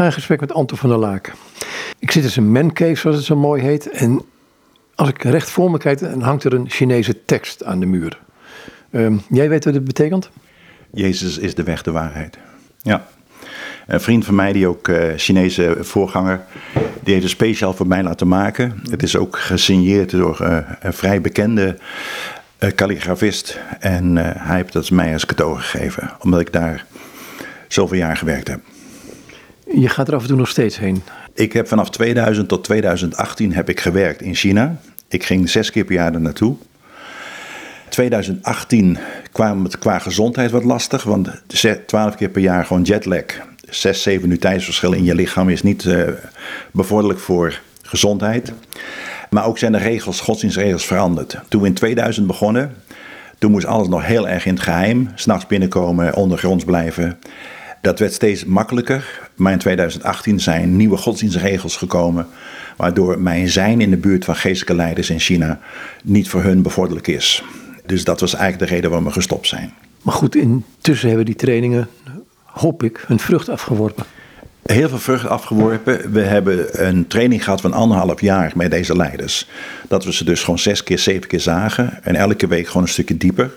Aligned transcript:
ga 0.00 0.06
in 0.06 0.12
gesprek 0.12 0.40
met 0.40 0.52
Anton 0.52 0.78
van 0.78 0.88
der 0.88 0.98
Laak. 0.98 1.32
Ik 1.98 2.10
zit 2.10 2.24
in 2.24 2.30
zijn 2.30 2.52
mancave, 2.52 2.94
zoals 2.94 3.16
het 3.16 3.24
zo 3.24 3.36
mooi 3.36 3.62
heet. 3.62 3.90
En 3.90 4.22
als 4.94 5.08
ik 5.08 5.22
recht 5.22 5.50
voor 5.50 5.70
me 5.70 5.78
kijk, 5.78 5.98
dan 5.98 6.20
hangt 6.20 6.44
er 6.44 6.54
een 6.54 6.70
Chinese 6.70 7.24
tekst 7.24 7.64
aan 7.64 7.80
de 7.80 7.86
muur. 7.86 8.18
Ehm, 8.90 9.16
jij 9.30 9.48
weet 9.48 9.64
wat 9.64 9.74
het 9.74 9.84
betekent? 9.84 10.30
Jezus 10.92 11.38
is 11.38 11.54
de 11.54 11.62
weg, 11.62 11.82
de 11.82 11.90
waarheid. 11.90 12.38
Ja. 12.82 13.06
Een 13.86 14.00
vriend 14.00 14.24
van 14.24 14.34
mij, 14.34 14.52
die 14.52 14.66
ook 14.66 14.88
uh, 14.88 15.02
Chinese 15.16 15.76
voorganger, 15.80 16.44
die 17.02 17.12
heeft 17.12 17.22
het 17.22 17.32
speciaal 17.32 17.74
voor 17.74 17.86
mij 17.86 18.02
laten 18.02 18.28
maken. 18.28 18.80
Het 18.90 19.02
is 19.02 19.16
ook 19.16 19.38
gesigneerd 19.38 20.10
door 20.10 20.38
uh, 20.42 20.58
een 20.80 20.92
vrij 20.92 21.20
bekende 21.20 21.78
kalligrafist. 22.74 23.58
En 23.80 24.16
hij 24.16 24.56
heeft 24.56 24.72
dat 24.72 24.90
mij 24.90 25.12
als 25.12 25.26
cadeau 25.26 25.58
gegeven, 25.58 26.10
omdat 26.20 26.40
ik 26.40 26.52
daar 26.52 26.86
zoveel 27.68 27.98
jaar 27.98 28.16
gewerkt 28.16 28.48
heb. 28.48 28.60
Je 29.74 29.88
gaat 29.88 30.08
er 30.08 30.14
af 30.14 30.22
en 30.22 30.28
toe 30.28 30.36
nog 30.36 30.48
steeds 30.48 30.78
heen? 30.78 31.02
Ik 31.34 31.52
heb 31.52 31.68
vanaf 31.68 31.90
2000 31.90 32.48
tot 32.48 32.64
2018 32.64 33.52
heb 33.52 33.68
ik 33.68 33.80
gewerkt 33.80 34.22
in 34.22 34.34
China. 34.34 34.76
Ik 35.08 35.24
ging 35.24 35.50
zes 35.50 35.70
keer 35.70 35.84
per 35.84 35.94
jaar 35.94 36.14
er 36.14 36.20
naartoe. 36.20 36.56
2018 37.88 38.98
kwam 39.32 39.64
het 39.64 39.78
qua 39.78 39.98
gezondheid 39.98 40.50
wat 40.50 40.64
lastig, 40.64 41.02
want 41.02 41.30
12 41.86 42.14
keer 42.14 42.28
per 42.28 42.42
jaar 42.42 42.64
gewoon 42.64 42.82
jetlag. 42.82 43.24
6, 43.68 44.02
7 44.02 44.30
uur 44.30 44.38
tijdsverschil 44.38 44.92
in 44.92 45.04
je 45.04 45.14
lichaam 45.14 45.48
is 45.48 45.62
niet 45.62 45.84
uh, 45.84 46.08
bevorderlijk 46.70 47.20
voor 47.20 47.60
gezondheid. 47.82 48.52
Maar 49.30 49.46
ook 49.46 49.58
zijn 49.58 49.72
de 49.72 49.78
regels, 49.78 50.20
godsdienstregels 50.20 50.86
veranderd. 50.86 51.38
Toen 51.48 51.60
we 51.60 51.66
in 51.66 51.74
2000 51.74 52.26
begonnen, 52.26 52.74
toen 53.38 53.50
moest 53.50 53.66
alles 53.66 53.88
nog 53.88 54.06
heel 54.06 54.28
erg 54.28 54.46
in 54.46 54.54
het 54.54 54.62
geheim. 54.62 55.10
S'nachts 55.14 55.46
binnenkomen, 55.46 56.14
ondergronds 56.14 56.64
blijven. 56.64 57.18
Dat 57.80 57.98
werd 57.98 58.12
steeds 58.12 58.44
makkelijker. 58.44 59.20
Maar 59.34 59.52
in 59.52 59.58
2018 59.58 60.40
zijn 60.40 60.76
nieuwe 60.76 60.96
godsdienstregels 60.96 61.76
gekomen. 61.76 62.26
Waardoor 62.76 63.20
mijn 63.20 63.48
zijn 63.48 63.80
in 63.80 63.90
de 63.90 63.96
buurt 63.96 64.24
van 64.24 64.36
geestelijke 64.36 64.74
leiders 64.74 65.10
in 65.10 65.20
China 65.20 65.60
niet 66.04 66.28
voor 66.28 66.42
hun 66.42 66.62
bevorderlijk 66.62 67.06
is. 67.06 67.44
Dus 67.86 68.04
dat 68.04 68.20
was 68.20 68.34
eigenlijk 68.34 68.68
de 68.68 68.74
reden 68.74 68.90
waarom 68.90 69.08
we 69.08 69.14
gestopt 69.14 69.46
zijn. 69.46 69.72
Maar 70.02 70.14
goed, 70.14 70.34
intussen 70.34 71.08
hebben 71.08 71.26
die 71.26 71.34
trainingen, 71.34 71.88
hoop 72.44 72.82
ik, 72.82 73.04
hun 73.06 73.18
vrucht 73.18 73.48
afgeworpen. 73.48 74.04
Heel 74.62 74.88
veel 74.88 74.98
vrucht 74.98 75.26
afgeworpen. 75.26 76.12
We 76.12 76.20
hebben 76.20 76.86
een 76.86 77.06
training 77.06 77.44
gehad 77.44 77.60
van 77.60 77.72
anderhalf 77.72 78.20
jaar 78.20 78.52
met 78.54 78.70
deze 78.70 78.96
leiders. 78.96 79.48
Dat 79.88 80.04
we 80.04 80.12
ze 80.12 80.24
dus 80.24 80.42
gewoon 80.42 80.58
zes 80.58 80.82
keer, 80.82 80.98
zeven 80.98 81.28
keer 81.28 81.40
zagen. 81.40 82.04
En 82.04 82.16
elke 82.16 82.46
week 82.46 82.66
gewoon 82.66 82.82
een 82.82 82.88
stukje 82.88 83.16
dieper. 83.16 83.50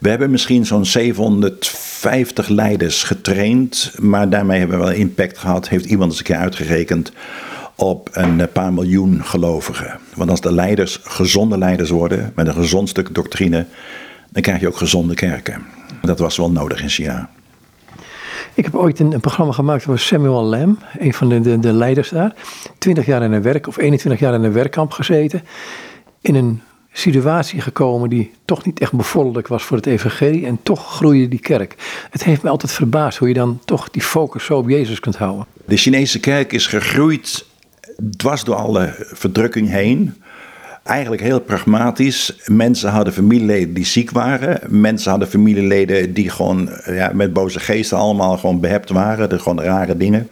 We 0.00 0.08
hebben 0.08 0.30
misschien 0.30 0.66
zo'n 0.66 0.86
750 0.86 2.48
leiders 2.48 3.02
getraind. 3.02 3.92
Maar 3.98 4.30
daarmee 4.30 4.58
hebben 4.58 4.78
we 4.78 4.84
wel 4.84 4.94
impact 4.94 5.38
gehad. 5.38 5.68
Heeft 5.68 5.84
iemand 5.84 6.10
eens 6.10 6.18
een 6.18 6.24
keer 6.24 6.36
uitgerekend 6.36 7.12
op 7.74 8.08
een 8.12 8.48
paar 8.52 8.72
miljoen 8.72 9.24
gelovigen. 9.24 9.98
Want 10.14 10.30
als 10.30 10.40
de 10.40 10.52
leiders 10.52 11.00
gezonde 11.02 11.58
leiders 11.58 11.90
worden, 11.90 12.32
met 12.34 12.46
een 12.46 12.54
gezond 12.54 12.88
stuk 12.88 13.14
doctrine, 13.14 13.66
dan 14.30 14.42
krijg 14.42 14.60
je 14.60 14.68
ook 14.68 14.76
gezonde 14.76 15.14
kerken. 15.14 15.62
Dat 16.02 16.18
was 16.18 16.36
wel 16.36 16.50
nodig 16.50 16.82
in 16.82 16.88
China. 16.88 17.30
Ik 18.54 18.64
heb 18.64 18.74
ooit 18.74 19.00
een, 19.00 19.12
een 19.12 19.20
programma 19.20 19.52
gemaakt 19.52 19.86
over 19.86 19.98
Samuel 19.98 20.44
Lam, 20.44 20.78
een 20.98 21.14
van 21.14 21.28
de, 21.28 21.40
de, 21.40 21.58
de 21.58 21.72
leiders 21.72 22.08
daar. 22.08 22.34
20 22.78 23.06
jaar 23.06 23.22
in 23.22 23.32
een 23.32 23.42
werk, 23.42 23.66
of 23.66 23.78
21 23.78 24.20
jaar 24.20 24.34
in 24.34 24.42
een 24.42 24.52
werkkamp 24.52 24.92
gezeten. 24.92 25.42
In 26.20 26.34
een 26.34 26.62
situatie 26.98 27.60
gekomen 27.60 28.08
die 28.08 28.30
toch 28.44 28.64
niet 28.64 28.80
echt 28.80 28.92
bevorderlijk 28.92 29.48
was 29.48 29.62
voor 29.62 29.76
het 29.76 29.86
evangelie. 29.86 30.46
En 30.46 30.58
toch 30.62 30.94
groeide 30.94 31.28
die 31.28 31.38
kerk. 31.38 31.74
Het 32.10 32.24
heeft 32.24 32.42
me 32.42 32.50
altijd 32.50 32.72
verbaasd 32.72 33.18
hoe 33.18 33.28
je 33.28 33.34
dan 33.34 33.60
toch 33.64 33.90
die 33.90 34.02
focus 34.02 34.44
zo 34.44 34.56
op 34.56 34.68
Jezus 34.68 35.00
kunt 35.00 35.16
houden. 35.16 35.46
De 35.64 35.76
Chinese 35.76 36.20
kerk 36.20 36.52
is 36.52 36.66
gegroeid 36.66 37.46
dwars 38.16 38.44
door 38.44 38.54
alle 38.54 38.94
verdrukking 38.98 39.68
heen. 39.70 40.14
Eigenlijk 40.82 41.22
heel 41.22 41.40
pragmatisch. 41.40 42.42
Mensen 42.44 42.90
hadden 42.90 43.12
familieleden 43.12 43.74
die 43.74 43.86
ziek 43.86 44.10
waren. 44.10 44.60
Mensen 44.68 45.10
hadden 45.10 45.28
familieleden 45.28 46.12
die 46.12 46.30
gewoon 46.30 46.70
ja, 46.86 47.10
met 47.14 47.32
boze 47.32 47.60
geesten 47.60 47.98
allemaal 47.98 48.36
gewoon 48.38 48.60
behept 48.60 48.90
waren. 48.90 49.28
De 49.28 49.38
gewoon 49.38 49.60
rare 49.60 49.96
dingen. 49.96 50.28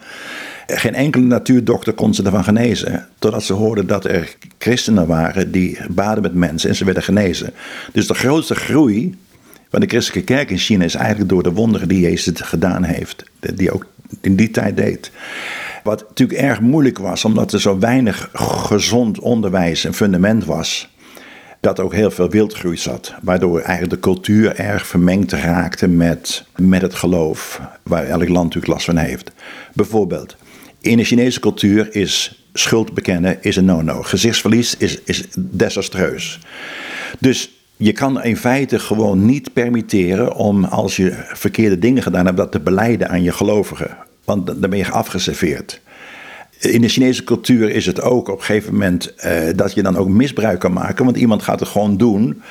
Geen 0.66 0.94
enkele 0.94 1.24
natuurdokter 1.24 1.92
kon 1.92 2.14
ze 2.14 2.22
ervan 2.22 2.44
genezen. 2.44 3.06
Totdat 3.18 3.42
ze 3.42 3.52
hoorden 3.52 3.86
dat 3.86 4.04
er 4.04 4.36
christenen 4.58 5.06
waren 5.06 5.52
die 5.52 5.78
baden 5.88 6.22
met 6.22 6.34
mensen 6.34 6.68
en 6.68 6.76
ze 6.76 6.84
werden 6.84 7.02
genezen. 7.02 7.52
Dus 7.92 8.06
de 8.06 8.14
grootste 8.14 8.54
groei 8.54 9.14
van 9.70 9.80
de 9.80 9.86
christelijke 9.86 10.34
kerk 10.34 10.50
in 10.50 10.58
China 10.58 10.84
is 10.84 10.94
eigenlijk 10.94 11.28
door 11.28 11.42
de 11.42 11.52
wonderen 11.52 11.88
die 11.88 12.00
Jezus 12.00 12.40
gedaan 12.40 12.82
heeft. 12.82 13.24
Die 13.54 13.72
ook 13.72 13.86
in 14.20 14.36
die 14.36 14.50
tijd 14.50 14.76
deed. 14.76 15.10
Wat 15.82 16.04
natuurlijk 16.08 16.38
erg 16.38 16.60
moeilijk 16.60 16.98
was, 16.98 17.24
omdat 17.24 17.52
er 17.52 17.60
zo 17.60 17.78
weinig 17.78 18.28
gezond 18.32 19.18
onderwijs 19.18 19.84
en 19.84 19.94
fundament 19.94 20.44
was. 20.44 20.92
Dat 21.60 21.80
ook 21.80 21.92
heel 21.94 22.10
veel 22.10 22.30
wildgroei 22.30 22.76
zat. 22.76 23.14
Waardoor 23.22 23.60
eigenlijk 23.60 23.90
de 23.90 24.08
cultuur 24.08 24.56
erg 24.56 24.86
vermengd 24.86 25.32
raakte 25.32 25.88
met, 25.88 26.44
met 26.56 26.82
het 26.82 26.94
geloof. 26.94 27.60
Waar 27.82 28.04
elk 28.04 28.28
land 28.28 28.44
natuurlijk 28.44 28.72
last 28.72 28.84
van 28.84 28.96
heeft. 28.96 29.30
Bijvoorbeeld, 29.74 30.36
in 30.84 30.96
de 30.96 31.04
Chinese 31.04 31.40
cultuur 31.40 31.94
is 31.94 32.44
schuld 32.52 32.94
bekennen 32.94 33.42
is 33.42 33.56
een 33.56 33.64
no-no. 33.64 34.02
Gezichtsverlies 34.02 34.76
is, 34.76 35.00
is 35.04 35.24
desastreus. 35.38 36.38
Dus 37.18 37.50
je 37.76 37.92
kan 37.92 38.22
in 38.22 38.36
feite 38.36 38.78
gewoon 38.78 39.24
niet 39.24 39.52
permitteren 39.52 40.34
om 40.34 40.64
als 40.64 40.96
je 40.96 41.12
verkeerde 41.32 41.78
dingen 41.78 42.02
gedaan 42.02 42.24
hebt, 42.24 42.36
dat 42.36 42.52
te 42.52 42.60
beleiden 42.60 43.08
aan 43.08 43.22
je 43.22 43.32
gelovigen. 43.32 43.96
Want 44.24 44.46
dan 44.46 44.70
ben 44.70 44.76
je 44.78 44.90
afgeserveerd. 44.90 45.80
In 46.58 46.80
de 46.80 46.88
Chinese 46.88 47.24
cultuur 47.24 47.70
is 47.70 47.86
het 47.86 48.00
ook 48.00 48.28
op 48.28 48.38
een 48.38 48.44
gegeven 48.44 48.72
moment 48.72 49.14
uh, 49.24 49.32
dat 49.56 49.74
je 49.74 49.82
dan 49.82 49.96
ook 49.96 50.08
misbruik 50.08 50.58
kan 50.58 50.72
maken. 50.72 51.04
Want 51.04 51.16
iemand 51.16 51.42
gaat 51.42 51.60
het 51.60 51.68
gewoon 51.68 51.96
doen 51.96 52.42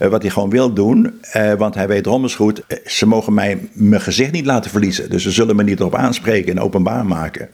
uh, 0.00 0.08
wat 0.08 0.22
hij 0.22 0.30
gewoon 0.30 0.50
wil 0.50 0.72
doen. 0.72 1.20
Uh, 1.36 1.52
want 1.52 1.74
hij 1.74 1.88
weet 1.88 2.06
is 2.06 2.34
goed, 2.34 2.62
ze 2.86 3.06
mogen 3.06 3.34
mij 3.34 3.68
mijn 3.72 4.00
gezicht 4.00 4.32
niet 4.32 4.46
laten 4.46 4.70
verliezen. 4.70 5.10
Dus 5.10 5.22
ze 5.22 5.30
zullen 5.30 5.56
me 5.56 5.62
niet 5.62 5.80
erop 5.80 5.94
aanspreken 5.94 6.52
en 6.52 6.60
openbaar 6.60 7.06
maken. 7.06 7.48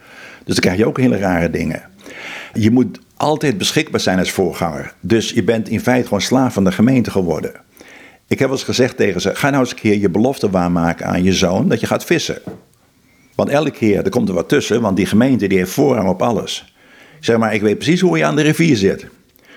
Dus 0.48 0.56
dan 0.56 0.64
krijg 0.64 0.78
je 0.78 0.86
ook 0.86 0.98
hele 0.98 1.16
rare 1.16 1.50
dingen. 1.50 1.82
Je 2.53 2.70
moet 2.70 3.00
altijd 3.16 3.59
beschikbaar 3.59 4.00
zijn 4.00 4.19
als 4.19 4.31
voorganger. 4.31 4.94
Dus 5.00 5.31
je 5.31 5.44
bent 5.44 5.69
in 5.69 5.81
feite 5.81 6.04
gewoon 6.04 6.20
slaaf 6.20 6.53
van 6.53 6.64
de 6.64 6.72
gemeente 6.72 7.10
geworden. 7.10 7.53
Ik 8.26 8.38
heb 8.38 8.48
wel 8.48 8.56
eens 8.56 8.66
gezegd 8.66 8.97
tegen 8.97 9.20
ze: 9.20 9.34
ga 9.34 9.50
nou 9.50 9.62
eens 9.62 9.70
een 9.70 9.78
keer 9.78 9.98
je 9.98 10.08
belofte 10.08 10.50
waarmaken 10.50 11.06
aan 11.06 11.22
je 11.22 11.32
zoon 11.32 11.69
dat 11.69 11.81
je 11.81 11.87
gaat 11.87 12.04
vissen. 12.04 12.38
Want 13.34 13.48
elke 13.48 13.70
keer, 13.70 14.04
er 14.04 14.10
komt 14.10 14.28
er 14.28 14.34
wat 14.34 14.48
tussen, 14.48 14.81
want 14.81 14.97
die 14.97 15.06
gemeente 15.06 15.47
die 15.47 15.58
heeft 15.58 15.70
voorrang 15.70 16.08
op 16.08 16.22
alles. 16.22 16.75
Zeg 17.20 17.38
maar, 17.38 17.54
ik 17.54 17.62
weet 17.62 17.78
precies 17.78 18.00
hoe 18.00 18.19
je 18.19 18.25
aan 18.25 18.37
de 18.37 18.42
rivier 18.42 18.76
zit. 18.76 19.06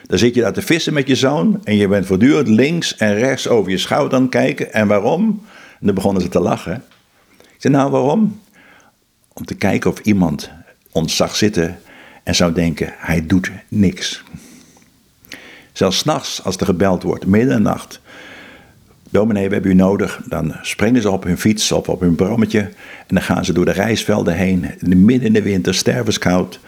Dan 0.06 0.18
zit 0.18 0.36
je 0.36 0.42
daar 0.42 0.54
te 0.54 0.62
vissen 0.62 0.94
met 0.94 1.08
je 1.08 1.16
zoon 1.16 1.62
en 1.64 1.76
je 1.76 1.88
bent 1.88 2.06
voortdurend 2.06 2.48
links 2.48 2.96
en 2.98 3.16
rechts 3.16 3.48
over 3.48 3.72
je 3.72 3.78
schouder 3.78 4.18
aan 4.18 4.22
het 4.22 4.32
kijken. 4.32 4.74
En 4.74 4.88
waarom? 4.88 5.42
En 5.80 5.86
dan 5.86 5.96
begonnen 5.96 6.22
ze 6.22 6.30
te 6.30 6.40
lachen. 6.40 6.84
Ik 7.40 7.56
zei, 7.58 7.74
nou 7.74 7.92
waarom? 7.92 8.40
Om 9.34 9.46
te 9.46 9.56
kijken 9.56 9.90
of 9.90 10.00
iemand 10.00 10.52
ons 10.92 11.16
zag 11.16 11.36
zitten 11.36 11.80
en 12.24 12.36
zou 12.36 12.54
denken, 12.54 12.94
hij 12.98 13.26
doet 13.26 13.52
niks. 13.68 14.24
Zelfs 15.72 15.98
s'nachts, 15.98 16.44
als 16.44 16.58
er 16.58 16.66
gebeld 16.66 17.04
wordt, 17.04 17.26
midden 17.26 17.58
in 17.58 17.64
de 17.64 17.70
nacht. 17.70 18.02
Dominee, 19.10 19.48
we 19.48 19.54
hebben 19.54 19.72
u 19.72 19.76
nodig. 19.76 20.22
Dan 20.26 20.56
springen 20.62 21.02
ze 21.02 21.12
op 21.12 21.24
hun 21.24 21.38
fiets 21.38 21.72
of 21.72 21.90
op 21.90 22.00
hun 22.00 22.16
brommetje. 22.16 22.60
En 22.60 23.16
dan 23.16 23.22
gaan 23.22 23.46
ze 23.46 23.54
door 23.54 23.66
de 23.66 23.72
reisvelden 23.72 24.36
heen. 24.36 24.66
Midden 24.80 25.28
in 25.28 25.34
de 25.34 25.42
winter, 25.42 25.76
stervenskoud. 25.76 26.60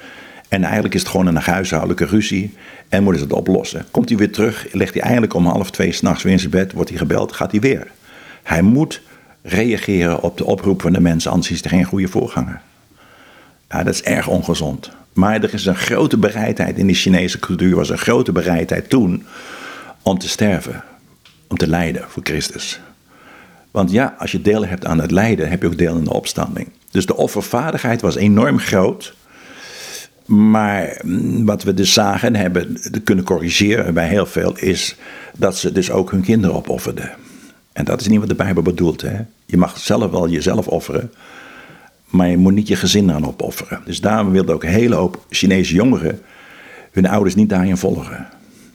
En 0.48 0.64
eigenlijk 0.64 0.94
is 0.94 1.02
het 1.02 1.10
gewoon 1.10 1.28
een 1.28 1.36
huishoudelijke 1.36 2.06
ruzie. 2.06 2.54
En 2.90 3.04
moeten 3.04 3.22
ze 3.22 3.28
het 3.28 3.38
oplossen. 3.38 3.86
Komt 3.92 4.10
hij 4.10 4.18
weer 4.18 4.32
terug, 4.32 4.68
ligt 4.72 4.94
hij 4.94 5.04
eigenlijk 5.04 5.34
om 5.34 5.46
half 5.46 5.72
twee 5.72 5.92
s'nachts 5.92 6.24
weer 6.24 6.34
in 6.34 6.40
zijn 6.40 6.52
bed. 6.52 6.72
Wordt 6.72 6.90
hij 6.90 6.98
gebeld, 6.98 7.34
gaat 7.34 7.52
hij 7.52 7.60
weer. 7.60 7.88
Hij 8.44 8.62
moet 8.62 9.02
reageren 9.42 10.22
op 10.22 10.38
de 10.38 10.46
oproep 10.46 10.82
van 10.82 10.94
de 10.94 11.02
mensen, 11.02 11.32
anders 11.32 11.52
is 11.52 11.64
er 11.64 11.70
geen 11.70 11.84
goede 11.84 12.08
voorganger. 12.08 12.62
Ja, 13.74 13.84
dat 13.84 13.94
is 13.94 14.04
erg 14.04 14.28
ongezond. 14.28 14.92
Maar 15.14 15.44
er 15.44 15.54
is 15.54 15.66
een 15.66 15.76
grote 15.76 16.18
bereidheid 16.18 16.78
in 16.78 16.88
de 16.88 16.94
Chinese 16.94 17.40
cultuur, 17.40 17.76
was 17.76 17.90
een 17.90 17.98
grote 17.98 18.32
bereidheid 18.32 18.90
toen 18.90 19.26
om 20.02 20.18
te 20.18 20.30
sterven, 20.30 20.84
om 21.48 21.58
te 21.58 21.68
lijden 21.68 22.06
voor 22.08 22.24
Christus. 22.24 22.80
Want 23.72 23.92
ja, 23.92 24.16
als 24.18 24.32
je 24.32 24.42
deel 24.42 24.66
hebt 24.66 24.86
aan 24.86 25.00
het 25.00 25.12
lijden, 25.12 25.50
heb 25.50 25.62
je 25.62 25.68
ook 25.68 25.78
deel 25.78 25.98
in 25.98 26.04
de 26.04 26.14
opstanding. 26.14 26.70
Dus 26.92 27.06
de 27.06 27.16
offervaardigheid 27.16 28.02
was 28.02 28.16
enorm 28.16 28.60
groot. 28.60 29.14
Maar 30.26 31.02
wat 31.44 31.64
we 31.64 31.74
dus 31.74 31.94
zagen 31.94 32.28
en 32.28 32.42
hebben 32.42 32.80
kunnen 33.04 33.26
corrigeren 33.26 33.94
bij 33.94 34.08
heel 34.08 34.26
veel, 34.26 34.58
is 34.58 34.96
dat 35.38 35.58
ze 35.58 35.72
dus 35.72 35.92
ook 35.92 36.12
hun 36.12 36.24
kinderen 36.24 36.56
opofferden. 36.56 37.12
En 37.72 37.86
dat 37.86 38.02
is 38.02 38.08
niet 38.08 38.20
wat 38.20 38.30
de 38.30 38.36
Bijbel 38.36 38.64
bedoelt. 38.64 39.02
Hè? 39.02 39.20
Je 39.46 39.58
mag 39.58 39.78
zelf 39.78 40.12
wel 40.12 40.30
jezelf 40.30 40.68
offeren, 40.68 41.12
maar 42.14 42.30
je 42.30 42.38
moet 42.38 42.54
niet 42.54 42.68
je 42.68 42.76
gezin 42.76 43.12
aan 43.12 43.28
opofferen. 43.28 43.82
Dus 43.86 44.02
daarom 44.02 44.32
wilden 44.32 44.56
ook 44.56 44.64
een 44.64 44.70
hele 44.70 44.96
hoop 44.96 45.26
Chinese 45.30 45.74
jongeren 45.74 46.22
hun 46.92 47.08
ouders 47.08 47.36
niet 47.36 47.50
daarin 47.50 47.78
volgen. 47.78 48.28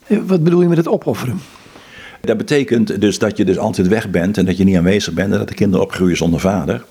Wat 0.07 0.43
bedoel 0.43 0.61
je 0.61 0.67
met 0.67 0.77
het 0.77 0.87
opofferen? 0.87 1.39
Dat 2.21 2.37
betekent 2.37 3.01
dus 3.01 3.19
dat 3.19 3.37
je 3.37 3.45
dus 3.45 3.57
altijd 3.57 3.87
weg 3.87 4.09
bent 4.09 4.37
en 4.37 4.45
dat 4.45 4.57
je 4.57 4.63
niet 4.63 4.77
aanwezig 4.77 5.13
bent 5.13 5.31
en 5.31 5.37
dat 5.37 5.47
de 5.47 5.53
kinderen 5.53 5.85
opgroeien 5.85 6.17
zonder 6.17 6.39
vader. 6.39 6.85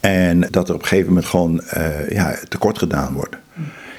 En 0.00 0.40
dat 0.50 0.68
er 0.68 0.74
op 0.74 0.80
een 0.80 0.86
gegeven 0.86 1.08
moment 1.08 1.26
gewoon 1.26 1.62
uh, 1.76 2.10
ja, 2.10 2.38
tekort 2.48 2.78
gedaan 2.78 3.12
wordt. 3.12 3.36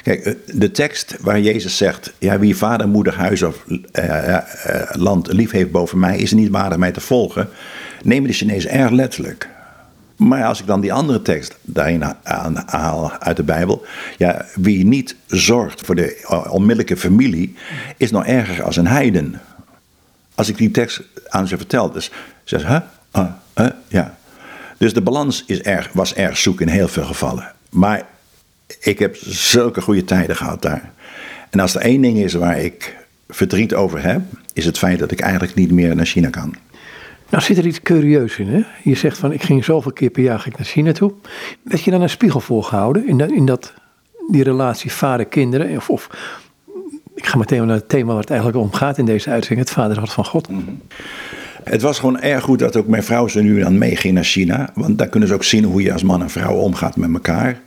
Kijk, 0.04 0.25
eh, 0.25 0.33
de 0.45 0.72
tekst 0.72 1.18
waar 1.22 1.40
Jezus 1.40 1.78
zegt: 1.78 2.13
ja, 2.19 2.40
wie 2.40 2.57
vader, 2.57 2.88
moeder, 2.88 3.13
huis 3.13 3.44
of 3.44 3.63
uh, 3.68 4.38
land 4.92 5.33
lief 5.33 5.51
heeft 5.51 5.72
boven 5.72 6.00
mij, 6.00 6.18
is 6.18 6.33
niet 6.33 6.50
waardig 6.50 6.78
mij 6.78 6.92
te 6.92 7.01
volgen. 7.01 7.50
Nemen 8.04 8.30
de 8.30 8.36
Chinezen 8.36 8.72
erg 8.72 8.90
letterlijk. 8.90 9.56
Maar 10.18 10.46
als 10.46 10.60
ik 10.60 10.68
dan 10.68 10.81
die 10.81 10.94
andere 10.94 11.22
tekst 11.22 11.58
daarin 11.62 12.04
haal 12.66 13.12
uit 13.12 13.38
de 13.38 13.44
Bijbel. 13.44 13.86
Ja, 14.18 14.46
wie 14.56 14.86
niet 14.86 15.16
zorgt 15.28 15.81
voor 15.81 15.96
de 15.96 16.44
onmiddellijke 16.50 16.98
familie, 16.98 17.56
is 17.98 18.12
nog 18.12 18.25
erger 18.25 18.64
als 18.64 18.75
een 18.75 18.88
heiden. 18.88 19.42
Als 20.36 20.50
ik 20.50 20.58
die 20.58 20.72
tekst 20.72 21.02
aan 21.28 21.48
ze 21.48 21.58
vertel, 21.58 21.92
dus 21.92 22.12
ze 22.44 22.58
huh? 22.58 22.80
Uh, 23.16 23.25
uh, 23.56 23.68
ja. 23.88 24.18
Dus 24.78 24.94
de 24.94 25.02
balans 25.02 25.44
is 25.48 25.62
erg, 25.62 25.90
was 25.94 26.14
erg 26.14 26.38
zoek 26.38 26.62
in 26.62 26.68
heel 26.68 26.88
veel 26.88 27.06
gevallen. 27.06 27.52
Maar 27.69 28.06
ik 28.80 29.00
heb 29.00 29.16
zulke 29.22 29.81
goede 29.81 30.04
tijden 30.04 30.36
gehad 30.36 30.62
daar. 30.62 30.92
En 31.50 31.60
als 31.60 31.75
er 31.75 31.81
één 31.81 32.02
ding 32.02 32.18
is 32.18 32.34
waar 32.34 32.60
ik 32.60 32.96
verdriet 33.28 33.74
over 33.74 34.04
heb, 34.04 34.22
is 34.54 34.66
het 34.66 34.78
feit 34.78 35.00
dat 35.00 35.12
ik 35.12 35.19
eigenlijk 35.19 35.56
niet 35.56 35.72
meer 35.72 35.96
naar 35.96 36.06
China 36.06 36.30
kan. 36.30 36.56
Nou 37.29 37.44
zit 37.44 37.57
er 37.57 37.65
iets 37.65 37.81
curieus 37.81 38.38
in. 38.38 38.47
Hè? 38.47 38.62
Je 38.83 38.95
zegt 38.95 39.18
van 39.18 39.31
ik 39.31 39.44
ging 39.44 39.63
zoveel 39.63 39.91
keer 39.91 40.09
per 40.09 40.24
jaar 40.24 40.47
naar 40.57 40.65
China 40.65 40.91
toe. 40.91 41.13
Werd 41.62 41.83
je 41.83 41.91
dan 41.91 42.01
een 42.01 42.09
spiegel 42.09 42.39
voorgehouden 42.39 43.07
in, 43.07 43.19
in 43.19 43.45
dat, 43.45 43.74
die 44.31 44.44
relatie 44.44 44.91
vader-kinderen? 44.91 45.75
Of, 45.75 45.89
of, 45.89 46.09
ik 47.15 47.25
ga 47.25 47.38
meteen 47.38 47.65
naar 47.65 47.75
het 47.75 47.89
thema 47.89 48.12
waar 48.12 48.21
het 48.21 48.29
eigenlijk 48.29 48.59
om 48.59 48.74
gaat 48.74 48.97
in 48.97 49.06
deze 49.06 49.29
uitzending. 49.29 49.68
Het 49.68 49.77
vaderhart 49.77 50.12
van 50.12 50.25
God. 50.25 50.50
Mhm. 50.50 50.62
Het 51.63 51.81
was 51.81 52.00
gewoon 52.00 52.19
erg 52.19 52.44
goed 52.44 52.59
dat 52.59 52.75
ook 52.75 52.88
mijn 52.88 53.03
vrouw 53.03 53.27
zo 53.27 53.41
nu 53.41 53.59
dan 53.59 53.77
meeging 53.77 54.13
naar 54.13 54.23
China. 54.23 54.69
Want 54.73 54.97
daar 54.97 55.07
kunnen 55.07 55.30
ze 55.30 55.35
ook 55.35 55.44
zien 55.44 55.63
hoe 55.63 55.81
je 55.81 55.94
als 55.94 56.03
man 56.03 56.21
en 56.21 56.30
vrouw 56.30 56.56
omgaat 56.56 56.95
met 56.95 57.13
elkaar. 57.13 57.59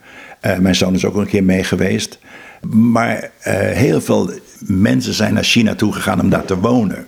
Uh, 0.45 0.57
mijn 0.57 0.75
zoon 0.75 0.93
is 0.93 1.05
ook 1.05 1.15
een 1.15 1.27
keer 1.27 1.43
mee 1.43 1.63
geweest. 1.63 2.19
Maar 2.69 3.15
uh, 3.21 3.53
heel 3.53 4.01
veel 4.01 4.31
mensen 4.59 5.13
zijn 5.13 5.33
naar 5.33 5.43
China 5.43 5.75
toe 5.75 5.93
gegaan 5.93 6.21
om 6.21 6.29
daar 6.29 6.45
te 6.45 6.59
wonen. 6.59 7.05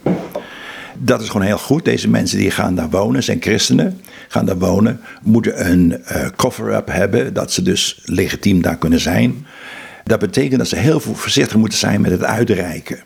Dat 0.98 1.22
is 1.22 1.30
gewoon 1.30 1.48
heel 1.48 1.58
goed. 1.58 1.86
Deze 1.86 2.10
mensen 2.10 2.38
die 2.38 2.52
gaan 2.52 2.76
daar 2.76 2.90
wonen, 2.90 3.24
zijn 3.24 3.42
christenen, 3.42 4.02
gaan 4.28 4.46
daar 4.46 4.58
wonen, 4.58 5.00
moeten 5.22 5.70
een 5.72 6.02
uh, 6.12 6.28
cover-up 6.36 6.88
hebben, 6.88 7.34
dat 7.34 7.52
ze 7.52 7.62
dus 7.62 8.02
legitiem 8.06 8.62
daar 8.62 8.78
kunnen 8.78 9.00
zijn. 9.00 9.46
Dat 10.04 10.20
betekent 10.20 10.58
dat 10.58 10.68
ze 10.68 10.76
heel 10.76 11.00
voorzichtig 11.00 11.58
moeten 11.58 11.78
zijn 11.78 12.02
met 12.02 12.12
het 12.12 12.24
uitreiken. 12.24 13.00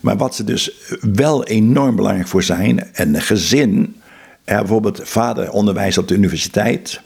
Maar 0.00 0.16
wat 0.16 0.34
ze 0.34 0.44
dus 0.44 0.70
wel 1.00 1.44
enorm 1.44 1.96
belangrijk 1.96 2.28
voor 2.28 2.42
zijn, 2.42 2.88
een 2.92 3.20
gezin, 3.20 3.96
ja, 4.44 4.58
bijvoorbeeld 4.58 5.00
vader 5.04 5.50
onderwijst 5.50 5.98
op 5.98 6.08
de 6.08 6.14
universiteit. 6.14 7.00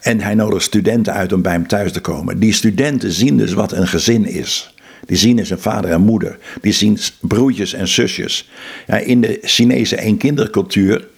En 0.00 0.20
hij 0.20 0.34
nodigt 0.34 0.64
studenten 0.64 1.12
uit 1.12 1.32
om 1.32 1.42
bij 1.42 1.52
hem 1.52 1.66
thuis 1.66 1.92
te 1.92 2.00
komen. 2.00 2.38
Die 2.38 2.52
studenten 2.52 3.12
zien 3.12 3.36
dus 3.36 3.52
wat 3.52 3.72
een 3.72 3.88
gezin 3.88 4.26
is. 4.26 4.69
Die 5.06 5.16
zien 5.16 5.36
dus 5.36 5.50
een 5.50 5.58
vader 5.58 5.90
en 5.90 6.00
moeder. 6.00 6.38
Die 6.60 6.72
zien 6.72 6.98
broertjes 7.20 7.72
en 7.72 7.88
zusjes. 7.88 8.50
Ja, 8.86 8.96
in 8.96 9.20
de 9.20 9.38
Chinese 9.42 10.00
eenkindercultuur 10.00 11.08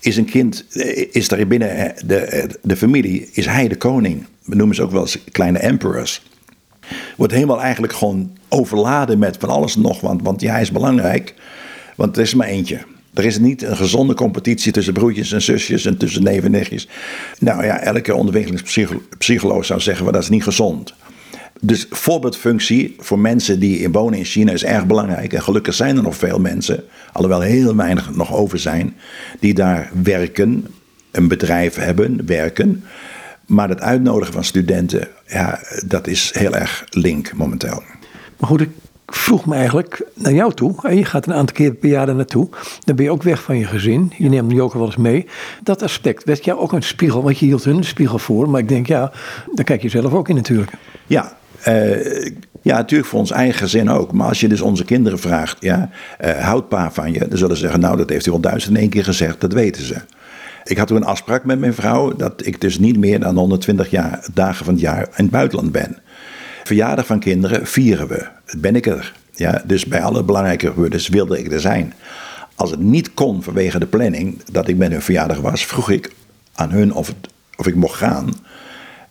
is 0.00 0.16
een 0.16 0.24
kind, 0.24 0.64
eh, 0.72 1.06
is 1.10 1.28
daar 1.28 1.46
binnen 1.46 1.94
de, 2.06 2.48
de 2.62 2.76
familie, 2.76 3.28
is 3.32 3.46
hij 3.46 3.68
de 3.68 3.76
koning. 3.76 4.26
We 4.44 4.54
noemen 4.54 4.76
ze 4.76 4.82
ook 4.82 4.90
wel 4.90 5.00
eens 5.00 5.18
kleine 5.32 5.58
emperors. 5.58 6.22
Wordt 7.16 7.32
helemaal 7.32 7.60
eigenlijk 7.60 7.92
gewoon 7.92 8.36
overladen 8.48 9.18
met 9.18 9.36
van 9.36 9.48
alles 9.48 9.76
nog, 9.76 10.00
want, 10.00 10.22
want 10.22 10.40
hij 10.40 10.60
is 10.60 10.70
belangrijk. 10.70 11.34
Want 11.96 12.16
er 12.16 12.22
is 12.22 12.34
maar 12.34 12.46
eentje. 12.46 12.80
Er 13.14 13.24
is 13.24 13.38
niet 13.38 13.62
een 13.62 13.76
gezonde 13.76 14.14
competitie 14.14 14.72
tussen 14.72 14.92
broertjes 14.92 15.32
en 15.32 15.42
zusjes 15.42 15.84
en 15.84 15.96
tussen 15.96 16.22
neven 16.22 16.44
en 16.44 16.50
nichtjes. 16.50 16.88
Nou 17.38 17.64
ja, 17.64 17.80
elke 17.80 18.14
ontwikkelingspsycholoog 18.14 19.64
zou 19.64 19.80
zeggen, 19.80 20.12
dat 20.12 20.22
is 20.22 20.28
niet 20.28 20.42
gezond. 20.42 20.94
Dus 21.60 21.86
voorbeeldfunctie 21.90 22.96
voor 22.98 23.18
mensen 23.18 23.60
die 23.60 23.90
wonen 23.90 24.18
in 24.18 24.24
China 24.24 24.52
is 24.52 24.64
erg 24.64 24.86
belangrijk. 24.86 25.32
En 25.32 25.42
gelukkig 25.42 25.74
zijn 25.74 25.96
er 25.96 26.02
nog 26.02 26.16
veel 26.16 26.40
mensen, 26.40 26.84
alhoewel 27.12 27.40
heel 27.40 27.76
weinig 27.76 28.14
nog 28.14 28.34
over 28.34 28.58
zijn, 28.58 28.96
die 29.40 29.54
daar 29.54 29.90
werken, 30.02 30.66
een 31.10 31.28
bedrijf 31.28 31.74
hebben, 31.74 32.26
werken. 32.26 32.84
Maar 33.46 33.68
het 33.68 33.80
uitnodigen 33.80 34.32
van 34.32 34.44
studenten, 34.44 35.08
ja, 35.26 35.58
dat 35.86 36.06
is 36.06 36.30
heel 36.34 36.54
erg 36.54 36.84
link 36.90 37.32
momenteel. 37.34 37.82
Maar 38.36 38.48
goed, 38.48 38.60
ik 38.60 38.70
vroeg 39.06 39.46
me 39.46 39.54
eigenlijk 39.54 40.02
naar 40.14 40.32
jou 40.32 40.54
toe. 40.54 40.94
Je 40.94 41.04
gaat 41.04 41.26
een 41.26 41.34
aantal 41.34 41.56
keer 41.56 41.74
per 41.74 41.88
jaar 41.88 42.14
naartoe. 42.14 42.48
Dan 42.84 42.96
ben 42.96 43.04
je 43.04 43.10
ook 43.10 43.22
weg 43.22 43.42
van 43.42 43.58
je 43.58 43.64
gezin. 43.64 44.12
Je 44.18 44.28
neemt 44.28 44.52
Joker 44.52 44.78
wel 44.78 44.86
eens 44.86 44.96
mee. 44.96 45.26
Dat 45.62 45.82
aspect 45.82 46.24
werd 46.24 46.44
jou 46.44 46.58
ook 46.58 46.72
een 46.72 46.82
spiegel, 46.82 47.22
want 47.22 47.38
je 47.38 47.46
hield 47.46 47.64
hun 47.64 47.76
een 47.76 47.84
spiegel 47.84 48.18
voor. 48.18 48.50
Maar 48.50 48.60
ik 48.60 48.68
denk, 48.68 48.86
ja, 48.86 49.12
daar 49.54 49.64
kijk 49.64 49.82
je 49.82 49.88
zelf 49.88 50.12
ook 50.12 50.28
in 50.28 50.34
natuurlijk. 50.34 50.72
Ja, 51.06 51.38
uh, 51.68 52.24
ja, 52.62 52.76
natuurlijk 52.76 53.08
voor 53.08 53.18
ons 53.18 53.30
eigen 53.30 53.58
gezin 53.58 53.90
ook. 53.90 54.12
Maar 54.12 54.28
als 54.28 54.40
je 54.40 54.48
dus 54.48 54.60
onze 54.60 54.84
kinderen 54.84 55.18
vraagt, 55.18 55.56
ja, 55.60 55.90
uh, 56.24 56.30
houdt 56.30 56.68
pa 56.68 56.90
van 56.90 57.12
je? 57.12 57.28
Dan 57.28 57.38
zullen 57.38 57.56
ze 57.56 57.62
zeggen, 57.62 57.80
nou, 57.80 57.96
dat 57.96 58.08
heeft 58.08 58.24
hij 58.24 58.34
al 58.34 58.40
duizend 58.40 58.74
en 58.74 58.80
één 58.80 58.90
keer 58.90 59.04
gezegd, 59.04 59.40
dat 59.40 59.52
weten 59.52 59.84
ze. 59.84 59.96
Ik 60.64 60.78
had 60.78 60.86
toen 60.86 60.96
een 60.96 61.04
afspraak 61.04 61.44
met 61.44 61.58
mijn 61.58 61.74
vrouw 61.74 62.16
dat 62.16 62.46
ik 62.46 62.60
dus 62.60 62.78
niet 62.78 62.98
meer 62.98 63.20
dan 63.20 63.36
120 63.36 63.90
jaar, 63.90 64.26
dagen 64.34 64.64
van 64.64 64.74
het 64.74 64.82
jaar 64.82 65.02
in 65.02 65.24
het 65.24 65.30
buitenland 65.30 65.72
ben. 65.72 65.98
Verjaardag 66.64 67.06
van 67.06 67.20
kinderen 67.20 67.66
vieren 67.66 68.08
we. 68.08 68.26
Ben 68.58 68.76
ik 68.76 68.86
er. 68.86 69.12
Ja, 69.32 69.62
dus 69.66 69.86
bij 69.86 70.02
alle 70.02 70.24
belangrijke 70.24 70.66
gebeurtenissen 70.66 71.12
wilde 71.12 71.38
ik 71.38 71.52
er 71.52 71.60
zijn. 71.60 71.94
Als 72.54 72.70
het 72.70 72.80
niet 72.80 73.14
kon 73.14 73.42
vanwege 73.42 73.78
de 73.78 73.86
planning 73.86 74.42
dat 74.52 74.68
ik 74.68 74.76
met 74.76 74.90
hun 74.90 75.02
verjaardag 75.02 75.40
was, 75.40 75.66
vroeg 75.66 75.90
ik 75.90 76.12
aan 76.54 76.70
hun 76.70 76.94
of, 76.94 77.14
of 77.56 77.66
ik 77.66 77.74
mocht 77.74 77.96
gaan. 77.96 78.34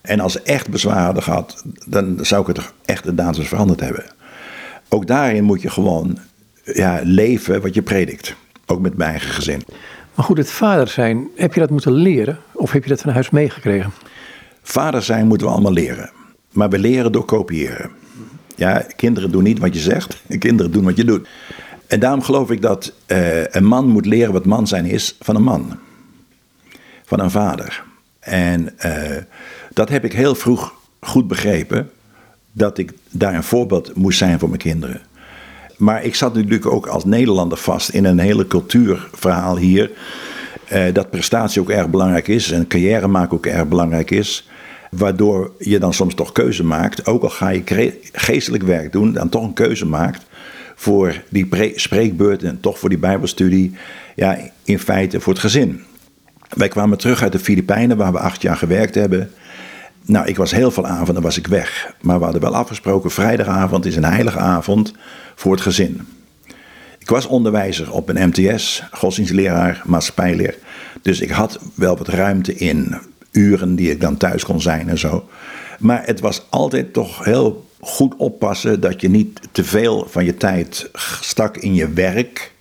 En 0.00 0.20
als 0.20 0.32
ze 0.32 0.42
echt 0.42 0.68
bezwaar 0.68 1.04
hadden 1.04 1.22
gehad, 1.22 1.62
dan 1.86 2.18
zou 2.20 2.40
ik 2.40 2.46
het 2.46 2.56
toch 2.56 2.72
echt 2.84 3.04
de 3.04 3.14
datum 3.14 3.44
veranderd 3.44 3.80
hebben. 3.80 4.04
Ook 4.88 5.06
daarin 5.06 5.44
moet 5.44 5.62
je 5.62 5.70
gewoon 5.70 6.18
ja, 6.64 7.00
leven 7.02 7.60
wat 7.60 7.74
je 7.74 7.82
predikt. 7.82 8.34
Ook 8.66 8.80
met 8.80 8.96
mijn 8.96 9.10
eigen 9.10 9.30
gezin. 9.30 9.62
Maar 10.14 10.24
goed, 10.24 10.38
het 10.38 10.50
vader 10.50 10.88
zijn, 10.88 11.28
heb 11.36 11.54
je 11.54 11.60
dat 11.60 11.70
moeten 11.70 11.92
leren? 11.92 12.38
Of 12.52 12.72
heb 12.72 12.82
je 12.82 12.88
dat 12.88 13.00
van 13.00 13.12
huis 13.12 13.30
meegekregen? 13.30 13.92
Vader 14.62 15.02
zijn 15.02 15.26
moeten 15.26 15.46
we 15.46 15.52
allemaal 15.52 15.72
leren. 15.72 16.10
Maar 16.52 16.68
we 16.68 16.78
leren 16.78 17.12
door 17.12 17.24
kopiëren. 17.24 17.90
Ja, 18.56 18.86
kinderen 18.96 19.30
doen 19.30 19.42
niet 19.42 19.58
wat 19.58 19.74
je 19.74 19.80
zegt, 19.80 20.22
kinderen 20.38 20.72
doen 20.72 20.84
wat 20.84 20.96
je 20.96 21.04
doet. 21.04 21.28
En 21.86 22.00
daarom 22.00 22.22
geloof 22.22 22.50
ik 22.50 22.62
dat 22.62 22.92
uh, 23.06 23.44
een 23.44 23.64
man 23.64 23.88
moet 23.88 24.06
leren 24.06 24.32
wat 24.32 24.44
man 24.44 24.66
zijn 24.66 24.84
is 24.84 25.16
van 25.20 25.36
een 25.36 25.42
man. 25.42 25.78
Van 27.04 27.20
een 27.20 27.30
vader. 27.30 27.84
En 28.20 28.74
uh, 28.86 29.16
dat 29.80 29.88
heb 29.88 30.04
ik 30.04 30.12
heel 30.12 30.34
vroeg 30.34 30.74
goed 31.00 31.28
begrepen. 31.28 31.90
Dat 32.52 32.78
ik 32.78 32.92
daar 33.10 33.34
een 33.34 33.42
voorbeeld 33.42 33.94
moest 33.94 34.18
zijn 34.18 34.38
voor 34.38 34.48
mijn 34.48 34.60
kinderen. 34.60 35.00
Maar 35.76 36.04
ik 36.04 36.14
zat 36.14 36.34
natuurlijk 36.34 36.66
ook 36.66 36.86
als 36.86 37.04
Nederlander 37.04 37.58
vast 37.58 37.88
in 37.88 38.04
een 38.04 38.18
hele 38.18 38.46
cultuurverhaal 38.46 39.56
hier. 39.56 39.90
Uh, 40.72 40.82
dat 40.92 41.10
prestatie 41.10 41.60
ook 41.60 41.70
erg 41.70 41.88
belangrijk 41.88 42.28
is 42.28 42.50
en 42.50 42.66
carrière 42.66 43.08
maken 43.08 43.36
ook 43.36 43.46
erg 43.46 43.68
belangrijk 43.68 44.10
is. 44.10 44.48
Waardoor 44.90 45.52
je 45.58 45.78
dan 45.78 45.94
soms 45.94 46.14
toch 46.14 46.32
keuze 46.32 46.64
maakt, 46.64 47.06
ook 47.06 47.22
al 47.22 47.30
ga 47.30 47.48
je 47.48 47.98
geestelijk 48.12 48.62
werk 48.62 48.92
doen, 48.92 49.12
dan 49.12 49.28
toch 49.28 49.42
een 49.42 49.52
keuze 49.52 49.86
maakt 49.86 50.26
voor 50.74 51.22
die 51.28 51.72
spreekbeurt 51.74 52.42
en 52.42 52.60
toch 52.60 52.78
voor 52.78 52.88
die 52.88 52.98
Bijbelstudie. 52.98 53.74
Ja, 54.16 54.38
in 54.64 54.78
feite 54.78 55.20
voor 55.20 55.32
het 55.32 55.42
gezin. 55.42 55.82
Wij 56.48 56.68
kwamen 56.68 56.98
terug 56.98 57.22
uit 57.22 57.32
de 57.32 57.38
Filipijnen, 57.38 57.96
waar 57.96 58.12
we 58.12 58.18
acht 58.18 58.42
jaar 58.42 58.56
gewerkt 58.56 58.94
hebben. 58.94 59.30
Nou, 60.10 60.26
ik 60.26 60.36
was 60.36 60.50
heel 60.50 60.70
veel 60.70 60.86
avonden 60.86 61.22
was 61.22 61.36
ik 61.36 61.46
weg. 61.46 61.94
Maar 62.00 62.18
we 62.18 62.24
hadden 62.24 62.42
wel 62.42 62.54
afgesproken, 62.54 63.10
vrijdagavond 63.10 63.86
is 63.86 63.96
een 63.96 64.04
heilige 64.04 64.38
avond 64.38 64.92
voor 65.34 65.52
het 65.52 65.60
gezin. 65.60 66.08
Ik 66.98 67.08
was 67.08 67.26
onderwijzer 67.26 67.92
op 67.92 68.08
een 68.08 68.28
MTS, 68.28 68.82
godsdienstleraar, 68.90 69.82
maatschappijleer. 69.86 70.58
Dus 71.02 71.20
ik 71.20 71.30
had 71.30 71.58
wel 71.74 71.96
wat 71.96 72.08
ruimte 72.08 72.54
in 72.54 72.98
uren 73.30 73.76
die 73.76 73.90
ik 73.90 74.00
dan 74.00 74.16
thuis 74.16 74.44
kon 74.44 74.60
zijn 74.60 74.88
en 74.88 74.98
zo. 74.98 75.28
Maar 75.78 76.02
het 76.06 76.20
was 76.20 76.42
altijd 76.48 76.92
toch 76.92 77.24
heel 77.24 77.68
goed 77.80 78.16
oppassen 78.16 78.80
dat 78.80 79.00
je 79.00 79.08
niet 79.08 79.40
te 79.52 79.64
veel 79.64 80.06
van 80.08 80.24
je 80.24 80.36
tijd 80.36 80.90
stak 81.20 81.56
in 81.56 81.74
je 81.74 81.88
werk 81.88 82.52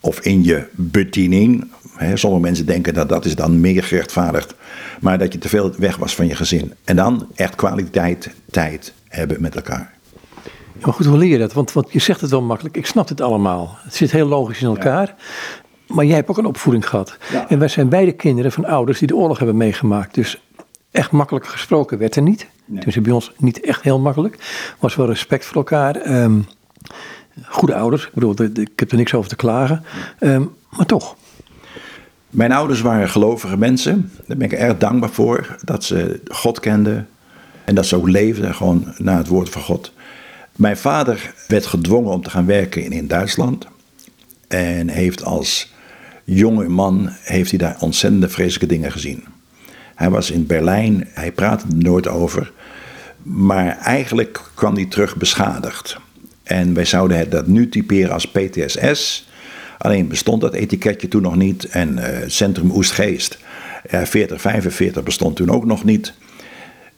of 0.00 0.20
in 0.20 0.44
je 0.44 0.66
bediening. 0.72 1.70
Sommige 2.14 2.42
mensen 2.42 2.66
denken 2.66 2.94
dat 2.94 3.08
dat 3.08 3.24
is 3.24 3.34
dan 3.34 3.60
meer 3.60 3.84
gerechtvaardigd. 3.84 4.54
Maar 5.00 5.18
dat 5.18 5.32
je 5.32 5.38
te 5.38 5.48
veel 5.48 5.72
weg 5.78 5.96
was 5.96 6.14
van 6.14 6.26
je 6.26 6.34
gezin. 6.34 6.74
En 6.84 6.96
dan 6.96 7.28
echt 7.34 7.54
kwaliteit 7.54 8.30
tijd 8.50 8.92
hebben 9.08 9.40
met 9.40 9.54
elkaar. 9.54 9.94
Ja, 10.78 10.92
goed, 10.92 11.06
hoe 11.06 11.18
leer 11.18 11.28
je 11.28 11.38
dat? 11.38 11.52
Want, 11.52 11.72
want 11.72 11.92
je 11.92 11.98
zegt 11.98 12.20
het 12.20 12.30
wel 12.30 12.42
makkelijk. 12.42 12.76
Ik 12.76 12.86
snap 12.86 13.08
het 13.08 13.20
allemaal. 13.20 13.76
Het 13.78 13.94
zit 13.94 14.10
heel 14.10 14.26
logisch 14.26 14.60
in 14.60 14.66
elkaar. 14.68 15.14
Maar 15.86 16.04
jij 16.04 16.16
hebt 16.16 16.28
ook 16.28 16.38
een 16.38 16.46
opvoeding 16.46 16.88
gehad. 16.88 17.16
En 17.48 17.58
wij 17.58 17.68
zijn 17.68 17.88
beide 17.88 18.12
kinderen 18.12 18.52
van 18.52 18.64
ouders 18.64 18.98
die 18.98 19.08
de 19.08 19.16
oorlog 19.16 19.38
hebben 19.38 19.56
meegemaakt. 19.56 20.14
Dus 20.14 20.42
echt 20.90 21.10
makkelijk 21.10 21.46
gesproken 21.46 21.98
werd 21.98 22.16
er 22.16 22.22
niet. 22.22 22.46
Nee. 22.64 22.84
Dus 22.84 23.00
bij 23.00 23.12
ons 23.12 23.32
niet 23.36 23.60
echt 23.60 23.82
heel 23.82 23.98
makkelijk. 23.98 24.36
Was 24.78 24.96
wel 24.96 25.06
respect 25.06 25.44
voor 25.44 25.56
elkaar. 25.56 26.22
Um, 26.22 26.46
goede 27.46 27.74
ouders. 27.74 28.06
Ik 28.06 28.14
bedoel, 28.14 28.34
ik 28.54 28.70
heb 28.76 28.90
er 28.90 28.96
niks 28.96 29.14
over 29.14 29.28
te 29.28 29.36
klagen. 29.36 29.84
Um, 30.20 30.54
maar 30.70 30.86
toch. 30.86 31.16
Mijn 32.30 32.52
ouders 32.52 32.80
waren 32.80 33.08
gelovige 33.08 33.56
mensen. 33.56 34.12
Daar 34.26 34.36
ben 34.36 34.46
ik 34.46 34.58
erg 34.58 34.78
dankbaar 34.78 35.10
voor. 35.10 35.56
Dat 35.64 35.84
ze 35.84 36.20
God 36.24 36.60
kenden. 36.60 37.08
En 37.64 37.74
dat 37.74 37.86
ze 37.86 37.96
ook 37.96 38.08
leefden 38.08 38.54
gewoon 38.54 38.94
naar 38.96 39.18
het 39.18 39.28
woord 39.28 39.48
van 39.48 39.62
God. 39.62 39.92
Mijn 40.56 40.76
vader 40.76 41.34
werd 41.48 41.66
gedwongen 41.66 42.12
om 42.12 42.22
te 42.22 42.30
gaan 42.30 42.46
werken 42.46 42.90
in, 42.90 43.06
Duitsland. 43.06 43.66
En 44.48 44.88
heeft 44.88 45.24
als 45.24 45.72
jonge 46.24 46.68
man 46.68 47.08
heeft 47.22 47.50
hij 47.50 47.58
daar 47.58 47.76
ontzettende 47.80 48.28
vreselijke 48.28 48.74
dingen 48.74 48.92
gezien. 48.92 49.24
Hij 49.94 50.10
was 50.10 50.30
in 50.30 50.46
Berlijn, 50.46 51.08
hij 51.12 51.32
praatte 51.32 51.66
er 51.68 51.76
nooit 51.76 52.08
over. 52.08 52.52
Maar 53.22 53.78
eigenlijk 53.78 54.40
kwam 54.54 54.74
hij 54.74 54.86
terug 54.86 55.16
beschadigd. 55.16 55.98
En 56.42 56.74
wij 56.74 56.84
zouden 56.84 57.18
het 57.18 57.30
dat 57.30 57.46
nu 57.46 57.68
typeren 57.68 58.12
als 58.12 58.30
PTSS. 58.30 59.28
Alleen 59.82 60.08
bestond 60.08 60.40
dat 60.40 60.54
etiketje 60.54 61.08
toen 61.08 61.22
nog 61.22 61.36
niet. 61.36 61.64
En 61.64 61.98
uh, 61.98 62.04
Centrum 62.26 62.70
Oestgeest, 62.70 63.38
ja, 63.90 64.06
40, 64.06 64.40
45 64.40 65.02
bestond 65.02 65.36
toen 65.36 65.50
ook 65.50 65.64
nog 65.64 65.84
niet. 65.84 66.12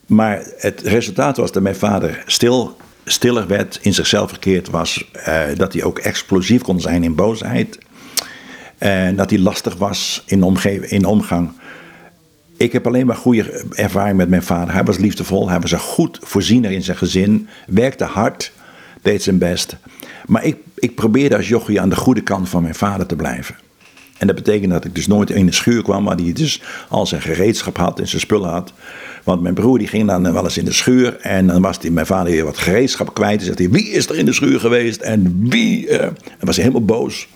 Maar 0.05 0.45
het 0.57 0.81
resultaat 0.81 1.37
was 1.37 1.51
dat 1.51 1.63
mijn 1.63 1.75
vader 1.75 2.23
stil, 2.25 2.77
stiller 3.05 3.47
werd, 3.47 3.79
in 3.81 3.93
zichzelf 3.93 4.29
verkeerd 4.29 4.69
was. 4.69 5.11
Uh, 5.27 5.41
dat 5.55 5.73
hij 5.73 5.83
ook 5.83 5.99
explosief 5.99 6.61
kon 6.61 6.81
zijn 6.81 7.03
in 7.03 7.15
boosheid. 7.15 7.77
En 8.77 9.15
dat 9.15 9.29
hij 9.29 9.39
lastig 9.39 9.75
was 9.75 10.23
in, 10.25 10.43
omgeving, 10.43 10.91
in 10.91 11.05
omgang. 11.05 11.51
Ik 12.57 12.71
heb 12.71 12.87
alleen 12.87 13.05
maar 13.05 13.15
goede 13.15 13.65
ervaring 13.71 14.17
met 14.17 14.29
mijn 14.29 14.43
vader. 14.43 14.73
Hij 14.73 14.83
was 14.83 14.97
liefdevol, 14.97 15.49
hij 15.49 15.59
was 15.59 15.71
een 15.71 15.79
goed 15.79 16.19
voorziener 16.21 16.71
in 16.71 16.83
zijn 16.83 16.97
gezin, 16.97 17.47
werkte 17.67 18.03
hard, 18.03 18.51
deed 19.01 19.23
zijn 19.23 19.37
best. 19.37 19.77
Maar 20.25 20.43
ik, 20.43 20.57
ik 20.83 20.95
probeerde 20.95 21.35
als 21.37 21.47
jochie 21.47 21.81
aan 21.81 21.89
de 21.89 21.95
goede 21.95 22.21
kant 22.21 22.49
van 22.49 22.61
mijn 22.61 22.75
vader 22.75 23.05
te 23.05 23.15
blijven. 23.15 23.55
En 24.17 24.27
dat 24.27 24.35
betekende 24.35 24.73
dat 24.73 24.85
ik 24.85 24.95
dus 24.95 25.07
nooit 25.07 25.29
in 25.29 25.45
de 25.45 25.51
schuur 25.51 25.83
kwam, 25.83 26.03
maar 26.03 26.15
die 26.15 26.33
dus 26.33 26.61
al 26.89 27.05
zijn 27.05 27.21
gereedschap 27.21 27.77
had 27.77 27.99
en 27.99 28.07
zijn 28.07 28.21
spullen 28.21 28.49
had. 28.49 28.73
Want 29.23 29.41
mijn 29.41 29.53
broer 29.53 29.77
die 29.77 29.87
ging 29.87 30.07
dan 30.07 30.33
wel 30.33 30.43
eens 30.43 30.57
in 30.57 30.65
de 30.65 30.73
schuur 30.73 31.17
en 31.19 31.47
dan 31.47 31.61
was 31.61 31.79
die, 31.79 31.91
mijn 31.91 32.05
vader 32.05 32.31
weer 32.31 32.45
wat 32.45 32.57
gereedschap 32.57 33.13
kwijt. 33.13 33.39
En 33.39 33.45
zegt 33.45 33.57
hij, 33.57 33.69
wie 33.69 33.89
is 33.89 34.09
er 34.09 34.17
in 34.17 34.25
de 34.25 34.33
schuur 34.33 34.59
geweest 34.59 35.01
en 35.01 35.49
wie? 35.49 35.87
Uh, 35.87 35.97
dan 35.99 36.15
was 36.39 36.55
hij 36.55 36.65
helemaal 36.65 36.85
boos. 36.85 37.27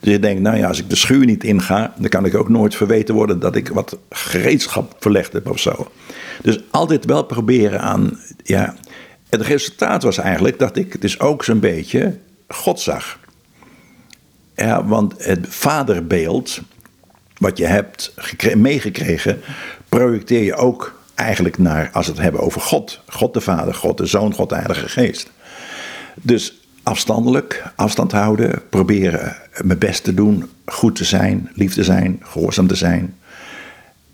Dus 0.00 0.12
je 0.12 0.18
denkt, 0.18 0.42
nou 0.42 0.56
ja, 0.56 0.68
als 0.68 0.78
ik 0.78 0.90
de 0.90 0.96
schuur 0.96 1.24
niet 1.24 1.44
inga, 1.44 1.94
dan 1.96 2.08
kan 2.08 2.24
ik 2.24 2.34
ook 2.34 2.48
nooit 2.48 2.74
verweten 2.74 3.14
worden 3.14 3.38
dat 3.38 3.56
ik 3.56 3.68
wat 3.68 3.98
gereedschap 4.10 4.96
verlegd 4.98 5.32
heb 5.32 5.50
of 5.50 5.58
zo. 5.58 5.88
Dus 6.42 6.60
altijd 6.70 7.04
wel 7.04 7.24
proberen 7.24 7.80
aan, 7.80 8.18
ja. 8.44 8.74
Het 9.28 9.40
resultaat 9.40 10.02
was 10.02 10.18
eigenlijk 10.18 10.58
dat 10.58 10.76
ik 10.76 11.00
dus 11.00 11.20
ook 11.20 11.44
zo'n 11.44 11.60
beetje 11.60 12.18
God 12.54 12.80
zag. 12.80 13.18
Ja, 14.54 14.84
want 14.84 15.24
het 15.24 15.46
vaderbeeld, 15.48 16.60
wat 17.36 17.58
je 17.58 17.66
hebt 17.66 18.14
meegekregen, 18.56 19.40
projecteer 19.88 20.42
je 20.42 20.54
ook 20.54 21.00
eigenlijk 21.14 21.58
naar, 21.58 21.90
als 21.92 22.06
we 22.06 22.12
het 22.12 22.20
hebben 22.20 22.40
over 22.40 22.60
God. 22.60 23.00
God 23.06 23.34
de 23.34 23.40
Vader, 23.40 23.74
God 23.74 23.98
de 23.98 24.06
Zoon, 24.06 24.34
God 24.34 24.48
de 24.48 24.54
Heilige 24.54 24.88
Geest. 24.88 25.30
Dus 26.14 26.60
afstandelijk, 26.82 27.62
afstand 27.76 28.12
houden, 28.12 28.62
proberen 28.68 29.36
mijn 29.62 29.78
best 29.78 30.04
te 30.04 30.14
doen, 30.14 30.50
goed 30.64 30.96
te 30.96 31.04
zijn, 31.04 31.50
lief 31.54 31.74
te 31.74 31.84
zijn, 31.84 32.20
gehoorzaam 32.22 32.66
te 32.66 32.74
zijn. 32.74 33.16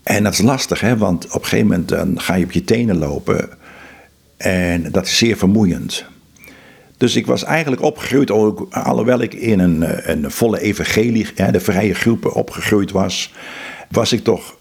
En 0.03 0.23
dat 0.23 0.33
is 0.33 0.41
lastig, 0.41 0.79
hè, 0.79 0.97
want 0.97 1.25
op 1.25 1.41
een 1.41 1.47
gegeven 1.47 1.67
moment 1.67 1.89
dan 1.89 2.21
ga 2.21 2.33
je 2.33 2.45
op 2.45 2.51
je 2.51 2.63
tenen 2.63 2.97
lopen 2.97 3.49
en 4.37 4.91
dat 4.91 5.05
is 5.05 5.17
zeer 5.17 5.37
vermoeiend. 5.37 6.05
Dus 6.99 7.15
ik 7.15 7.25
was 7.25 7.43
eigenlijk 7.43 7.81
opgegroeid, 7.81 8.31
alhoewel 8.71 9.21
ik 9.21 9.33
in 9.33 9.59
een, 9.59 10.09
een 10.11 10.31
volle 10.31 10.61
evangelie, 10.61 11.27
de 11.51 11.59
vrije 11.59 11.93
groepen 11.93 12.33
opgegroeid 12.33 12.91
was, 12.91 13.33
was 13.89 14.13
ik 14.13 14.23
toch 14.23 14.55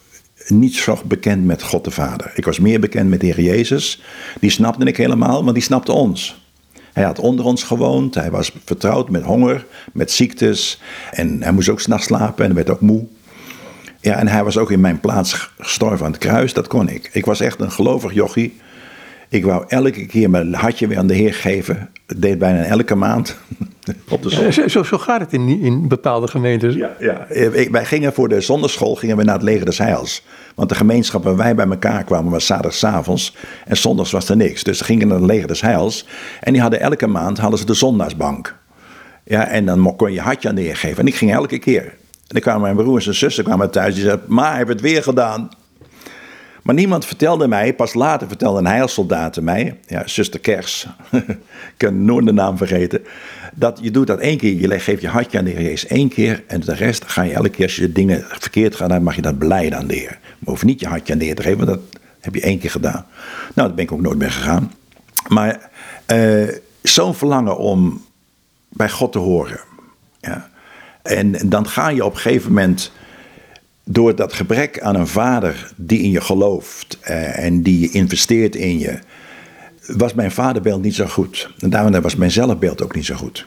niet 0.47 0.75
zo 0.75 0.99
bekend 1.05 1.45
met 1.45 1.63
God 1.63 1.85
de 1.85 1.91
Vader. 1.91 2.33
Ik 2.35 2.45
was 2.45 2.59
meer 2.59 2.81
bekend 2.81 3.09
met 3.11 3.21
de 3.21 3.27
Heer 3.27 3.41
Jezus. 3.41 4.03
Die 4.41 4.51
snapte 4.51 4.85
ik 4.85 4.97
helemaal, 4.97 5.43
want 5.43 5.55
die 5.55 5.65
snapte 5.65 5.93
ons. 5.93 6.41
Hij 6.93 7.05
had 7.05 7.19
onder 7.19 7.45
ons 7.45 7.63
gewoond, 7.63 8.15
hij 8.15 8.31
was 8.31 8.53
vertrouwd 8.65 9.11
met 9.11 9.23
honger, 9.23 9.67
met 9.93 10.11
ziektes. 10.11 10.81
En 11.11 11.43
hij 11.43 11.53
moest 11.53 11.69
ook 11.69 11.81
s'nachts 11.81 12.07
slapen 12.07 12.45
en 12.45 12.55
werd 12.55 12.71
ook 12.71 12.81
moe. 12.81 13.07
Ja, 14.01 14.17
en 14.19 14.29
hij 14.29 14.45
was 14.45 14.57
ook 14.57 14.71
in 14.71 14.81
mijn 14.81 15.01
plaats 15.01 15.51
gestorven 15.59 16.07
aan 16.07 16.13
het 16.13 16.21
kruis, 16.21 16.53
dat 16.53 16.67
kon 16.67 16.89
ik. 16.89 17.11
Ik 17.13 17.25
was 17.25 17.41
echt 17.41 17.61
een 17.61 17.73
gelovig 17.73 18.15
jochie. 18.15 18.57
Ik 19.31 19.45
wou 19.45 19.65
elke 19.69 20.07
keer 20.07 20.31
mijn 20.31 20.55
hartje 20.55 20.87
weer 20.87 20.99
aan 20.99 21.07
de 21.07 21.15
Heer 21.15 21.35
geven. 21.35 21.89
Dat 22.07 22.23
deed 22.23 22.39
bijna 22.39 22.63
elke 22.63 22.95
maand. 22.95 23.37
op 24.09 24.23
de 24.23 24.31
ja, 24.31 24.69
zo, 24.69 24.83
zo, 24.83 24.99
gaat 24.99 25.21
het 25.21 25.33
in, 25.33 25.61
in 25.61 25.89
bepaalde 25.89 26.29
gemeentes. 26.29 26.75
Ja, 26.75 26.97
ja. 26.99 27.27
wij 27.71 27.85
gingen 27.85 28.13
voor 28.13 28.29
de 28.29 28.41
zonderschool 28.41 28.95
gingen 28.95 29.17
we 29.17 29.25
naar 29.25 29.35
het 29.35 29.43
leger 29.43 29.65
des 29.65 29.79
Heils. 29.79 30.25
Want 30.55 30.69
de 30.69 30.75
gemeenschap 30.75 31.25
waar 31.25 31.37
wij 31.37 31.55
bij 31.55 31.67
elkaar 31.67 32.05
kwamen 32.05 32.31
was 32.33 32.47
zaterdagavonds. 32.47 33.37
En 33.67 33.77
zondags 33.77 34.11
was 34.11 34.29
er 34.29 34.37
niks. 34.37 34.63
Dus 34.63 34.79
we 34.79 34.85
gingen 34.85 35.09
naar 35.09 35.17
het 35.17 35.27
leger 35.27 35.47
des 35.47 35.61
Heils. 35.61 36.07
En 36.41 36.53
die 36.53 36.63
hadden 36.63 36.81
elke 36.81 37.07
maand 37.07 37.39
hadden 37.39 37.59
ze 37.59 37.65
de 37.65 37.75
zondagsbank. 37.75 38.57
Ja, 39.25 39.47
en 39.47 39.67
dan 39.67 39.97
kon 39.97 40.13
je 40.13 40.21
hartje 40.21 40.49
aan 40.49 40.55
de 40.55 40.63
Heer 40.63 40.77
geven. 40.77 40.99
En 40.99 41.07
ik 41.07 41.15
ging 41.15 41.33
elke 41.33 41.59
keer. 41.59 41.85
En 41.85 42.35
dan 42.35 42.41
kwamen 42.41 42.63
mijn 42.63 42.77
broers 42.77 43.07
en 43.07 43.15
zussen 43.15 43.45
kwamen 43.45 43.71
thuis. 43.71 43.95
Die 43.95 44.05
zeiden, 44.05 44.25
ma, 44.29 44.57
heb 44.57 44.69
het 44.69 44.81
weer 44.81 45.03
gedaan. 45.03 45.49
Maar 46.69 46.77
niemand 46.77 47.05
vertelde 47.07 47.49
mij, 47.49 47.75
pas 47.75 47.95
later 47.95 48.29
vertelde 48.29 48.59
een 48.59 48.67
heilsoldaat 48.67 49.41
mij, 49.41 49.79
ja, 49.87 50.07
zuster 50.07 50.41
Kers, 50.41 50.87
ik 51.13 51.39
kan 51.77 52.05
nooit 52.05 52.27
de 52.27 52.33
naam 52.33 52.57
vergeten, 52.57 53.05
dat 53.55 53.79
je 53.83 53.91
doet 53.91 54.07
dat 54.07 54.19
één 54.19 54.39
keer, 54.39 54.55
je 54.55 54.79
geeft 54.79 55.03
je 55.03 55.09
hartje 55.09 55.39
aan 55.39 55.45
de 55.45 55.51
Heer 55.51 55.63
Jezus 55.63 55.87
één 55.87 56.09
keer 56.09 56.45
en 56.47 56.61
de 56.61 56.75
rest 56.75 57.05
ga 57.05 57.23
je 57.23 57.33
elke 57.33 57.49
keer 57.49 57.65
als 57.65 57.77
je 57.77 57.93
dingen 57.93 58.25
verkeerd 58.29 58.77
gaat, 58.77 58.89
dan 58.89 59.03
mag 59.03 59.17
je 59.17 59.23
dat 59.23 59.39
beleiden 59.39 59.79
aan 59.79 59.87
de 59.87 59.95
Heer. 59.95 60.19
Maar 60.39 60.55
hoef 60.55 60.65
niet 60.65 60.81
je 60.81 60.87
hartje 60.87 61.13
aan 61.13 61.19
de 61.19 61.25
Heer 61.25 61.35
te 61.35 61.43
geven, 61.43 61.67
want 61.67 61.69
dat 61.69 62.01
heb 62.21 62.35
je 62.35 62.41
één 62.41 62.59
keer 62.59 62.71
gedaan. 62.71 63.07
Nou, 63.55 63.69
daar 63.69 63.75
ben 63.75 63.85
ik 63.85 63.93
ook 63.93 64.01
nooit 64.01 64.19
meer 64.19 64.31
gegaan. 64.31 64.73
Maar 65.29 65.71
uh, 66.13 66.49
zo'n 66.83 67.15
verlangen 67.15 67.59
om 67.59 68.05
bij 68.69 68.91
God 68.91 69.13
te 69.13 69.19
horen. 69.19 69.61
Ja. 70.21 70.49
En 71.03 71.49
dan 71.49 71.69
ga 71.69 71.89
je 71.89 72.05
op 72.05 72.15
een 72.15 72.21
gegeven 72.21 72.49
moment 72.49 72.93
door 73.91 74.15
dat 74.15 74.33
gebrek 74.33 74.81
aan 74.81 74.95
een 74.95 75.07
vader 75.07 75.73
die 75.77 76.03
in 76.03 76.11
je 76.11 76.21
gelooft 76.21 76.99
eh, 77.01 77.45
en 77.45 77.63
die 77.63 77.91
investeert 77.91 78.57
in 78.57 78.79
je, 78.79 78.99
was 79.87 80.15
mijn 80.15 80.31
vaderbeeld 80.31 80.83
niet 80.83 80.95
zo 80.95 81.07
goed. 81.07 81.51
En 81.59 81.71
daarom 81.71 82.01
was 82.01 82.17
mijn 82.17 82.31
zelfbeeld 82.31 82.83
ook 82.83 82.95
niet 82.95 83.05
zo 83.05 83.15
goed. 83.15 83.47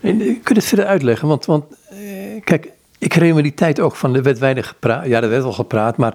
Eh, 0.00 0.16
kun 0.18 0.40
je 0.44 0.54
het 0.54 0.64
verder 0.64 0.86
uitleggen? 0.86 1.28
Want, 1.28 1.44
want 1.44 1.64
eh, 1.90 1.98
kijk, 2.44 2.68
ik 2.98 3.12
herinner 3.12 3.36
me 3.36 3.42
die 3.42 3.54
tijd 3.54 3.80
ook 3.80 3.96
van, 3.96 4.14
er 4.14 4.22
werd 4.22 4.38
weinig 4.38 4.68
gepraat. 4.68 5.06
Ja, 5.06 5.22
er 5.22 5.28
werd 5.28 5.42
wel 5.42 5.52
gepraat, 5.52 5.96
maar 5.96 6.14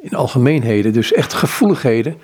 in 0.00 0.14
algemeenheden, 0.14 0.92
dus 0.92 1.12
echt 1.12 1.32
gevoeligheden. 1.32 2.16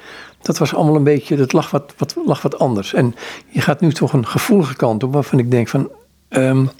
Dat 0.42 0.58
was 0.58 0.74
allemaal 0.74 0.96
een 0.96 1.04
beetje, 1.04 1.36
dat 1.36 1.52
lag 1.52 1.70
wat, 1.70 1.94
wat, 1.98 2.16
lag 2.24 2.42
wat 2.42 2.58
anders. 2.58 2.94
En 2.94 3.14
je 3.48 3.60
gaat 3.60 3.80
nu 3.80 3.92
toch 3.92 4.12
een 4.12 4.26
gevoelige 4.26 4.76
kant 4.76 5.02
op, 5.02 5.12
waarvan 5.12 5.38
ik 5.38 5.50
denk 5.50 5.68
van... 5.68 5.90
Um, 6.28 6.70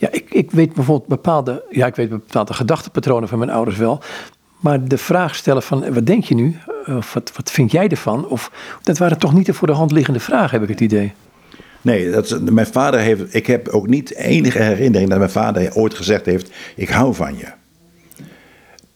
ja, 0.00 0.08
ik, 0.10 0.30
ik 0.30 0.50
weet 0.50 0.74
bijvoorbeeld 0.74 1.08
bepaalde, 1.08 1.64
ja, 1.70 1.86
ik 1.86 1.94
weet 1.94 2.08
bepaalde 2.08 2.54
gedachtepatronen 2.54 3.28
van 3.28 3.38
mijn 3.38 3.50
ouders 3.50 3.76
wel. 3.76 4.02
Maar 4.60 4.84
de 4.88 4.98
vraag 4.98 5.34
stellen 5.34 5.62
van, 5.62 5.92
wat 5.92 6.06
denk 6.06 6.24
je 6.24 6.34
nu? 6.34 6.56
Of 6.86 7.14
wat, 7.14 7.32
wat 7.36 7.50
vind 7.50 7.72
jij 7.72 7.88
ervan? 7.88 8.28
Of, 8.28 8.50
dat 8.82 8.98
waren 8.98 9.18
toch 9.18 9.34
niet 9.34 9.46
de 9.46 9.54
voor 9.54 9.66
de 9.66 9.72
hand 9.72 9.92
liggende 9.92 10.20
vragen, 10.20 10.60
heb 10.60 10.62
ik 10.62 10.68
het 10.68 10.80
idee. 10.80 11.12
Nee, 11.82 12.10
dat, 12.10 12.40
mijn 12.40 12.66
vader 12.66 13.00
heeft, 13.00 13.34
ik 13.34 13.46
heb 13.46 13.68
ook 13.68 13.86
niet 13.86 14.14
enige 14.14 14.62
herinnering 14.62 15.10
dat 15.10 15.18
mijn 15.18 15.30
vader 15.30 15.74
ooit 15.74 15.94
gezegd 15.94 16.26
heeft, 16.26 16.50
ik 16.76 16.88
hou 16.88 17.14
van 17.14 17.36
je. 17.36 17.46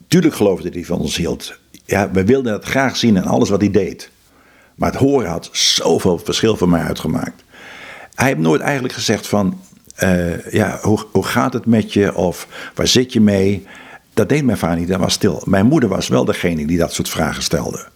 Tuurlijk 0.08 0.34
geloofde 0.34 0.68
hij 0.72 0.84
van 0.84 0.98
ons 0.98 1.16
hield. 1.16 1.58
Ja, 1.84 2.10
we 2.10 2.24
wilden 2.24 2.52
het 2.52 2.64
graag 2.64 2.96
zien 2.96 3.16
en 3.16 3.24
alles 3.24 3.48
wat 3.48 3.60
hij 3.60 3.70
deed. 3.70 4.10
Maar 4.74 4.90
het 4.90 5.00
horen 5.00 5.30
had 5.30 5.48
zoveel 5.52 6.18
verschil 6.18 6.56
voor 6.56 6.68
mij 6.68 6.82
uitgemaakt. 6.82 7.44
Hij 8.14 8.26
heeft 8.26 8.38
nooit 8.38 8.60
eigenlijk 8.60 8.94
gezegd 8.94 9.26
van, 9.26 9.60
uh, 10.02 10.46
ja, 10.50 10.78
hoe, 10.82 11.06
hoe 11.10 11.24
gaat 11.24 11.52
het 11.52 11.66
met 11.66 11.92
je? 11.92 12.14
Of 12.14 12.48
waar 12.74 12.86
zit 12.86 13.12
je 13.12 13.20
mee? 13.20 13.66
Dat 14.14 14.28
deed 14.28 14.44
mijn 14.44 14.58
vader 14.58 14.78
niet, 14.78 14.88
dat 14.88 15.00
was 15.00 15.12
stil. 15.12 15.42
Mijn 15.44 15.66
moeder 15.66 15.88
was 15.88 16.08
wel 16.08 16.24
degene 16.24 16.66
die 16.66 16.78
dat 16.78 16.92
soort 16.92 17.08
vragen 17.08 17.42
stelde. 17.42 17.86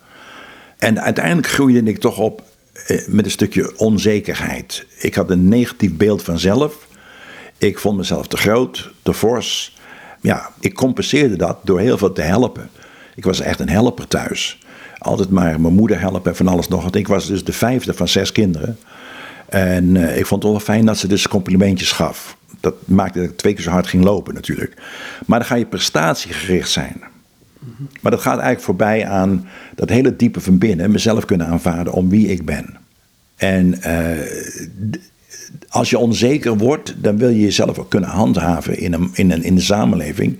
En 0.78 1.00
uiteindelijk 1.00 1.48
groeide 1.48 1.82
ik 1.82 1.98
toch 1.98 2.18
op 2.18 2.42
eh, 2.86 3.06
met 3.06 3.24
een 3.24 3.30
stukje 3.30 3.78
onzekerheid. 3.78 4.86
Ik 4.98 5.14
had 5.14 5.30
een 5.30 5.48
negatief 5.48 5.96
beeld 5.96 6.22
van 6.22 6.38
zelf. 6.38 6.86
Ik 7.58 7.78
vond 7.78 7.96
mezelf 7.96 8.26
te 8.26 8.36
groot, 8.36 8.90
te 9.02 9.14
fors. 9.14 9.76
Ja, 10.20 10.50
ik 10.60 10.74
compenseerde 10.74 11.36
dat 11.36 11.58
door 11.64 11.80
heel 11.80 11.98
veel 11.98 12.12
te 12.12 12.22
helpen. 12.22 12.70
Ik 13.14 13.24
was 13.24 13.40
echt 13.40 13.60
een 13.60 13.68
helper 13.68 14.08
thuis. 14.08 14.58
Altijd 14.98 15.30
maar 15.30 15.60
mijn 15.60 15.74
moeder 15.74 16.00
helpen 16.00 16.30
en 16.30 16.36
van 16.36 16.48
alles 16.48 16.68
nog. 16.68 16.82
Want 16.82 16.96
ik 16.96 17.08
was 17.08 17.26
dus 17.26 17.44
de 17.44 17.52
vijfde 17.52 17.94
van 17.94 18.08
zes 18.08 18.32
kinderen. 18.32 18.78
En 19.48 19.94
uh, 19.94 20.16
ik 20.18 20.26
vond 20.26 20.42
het 20.42 20.52
wel 20.52 20.60
fijn 20.60 20.86
dat 20.86 20.98
ze 20.98 21.06
dus 21.06 21.28
complimentjes 21.28 21.92
gaf. 21.92 22.36
Dat 22.60 22.74
maakte 22.84 23.18
dat 23.18 23.28
ik 23.28 23.36
twee 23.36 23.54
keer 23.54 23.62
zo 23.62 23.70
hard 23.70 23.86
ging 23.86 24.04
lopen 24.04 24.34
natuurlijk. 24.34 24.74
Maar 25.26 25.38
dan 25.38 25.48
ga 25.48 25.54
je 25.54 25.66
prestatiegericht 25.66 26.70
zijn. 26.70 27.02
Maar 28.00 28.12
dat 28.12 28.20
gaat 28.20 28.32
eigenlijk 28.32 28.64
voorbij 28.64 29.06
aan 29.06 29.48
dat 29.74 29.88
hele 29.88 30.16
diepe 30.16 30.40
van 30.40 30.58
binnen, 30.58 30.90
mezelf 30.90 31.24
kunnen 31.24 31.46
aanvaarden 31.46 31.92
om 31.92 32.08
wie 32.08 32.28
ik 32.28 32.44
ben. 32.44 32.76
En 33.36 33.80
uh, 33.86 35.00
als 35.68 35.90
je 35.90 35.98
onzeker 35.98 36.56
wordt, 36.56 36.94
dan 36.96 37.18
wil 37.18 37.28
je 37.28 37.40
jezelf 37.40 37.78
ook 37.78 37.90
kunnen 37.90 38.08
handhaven 38.08 38.78
in, 38.78 38.92
een, 38.92 39.10
in, 39.12 39.30
een, 39.30 39.42
in 39.42 39.54
de 39.54 39.60
samenleving. 39.60 40.38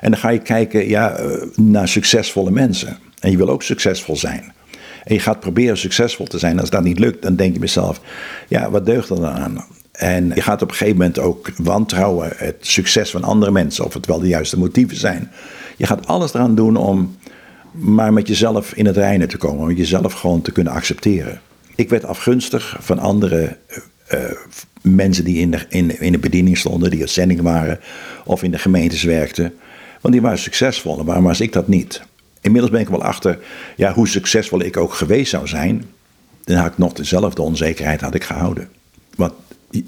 En 0.00 0.10
dan 0.10 0.20
ga 0.20 0.28
je 0.28 0.38
kijken 0.38 0.88
ja, 0.88 1.10
eh, 1.10 1.26
naar 1.56 1.88
succesvolle 1.88 2.50
mensen. 2.50 2.98
En 3.20 3.30
je 3.30 3.36
wil 3.36 3.48
ook 3.48 3.62
succesvol 3.62 4.16
zijn. 4.16 4.52
En 5.04 5.14
je 5.14 5.20
gaat 5.20 5.40
proberen 5.40 5.78
succesvol 5.78 6.26
te 6.26 6.38
zijn. 6.38 6.60
Als 6.60 6.70
dat 6.70 6.82
niet 6.82 6.98
lukt, 6.98 7.22
dan 7.22 7.36
denk 7.36 7.54
je 7.54 7.60
mezelf, 7.60 8.00
ja, 8.48 8.70
wat 8.70 8.86
deugt 8.86 9.08
er 9.08 9.16
dan 9.16 9.32
aan? 9.32 9.64
En 9.92 10.32
je 10.34 10.40
gaat 10.40 10.62
op 10.62 10.68
een 10.68 10.76
gegeven 10.76 10.98
moment 10.98 11.18
ook 11.18 11.50
wantrouwen 11.56 12.32
het 12.36 12.56
succes 12.60 13.10
van 13.10 13.24
andere 13.24 13.50
mensen, 13.50 13.84
of 13.84 13.94
het 13.94 14.06
wel 14.06 14.18
de 14.18 14.28
juiste 14.28 14.58
motieven 14.58 14.96
zijn. 14.96 15.30
Je 15.76 15.86
gaat 15.86 16.06
alles 16.06 16.34
eraan 16.34 16.54
doen 16.54 16.76
om 16.76 17.16
maar 17.70 18.12
met 18.12 18.28
jezelf 18.28 18.72
in 18.74 18.86
het 18.86 18.96
reinen 18.96 19.28
te 19.28 19.36
komen, 19.36 19.62
om 19.62 19.72
jezelf 19.72 20.12
gewoon 20.12 20.42
te 20.42 20.52
kunnen 20.52 20.72
accepteren. 20.72 21.40
Ik 21.74 21.88
werd 21.88 22.04
afgunstig 22.04 22.76
van 22.80 22.98
andere 22.98 23.56
uh, 24.14 24.20
mensen 24.82 25.24
die 25.24 25.38
in 25.38 25.50
de, 25.50 25.66
in, 25.68 26.00
in 26.00 26.12
de 26.12 26.18
bediening 26.18 26.58
stonden, 26.58 26.90
die 26.90 27.02
op 27.02 27.08
zending 27.08 27.40
waren 27.40 27.80
of 28.24 28.42
in 28.42 28.50
de 28.50 28.58
gemeentes 28.58 29.02
werkten. 29.02 29.54
Want 30.00 30.14
die 30.14 30.22
waren 30.22 30.38
succesvol, 30.38 31.04
waarom 31.04 31.24
was 31.24 31.40
ik 31.40 31.52
dat 31.52 31.68
niet? 31.68 32.02
Inmiddels 32.40 32.72
ben 32.72 32.80
ik 32.80 32.88
wel 32.88 33.02
achter 33.02 33.38
ja, 33.76 33.92
hoe 33.92 34.08
succesvol 34.08 34.60
ik 34.60 34.76
ook 34.76 34.94
geweest 34.94 35.30
zou 35.30 35.46
zijn. 35.46 35.84
Dan 36.44 36.56
had 36.56 36.72
ik 36.72 36.78
nog 36.78 36.92
dezelfde 36.92 37.42
onzekerheid 37.42 38.00
had 38.00 38.14
ik 38.14 38.24
gehouden. 38.24 38.68
Want 39.16 39.32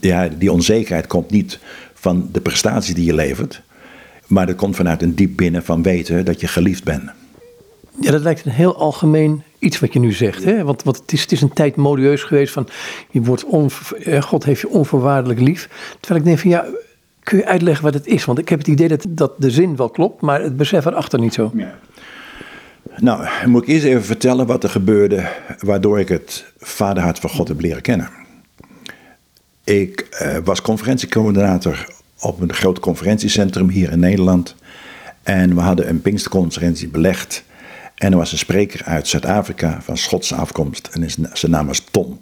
ja, 0.00 0.28
die 0.28 0.52
onzekerheid 0.52 1.07
komt 1.07 1.30
niet 1.30 1.59
van 1.95 2.28
de 2.33 2.40
prestatie 2.40 2.95
die 2.95 3.04
je 3.04 3.14
levert. 3.14 3.62
Maar 4.26 4.47
dat 4.47 4.57
komt 4.57 4.76
vanuit 4.76 5.02
een 5.02 5.14
diep 5.14 5.37
binnen 5.37 5.64
van 5.64 5.83
weten 5.83 6.25
dat 6.25 6.40
je 6.40 6.47
geliefd 6.47 6.85
bent. 6.85 7.11
Ja, 8.00 8.11
dat 8.11 8.23
lijkt 8.23 8.45
een 8.45 8.52
heel 8.52 8.76
algemeen 8.76 9.42
iets 9.59 9.80
wat 9.80 9.92
je 9.92 9.99
nu 9.99 10.12
zegt. 10.12 10.45
Hè? 10.45 10.64
Want, 10.64 10.83
want 10.83 10.97
het, 10.97 11.12
is, 11.12 11.21
het 11.21 11.33
is 11.33 11.40
een 11.40 11.52
tijd 11.52 11.76
modieus 11.76 12.23
geweest 12.23 12.52
van 12.52 12.69
je 13.11 13.23
wordt 13.23 13.45
on, 13.45 13.71
eh, 14.04 14.23
God 14.23 14.45
heeft 14.45 14.61
je 14.61 14.69
onvoorwaardelijk 14.69 15.40
lief. 15.40 15.69
Terwijl 16.00 16.21
ik 16.21 16.26
denk 16.26 16.38
van 16.38 16.50
ja, 16.50 16.66
kun 17.23 17.38
je 17.38 17.47
uitleggen 17.47 17.85
wat 17.85 17.95
het 17.95 18.07
is? 18.07 18.25
Want 18.25 18.38
ik 18.38 18.49
heb 18.49 18.59
het 18.59 18.69
idee 18.69 18.88
dat, 18.88 19.07
dat 19.09 19.33
de 19.38 19.50
zin 19.50 19.76
wel 19.76 19.90
klopt, 19.90 20.21
maar 20.21 20.42
het 20.42 20.57
besef 20.57 20.85
erachter 20.85 21.21
niet 21.21 21.35
zo. 21.35 21.50
Ja. 21.54 21.78
Nou, 22.97 23.29
moet 23.47 23.63
ik 23.63 23.69
eerst 23.69 23.85
even 23.85 24.05
vertellen 24.05 24.47
wat 24.47 24.63
er 24.63 24.71
gebeurde 24.71 25.29
waardoor 25.59 26.01
ik 26.01 26.09
het 26.09 26.45
vaderhart 26.59 27.19
van 27.19 27.31
God 27.31 27.49
heb 27.49 27.61
leren 27.61 27.83
kennen. 27.83 28.11
Ik 29.65 30.19
uh, 30.23 30.37
was 30.45 30.63
conferentiecoördinator 30.63 31.87
op 32.21 32.41
een 32.41 32.53
groot 32.53 32.81
conferentiecentrum 32.81 33.69
hier 33.69 33.91
in 33.93 33.99
Nederland. 33.99 34.55
En 35.23 35.55
we 35.55 35.61
hadden 35.61 35.89
een 35.89 36.03
Pinksterconferentie 36.03 36.89
belegd. 36.89 37.45
En 37.95 38.13
er 38.13 38.19
was 38.19 38.33
een 38.33 38.39
spreker 38.39 38.85
uit 38.85 39.09
Zuid-Afrika 39.09 39.79
van 39.83 39.97
Schotse 39.97 40.35
afkomst. 40.35 40.89
En 40.93 41.11
zijn 41.33 41.53
naam 41.53 41.67
was 41.67 41.87
Tom. 41.91 42.21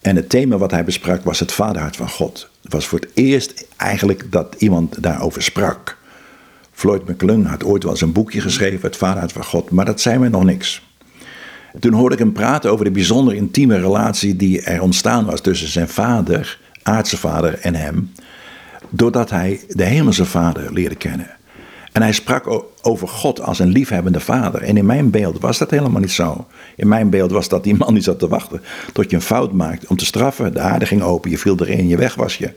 En 0.00 0.16
het 0.16 0.28
thema 0.28 0.58
wat 0.58 0.70
hij 0.70 0.84
besprak 0.84 1.24
was 1.24 1.40
het 1.40 1.52
vaderhart 1.52 1.96
van 1.96 2.08
God. 2.08 2.50
Het 2.62 2.72
was 2.72 2.86
voor 2.86 2.98
het 2.98 3.10
eerst 3.14 3.66
eigenlijk 3.76 4.32
dat 4.32 4.54
iemand 4.58 5.02
daarover 5.02 5.42
sprak. 5.42 5.98
Floyd 6.72 7.08
McClung 7.08 7.48
had 7.48 7.64
ooit 7.64 7.82
wel 7.82 7.92
eens 7.92 8.00
een 8.00 8.12
boekje 8.12 8.40
geschreven, 8.40 8.80
Het 8.80 8.96
Vaderhart 8.96 9.32
van 9.32 9.44
God, 9.44 9.70
maar 9.70 9.84
dat 9.84 10.00
zei 10.00 10.18
mij 10.18 10.28
nog 10.28 10.44
niks. 10.44 10.82
Toen 11.80 11.92
hoorde 11.92 12.14
ik 12.14 12.20
hem 12.20 12.32
praten 12.32 12.70
over 12.70 12.84
de 12.84 12.90
bijzonder 12.90 13.34
intieme 13.34 13.80
relatie 13.80 14.36
die 14.36 14.60
er 14.60 14.82
ontstaan 14.82 15.24
was 15.24 15.40
tussen 15.40 15.68
zijn 15.68 15.88
vader, 15.88 16.58
aardse 16.82 17.16
vader 17.16 17.58
en 17.58 17.74
hem, 17.74 18.12
doordat 18.90 19.30
hij 19.30 19.60
de 19.68 19.84
hemelse 19.84 20.24
vader 20.24 20.72
leerde 20.72 20.94
kennen. 20.94 21.30
En 21.92 22.02
hij 22.02 22.12
sprak 22.12 22.62
over 22.82 23.08
God 23.08 23.40
als 23.40 23.58
een 23.58 23.68
liefhebbende 23.68 24.20
vader. 24.20 24.62
En 24.62 24.76
in 24.76 24.86
mijn 24.86 25.10
beeld 25.10 25.40
was 25.40 25.58
dat 25.58 25.70
helemaal 25.70 26.00
niet 26.00 26.12
zo. 26.12 26.46
In 26.76 26.88
mijn 26.88 27.10
beeld 27.10 27.30
was 27.30 27.48
dat 27.48 27.64
die 27.64 27.74
man 27.74 27.94
niet 27.94 28.04
zat 28.04 28.18
te 28.18 28.28
wachten 28.28 28.62
tot 28.92 29.10
je 29.10 29.16
een 29.16 29.22
fout 29.22 29.52
maakt 29.52 29.86
om 29.86 29.96
te 29.96 30.04
straffen. 30.04 30.52
De 30.52 30.60
aarde 30.60 30.86
ging 30.86 31.02
open, 31.02 31.30
je 31.30 31.38
viel 31.38 31.56
erin, 31.60 31.88
je 31.88 31.96
weg 31.96 32.14
was 32.14 32.36
je. 32.36 32.52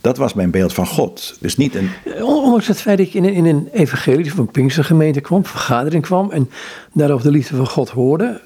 Dat 0.00 0.16
was 0.16 0.34
mijn 0.34 0.50
beeld 0.50 0.74
van 0.74 0.86
God. 0.86 1.36
Dus 1.40 1.56
niet 1.56 1.74
een... 1.74 1.90
Ondanks 2.20 2.66
het 2.66 2.80
feit 2.80 2.98
dat 2.98 3.12
je 3.12 3.18
in 3.18 3.24
een, 3.24 3.34
in 3.34 3.46
een 3.46 3.68
evangelische 3.72 4.32
of 4.32 4.38
een 4.38 4.50
Pinkstergemeente 4.50 5.20
kwam, 5.20 5.46
vergadering 5.46 6.02
kwam 6.02 6.30
en 6.30 6.50
daarover 6.92 7.24
de 7.24 7.30
liefde 7.30 7.56
van 7.56 7.66
God 7.66 7.88
hoorde, 7.88 8.40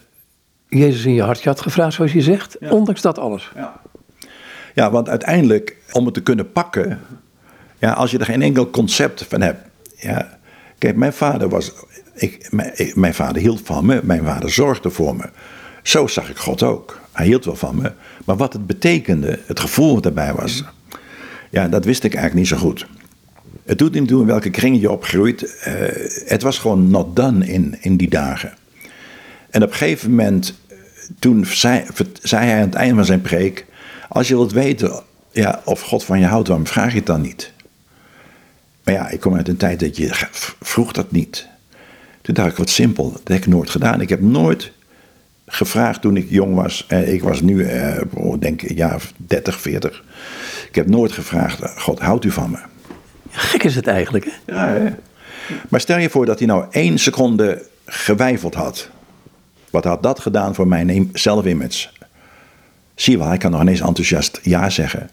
Jezus 0.69 1.05
in 1.05 1.15
je 1.15 1.23
hartje 1.23 1.49
had 1.49 1.61
gevraagd, 1.61 1.95
zoals 1.95 2.13
je 2.13 2.23
zegt, 2.23 2.59
ondanks 2.59 3.01
dat 3.01 3.19
alles. 3.19 3.51
Ja. 3.55 3.81
ja, 4.75 4.91
want 4.91 5.09
uiteindelijk, 5.09 5.77
om 5.93 6.05
het 6.05 6.15
te 6.15 6.23
kunnen 6.23 6.53
pakken, 6.53 7.01
ja, 7.79 7.93
als 7.93 8.11
je 8.11 8.19
er 8.19 8.25
geen 8.25 8.43
enkel 8.43 8.71
concept 8.71 9.25
van 9.29 9.41
hebt. 9.41 9.69
Ja, 9.97 10.39
kijk, 10.79 10.97
mijn 10.97 11.13
vader 11.13 11.49
was. 11.49 11.73
Ik, 12.15 12.49
mijn, 12.51 12.73
mijn 12.95 13.15
vader 13.15 13.43
hield 13.43 13.61
van 13.65 13.87
me, 13.87 14.01
mijn 14.03 14.25
vader 14.25 14.51
zorgde 14.51 14.91
voor 14.91 15.17
me. 15.17 15.29
Zo 15.83 16.07
zag 16.07 16.31
ik 16.31 16.37
God 16.37 16.63
ook. 16.63 17.01
Hij 17.13 17.27
hield 17.27 17.45
wel 17.45 17.57
van 17.57 17.77
me. 17.77 17.93
Maar 18.25 18.37
wat 18.37 18.53
het 18.53 18.67
betekende, 18.67 19.39
het 19.47 19.61
gevoel 19.61 19.95
wat 19.95 20.05
erbij 20.05 20.35
was, 20.35 20.65
ja, 21.51 21.69
dat 21.69 21.85
wist 21.85 22.05
ik 22.05 22.15
eigenlijk 22.15 22.51
niet 22.51 22.59
zo 22.59 22.67
goed. 22.67 22.87
Het 23.65 23.79
doet 23.79 23.93
niet 23.93 24.09
toe 24.09 24.21
in 24.21 24.27
welke 24.27 24.51
kring 24.51 24.81
je 24.81 24.91
opgroeit. 24.91 25.43
Uh, 25.43 25.75
het 26.25 26.43
was 26.43 26.59
gewoon 26.59 26.91
not 26.91 27.17
done 27.17 27.47
in, 27.47 27.77
in 27.81 27.97
die 27.97 28.09
dagen. 28.09 28.53
En 29.51 29.63
op 29.63 29.71
een 29.71 29.77
gegeven 29.77 30.11
moment, 30.11 30.55
toen 31.19 31.47
zei, 31.47 31.85
zei 32.23 32.45
hij 32.45 32.55
aan 32.55 32.61
het 32.61 32.75
einde 32.75 32.95
van 32.95 33.05
zijn 33.05 33.21
preek: 33.21 33.67
Als 34.09 34.29
je 34.29 34.35
wilt 34.35 34.53
weten 34.53 35.03
ja, 35.31 35.63
of 35.65 35.81
God 35.81 36.05
van 36.05 36.19
je 36.19 36.27
houdt, 36.27 36.49
waarom 36.49 36.67
vraag 36.67 36.91
je 36.91 36.97
het 36.97 37.07
dan 37.07 37.21
niet? 37.21 37.53
Maar 38.85 38.95
ja, 38.95 39.09
ik 39.09 39.21
kom 39.21 39.35
uit 39.35 39.49
een 39.49 39.57
tijd 39.57 39.81
dat 39.81 39.97
je 39.97 40.29
vroeg 40.61 40.93
dat 40.93 41.11
niet. 41.11 41.49
Toen 42.23 42.35
dacht 42.35 42.51
ik, 42.51 42.57
wat 42.57 42.71
simpel, 42.71 43.11
dat 43.13 43.29
heb 43.29 43.37
ik 43.37 43.47
nooit 43.47 43.71
gedaan. 43.71 44.01
Ik 44.01 44.09
heb 44.09 44.21
nooit 44.21 44.73
gevraagd 45.47 46.01
toen 46.01 46.17
ik 46.17 46.31
jong 46.31 46.55
was. 46.55 46.85
Eh, 46.89 47.13
ik 47.13 47.23
was 47.23 47.41
nu, 47.41 47.65
eh, 47.65 48.03
denk 48.39 48.63
ik, 48.63 48.71
een 48.71 48.77
jaar 48.77 49.03
30, 49.17 49.61
40. 49.61 50.05
Ik 50.71 50.77
heb 50.77 50.89
nooit 50.89 51.13
gevraagd, 51.13 51.81
God, 51.81 51.99
houdt 51.99 52.25
u 52.25 52.31
van 52.31 52.51
me? 52.51 52.59
Gek 53.31 53.63
is 53.63 53.75
het 53.75 53.87
eigenlijk, 53.87 54.25
hè? 54.25 54.55
Ja, 54.55 54.69
hè? 54.69 54.91
Maar 55.69 55.81
stel 55.81 55.99
je 55.99 56.11
voor 56.11 56.27
dat 56.27 56.39
hij 56.39 56.49
nou 56.49 56.65
één 56.71 56.99
seconde 56.99 57.67
gewijfeld 57.87 58.55
had. 58.55 58.89
Wat 59.71 59.85
had 59.85 60.03
dat 60.03 60.21
gedaan 60.21 60.55
voor 60.55 60.69
mijn 60.69 61.11
zelfimage? 61.13 61.89
Zie 62.95 63.13
je 63.13 63.19
wel, 63.19 63.29
hij 63.29 63.39
kan 63.39 63.51
nog 63.51 63.61
ineens 63.61 63.81
enthousiast 63.81 64.41
ja 64.43 64.71
zeggen. 64.71 65.11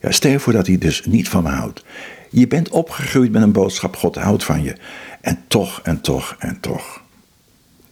Ja, 0.00 0.10
stel 0.10 0.30
je 0.30 0.40
voor 0.40 0.52
dat 0.52 0.66
hij 0.66 0.78
dus 0.78 1.04
niet 1.04 1.28
van 1.28 1.42
me 1.42 1.48
houdt. 1.48 1.84
Je 2.30 2.46
bent 2.46 2.68
opgegroeid 2.68 3.32
met 3.32 3.42
een 3.42 3.52
boodschap, 3.52 3.96
God 3.96 4.16
houdt 4.16 4.44
van 4.44 4.62
je. 4.62 4.76
En 5.20 5.38
toch, 5.48 5.80
en 5.82 6.00
toch, 6.00 6.36
en 6.38 6.60
toch. 6.60 7.02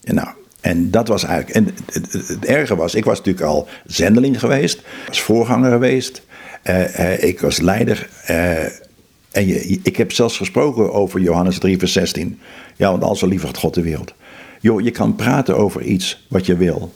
En 0.05 0.15
nou, 0.15 0.29
en 0.61 0.91
dat 0.91 1.09
was 1.09 1.25
eigenlijk. 1.25 1.57
En 1.57 1.75
het, 1.93 2.13
het, 2.29 2.45
erge 2.45 2.77
was, 2.77 2.95
ik 2.95 3.05
was 3.05 3.19
natuurlijk 3.19 3.47
al 3.47 3.69
zendeling 3.85 4.41
geweest, 4.41 4.83
was 5.07 5.21
voorganger 5.21 5.71
geweest, 5.71 6.23
uh, 6.69 6.99
uh, 6.99 7.23
ik 7.23 7.41
was 7.41 7.61
leider. 7.61 8.09
Uh, 8.31 8.63
en 9.31 9.47
je, 9.47 9.81
ik 9.83 9.97
heb 9.97 10.13
zelfs 10.13 10.37
gesproken 10.37 10.93
over 10.93 11.21
Johannes 11.21 11.59
3, 11.59 11.79
vers 11.79 11.93
16. 11.93 12.39
Ja, 12.77 12.91
want 12.91 13.03
al 13.03 13.17
zo 13.17 13.37
had 13.37 13.59
God 13.59 13.75
de 13.75 13.83
wereld. 13.83 14.15
Joh, 14.61 14.81
je 14.81 14.91
kan 14.91 15.15
praten 15.15 15.57
over 15.57 15.83
iets 15.83 16.27
wat 16.29 16.47
je 16.47 16.57
wil. 16.57 16.93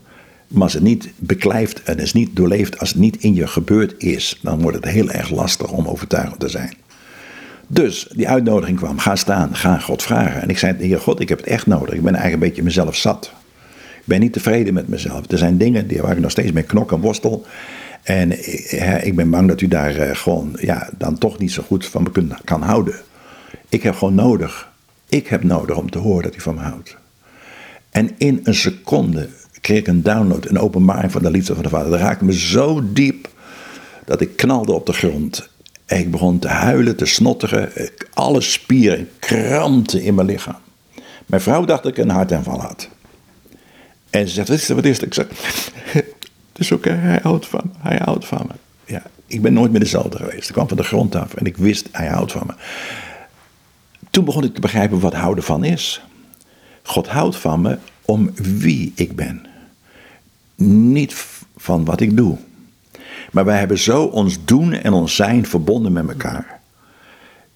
Maar 0.48 0.62
als 0.62 0.72
het 0.72 0.82
niet 0.82 1.10
beklijft 1.16 1.82
en 1.82 1.98
is 1.98 2.12
niet 2.12 2.36
doorleefd, 2.36 2.78
als 2.78 2.88
het 2.88 2.98
niet 2.98 3.16
in 3.16 3.34
je 3.34 3.46
gebeurd 3.46 3.94
is, 4.02 4.38
dan 4.42 4.62
wordt 4.62 4.76
het 4.76 4.88
heel 4.88 5.10
erg 5.10 5.30
lastig 5.30 5.70
om 5.70 5.86
overtuigend 5.86 6.40
te 6.40 6.48
zijn. 6.48 6.74
Dus 7.66 8.06
die 8.12 8.28
uitnodiging 8.28 8.78
kwam, 8.78 8.98
ga 8.98 9.16
staan, 9.16 9.56
ga 9.56 9.78
God 9.78 10.02
vragen. 10.02 10.42
En 10.42 10.48
ik 10.48 10.58
zei, 10.58 10.74
Heer 10.78 11.00
God, 11.00 11.20
ik 11.20 11.28
heb 11.28 11.38
het 11.38 11.46
echt 11.46 11.66
nodig. 11.66 11.94
Ik 11.94 12.02
ben 12.02 12.14
eigenlijk 12.14 12.42
een 12.42 12.48
beetje 12.48 12.62
mezelf 12.62 12.96
zat. 12.96 13.32
Ik 13.96 14.06
ben 14.06 14.20
niet 14.20 14.32
tevreden 14.32 14.74
met 14.74 14.88
mezelf. 14.88 15.30
Er 15.30 15.38
zijn 15.38 15.58
dingen 15.58 15.86
die, 15.86 16.00
waar 16.00 16.12
ik 16.12 16.18
nog 16.18 16.30
steeds 16.30 16.52
mee 16.52 16.62
knok 16.62 16.92
en 16.92 17.00
worstel. 17.00 17.46
En 18.02 18.32
ik 19.06 19.16
ben 19.16 19.30
bang 19.30 19.48
dat 19.48 19.60
u 19.60 19.68
daar 19.68 19.96
eh, 19.96 20.16
gewoon 20.16 20.56
ja, 20.60 20.90
dan 20.98 21.18
toch 21.18 21.38
niet 21.38 21.52
zo 21.52 21.62
goed 21.62 21.86
van 21.86 22.02
me 22.12 22.26
kan 22.44 22.62
houden. 22.62 22.94
Ik 23.68 23.82
heb 23.82 23.94
gewoon 23.94 24.14
nodig. 24.14 24.68
Ik 25.08 25.26
heb 25.26 25.42
nodig 25.42 25.76
om 25.76 25.90
te 25.90 25.98
horen 25.98 26.22
dat 26.22 26.36
u 26.36 26.40
van 26.40 26.54
me 26.54 26.60
houdt. 26.60 26.96
En 27.90 28.10
in 28.18 28.40
een 28.42 28.54
seconde 28.54 29.28
kreeg 29.60 29.78
ik 29.78 29.86
een 29.86 30.02
download, 30.02 30.48
een 30.48 30.58
openbaring 30.58 31.12
van 31.12 31.22
de 31.22 31.30
liefde 31.30 31.54
van 31.54 31.62
de 31.62 31.68
Vader. 31.68 31.90
Dat 31.90 32.00
raakte 32.00 32.24
me 32.24 32.38
zo 32.38 32.92
diep 32.92 33.28
dat 34.04 34.20
ik 34.20 34.36
knalde 34.36 34.72
op 34.72 34.86
de 34.86 34.92
grond. 34.92 35.48
En 35.86 35.98
ik 35.98 36.10
begon 36.10 36.38
te 36.38 36.48
huilen, 36.48 36.96
te 36.96 37.06
snotteren. 37.06 37.72
Alle 38.12 38.40
spieren 38.40 39.08
krampten 39.18 40.02
in 40.02 40.14
mijn 40.14 40.26
lichaam. 40.26 40.58
Mijn 41.26 41.42
vrouw 41.42 41.64
dacht 41.64 41.82
dat 41.82 41.92
ik 41.92 41.98
een 41.98 42.10
hartaanval 42.10 42.60
had. 42.60 42.88
En 44.10 44.28
ze 44.28 44.34
zegt, 44.34 44.48
wat 44.48 44.56
is 44.56 44.68
het, 44.68 44.76
wat? 44.76 45.02
Ik 45.02 45.14
zeg, 45.14 45.26
het 46.52 46.60
is 46.60 46.72
oké, 46.72 46.90
hij 46.90 47.18
houdt 47.22 47.46
van 47.46 47.60
me, 47.64 47.88
hij 47.88 48.00
houdt 48.04 48.26
van 48.26 48.46
me. 48.48 48.54
Ja, 48.84 49.02
ik 49.26 49.42
ben 49.42 49.52
nooit 49.52 49.70
meer 49.70 49.80
dezelfde 49.80 50.16
geweest. 50.16 50.48
Ik 50.48 50.54
kwam 50.54 50.68
van 50.68 50.76
de 50.76 50.82
grond 50.82 51.14
af 51.14 51.34
en 51.34 51.46
ik 51.46 51.56
wist, 51.56 51.88
hij 51.92 52.06
houdt 52.06 52.32
van 52.32 52.42
me. 52.46 52.54
Toen 54.10 54.24
begon 54.24 54.44
ik 54.44 54.54
te 54.54 54.60
begrijpen 54.60 55.00
wat 55.00 55.14
houden 55.14 55.44
van 55.44 55.64
is. 55.64 56.02
God 56.82 57.08
houdt 57.08 57.36
van 57.36 57.60
me 57.60 57.78
om 58.04 58.30
wie 58.34 58.92
ik 58.94 59.16
ben. 59.16 59.46
Niet 60.92 61.26
van 61.56 61.84
wat 61.84 62.00
ik 62.00 62.16
doe. 62.16 62.38
Maar 63.32 63.44
wij 63.44 63.58
hebben 63.58 63.78
zo 63.78 64.04
ons 64.04 64.44
doen 64.44 64.72
en 64.72 64.92
ons 64.92 65.14
zijn 65.14 65.46
verbonden 65.46 65.92
met 65.92 66.08
elkaar. 66.08 66.60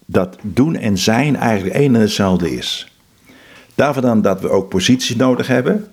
Dat 0.04 0.36
doen 0.42 0.76
en 0.76 0.98
zijn 0.98 1.36
eigenlijk 1.36 1.76
één 1.76 1.94
en 1.94 2.00
hetzelfde 2.00 2.56
is. 2.56 2.92
Daarvan 3.74 4.02
dan 4.02 4.22
dat 4.22 4.40
we 4.40 4.48
ook 4.48 4.68
positie 4.68 5.16
nodig 5.16 5.46
hebben. 5.46 5.86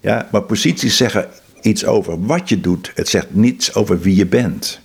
Ja, 0.00 0.28
maar 0.32 0.42
posities 0.42 0.96
zeggen 0.96 1.28
iets 1.62 1.84
over 1.84 2.26
wat 2.26 2.48
je 2.48 2.60
doet. 2.60 2.92
Het 2.94 3.08
zegt 3.08 3.34
niets 3.34 3.74
over 3.74 4.00
wie 4.00 4.16
je 4.16 4.26
bent. 4.26 4.80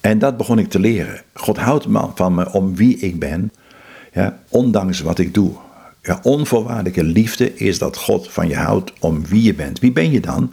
En 0.00 0.18
dat 0.18 0.36
begon 0.36 0.58
ik 0.58 0.68
te 0.68 0.78
leren. 0.78 1.22
God 1.34 1.56
houdt 1.56 1.86
van 2.14 2.34
me 2.34 2.52
om 2.52 2.76
wie 2.76 2.98
ik 2.98 3.18
ben, 3.18 3.52
ja, 4.12 4.40
ondanks 4.48 5.00
wat 5.00 5.18
ik 5.18 5.34
doe. 5.34 5.52
Ja, 6.02 6.20
onvoorwaardelijke 6.22 7.04
liefde 7.04 7.54
is 7.54 7.78
dat 7.78 7.96
God 7.96 8.30
van 8.30 8.48
je 8.48 8.56
houdt 8.56 8.92
om 9.00 9.26
wie 9.26 9.42
je 9.42 9.54
bent. 9.54 9.78
Wie 9.78 9.92
ben 9.92 10.10
je 10.10 10.20
dan? 10.20 10.52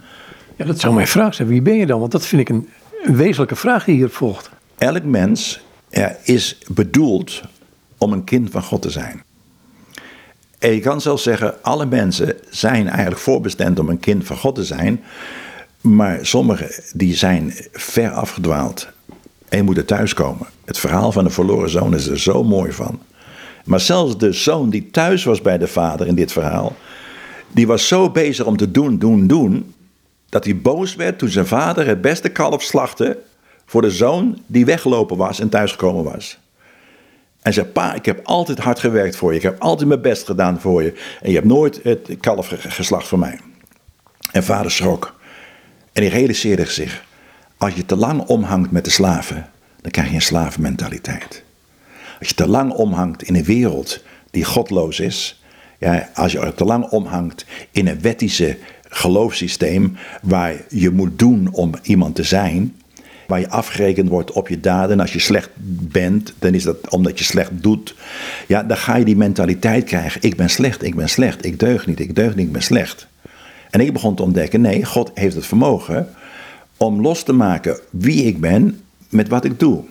Ja, 0.56 0.64
dat 0.64 0.80
zou 0.80 0.94
mijn 0.94 1.06
vraag 1.06 1.34
zijn. 1.34 1.48
Wie 1.48 1.62
ben 1.62 1.76
je 1.76 1.86
dan? 1.86 2.00
Want 2.00 2.12
dat 2.12 2.26
vind 2.26 2.40
ik 2.40 2.48
een 2.48 2.68
wezenlijke 3.04 3.56
vraag 3.56 3.84
die 3.84 3.94
hier 3.94 4.10
volgt. 4.10 4.50
Elk 4.78 5.04
mens 5.04 5.60
ja, 5.90 6.16
is 6.22 6.58
bedoeld 6.68 7.42
om 7.98 8.12
een 8.12 8.24
kind 8.24 8.50
van 8.50 8.62
God 8.62 8.82
te 8.82 8.90
zijn. 8.90 9.22
En 10.58 10.72
je 10.74 10.80
kan 10.80 11.00
zelfs 11.00 11.22
zeggen, 11.22 11.62
alle 11.62 11.86
mensen 11.86 12.36
zijn 12.50 12.88
eigenlijk 12.88 13.20
voorbestemd 13.20 13.78
om 13.78 13.88
een 13.88 14.00
kind 14.00 14.26
van 14.26 14.36
God 14.36 14.54
te 14.54 14.64
zijn. 14.64 15.02
Maar 15.80 16.26
sommigen 16.26 16.70
die 16.92 17.14
zijn 17.14 17.54
ver 17.72 18.10
afgedwaald 18.10 18.88
en 19.48 19.56
je 19.56 19.62
moet 19.62 19.76
er 19.76 19.84
thuiskomen. 19.84 20.46
Het 20.64 20.78
verhaal 20.78 21.12
van 21.12 21.24
de 21.24 21.30
verloren 21.30 21.70
zoon 21.70 21.94
is 21.94 22.06
er 22.06 22.18
zo 22.18 22.44
mooi 22.44 22.72
van. 22.72 23.00
Maar 23.64 23.80
zelfs 23.80 24.18
de 24.18 24.32
zoon 24.32 24.70
die 24.70 24.90
thuis 24.90 25.24
was 25.24 25.42
bij 25.42 25.58
de 25.58 25.66
vader 25.66 26.06
in 26.06 26.14
dit 26.14 26.32
verhaal, 26.32 26.76
die 27.52 27.66
was 27.66 27.88
zo 27.88 28.10
bezig 28.10 28.46
om 28.46 28.56
te 28.56 28.70
doen, 28.70 28.98
doen, 28.98 29.26
doen, 29.26 29.74
dat 30.28 30.44
hij 30.44 30.56
boos 30.56 30.94
werd 30.94 31.18
toen 31.18 31.28
zijn 31.28 31.46
vader 31.46 31.86
het 31.86 32.00
beste 32.00 32.28
kalf 32.28 32.62
slachtte 32.62 33.18
voor 33.66 33.82
de 33.82 33.90
zoon 33.90 34.38
die 34.46 34.64
weggelopen 34.64 35.16
was 35.16 35.40
en 35.40 35.48
thuisgekomen 35.48 36.04
was. 36.04 36.38
En 37.48 37.54
zei, 37.54 37.66
pa, 37.66 37.94
ik 37.94 38.04
heb 38.04 38.20
altijd 38.24 38.58
hard 38.58 38.78
gewerkt 38.78 39.16
voor 39.16 39.30
je, 39.30 39.36
ik 39.36 39.42
heb 39.42 39.60
altijd 39.60 39.88
mijn 39.88 40.00
best 40.00 40.26
gedaan 40.26 40.60
voor 40.60 40.82
je 40.82 40.94
en 41.20 41.28
je 41.28 41.34
hebt 41.34 41.46
nooit 41.46 41.80
het 41.82 42.16
kalf 42.20 42.54
geslacht 42.58 43.08
voor 43.08 43.18
mij. 43.18 43.38
En 44.32 44.44
vader 44.44 44.70
schrok 44.70 45.20
en 45.92 46.02
hij 46.02 46.10
realiseerde 46.10 46.64
zich, 46.64 47.04
als 47.56 47.74
je 47.74 47.86
te 47.86 47.96
lang 47.96 48.26
omhangt 48.26 48.70
met 48.70 48.84
de 48.84 48.90
slaven, 48.90 49.50
dan 49.80 49.90
krijg 49.90 50.08
je 50.08 50.14
een 50.14 50.22
slavenmentaliteit. 50.22 51.44
Als 52.18 52.28
je 52.28 52.34
te 52.34 52.48
lang 52.48 52.72
omhangt 52.72 53.22
in 53.22 53.34
een 53.34 53.44
wereld 53.44 54.02
die 54.30 54.44
godloos 54.44 55.00
is, 55.00 55.42
ja, 55.78 56.10
als 56.14 56.32
je 56.32 56.38
er 56.38 56.54
te 56.54 56.64
lang 56.64 56.84
omhangt 56.84 57.44
in 57.70 57.88
een 57.88 58.00
wettische 58.00 58.58
geloofssysteem 58.88 59.96
waar 60.22 60.54
je 60.68 60.90
moet 60.90 61.18
doen 61.18 61.48
om 61.52 61.74
iemand 61.82 62.14
te 62.14 62.22
zijn, 62.22 62.80
waar 63.28 63.40
je 63.40 63.50
afgerekend 63.50 64.08
wordt 64.08 64.32
op 64.32 64.48
je 64.48 64.60
daden. 64.60 64.90
En 64.90 65.00
als 65.00 65.12
je 65.12 65.18
slecht 65.18 65.50
bent, 65.90 66.34
dan 66.38 66.54
is 66.54 66.62
dat 66.62 66.90
omdat 66.90 67.18
je 67.18 67.24
slecht 67.24 67.50
doet. 67.52 67.94
Ja, 68.46 68.62
dan 68.62 68.76
ga 68.76 68.96
je 68.96 69.04
die 69.04 69.16
mentaliteit 69.16 69.84
krijgen. 69.84 70.22
Ik 70.22 70.36
ben 70.36 70.50
slecht, 70.50 70.82
ik 70.82 70.94
ben 70.94 71.08
slecht, 71.08 71.44
ik 71.44 71.58
deug 71.58 71.86
niet, 71.86 72.00
ik 72.00 72.14
deug 72.14 72.34
niet, 72.34 72.46
ik 72.46 72.52
ben 72.52 72.62
slecht. 72.62 73.06
En 73.70 73.80
ik 73.80 73.92
begon 73.92 74.14
te 74.14 74.22
ontdekken, 74.22 74.60
nee, 74.60 74.84
God 74.84 75.10
heeft 75.14 75.34
het 75.34 75.46
vermogen 75.46 76.08
om 76.76 77.00
los 77.00 77.22
te 77.22 77.32
maken 77.32 77.78
wie 77.90 78.24
ik 78.24 78.40
ben 78.40 78.80
met 79.08 79.28
wat 79.28 79.44
ik 79.44 79.58
doe. 79.60 79.84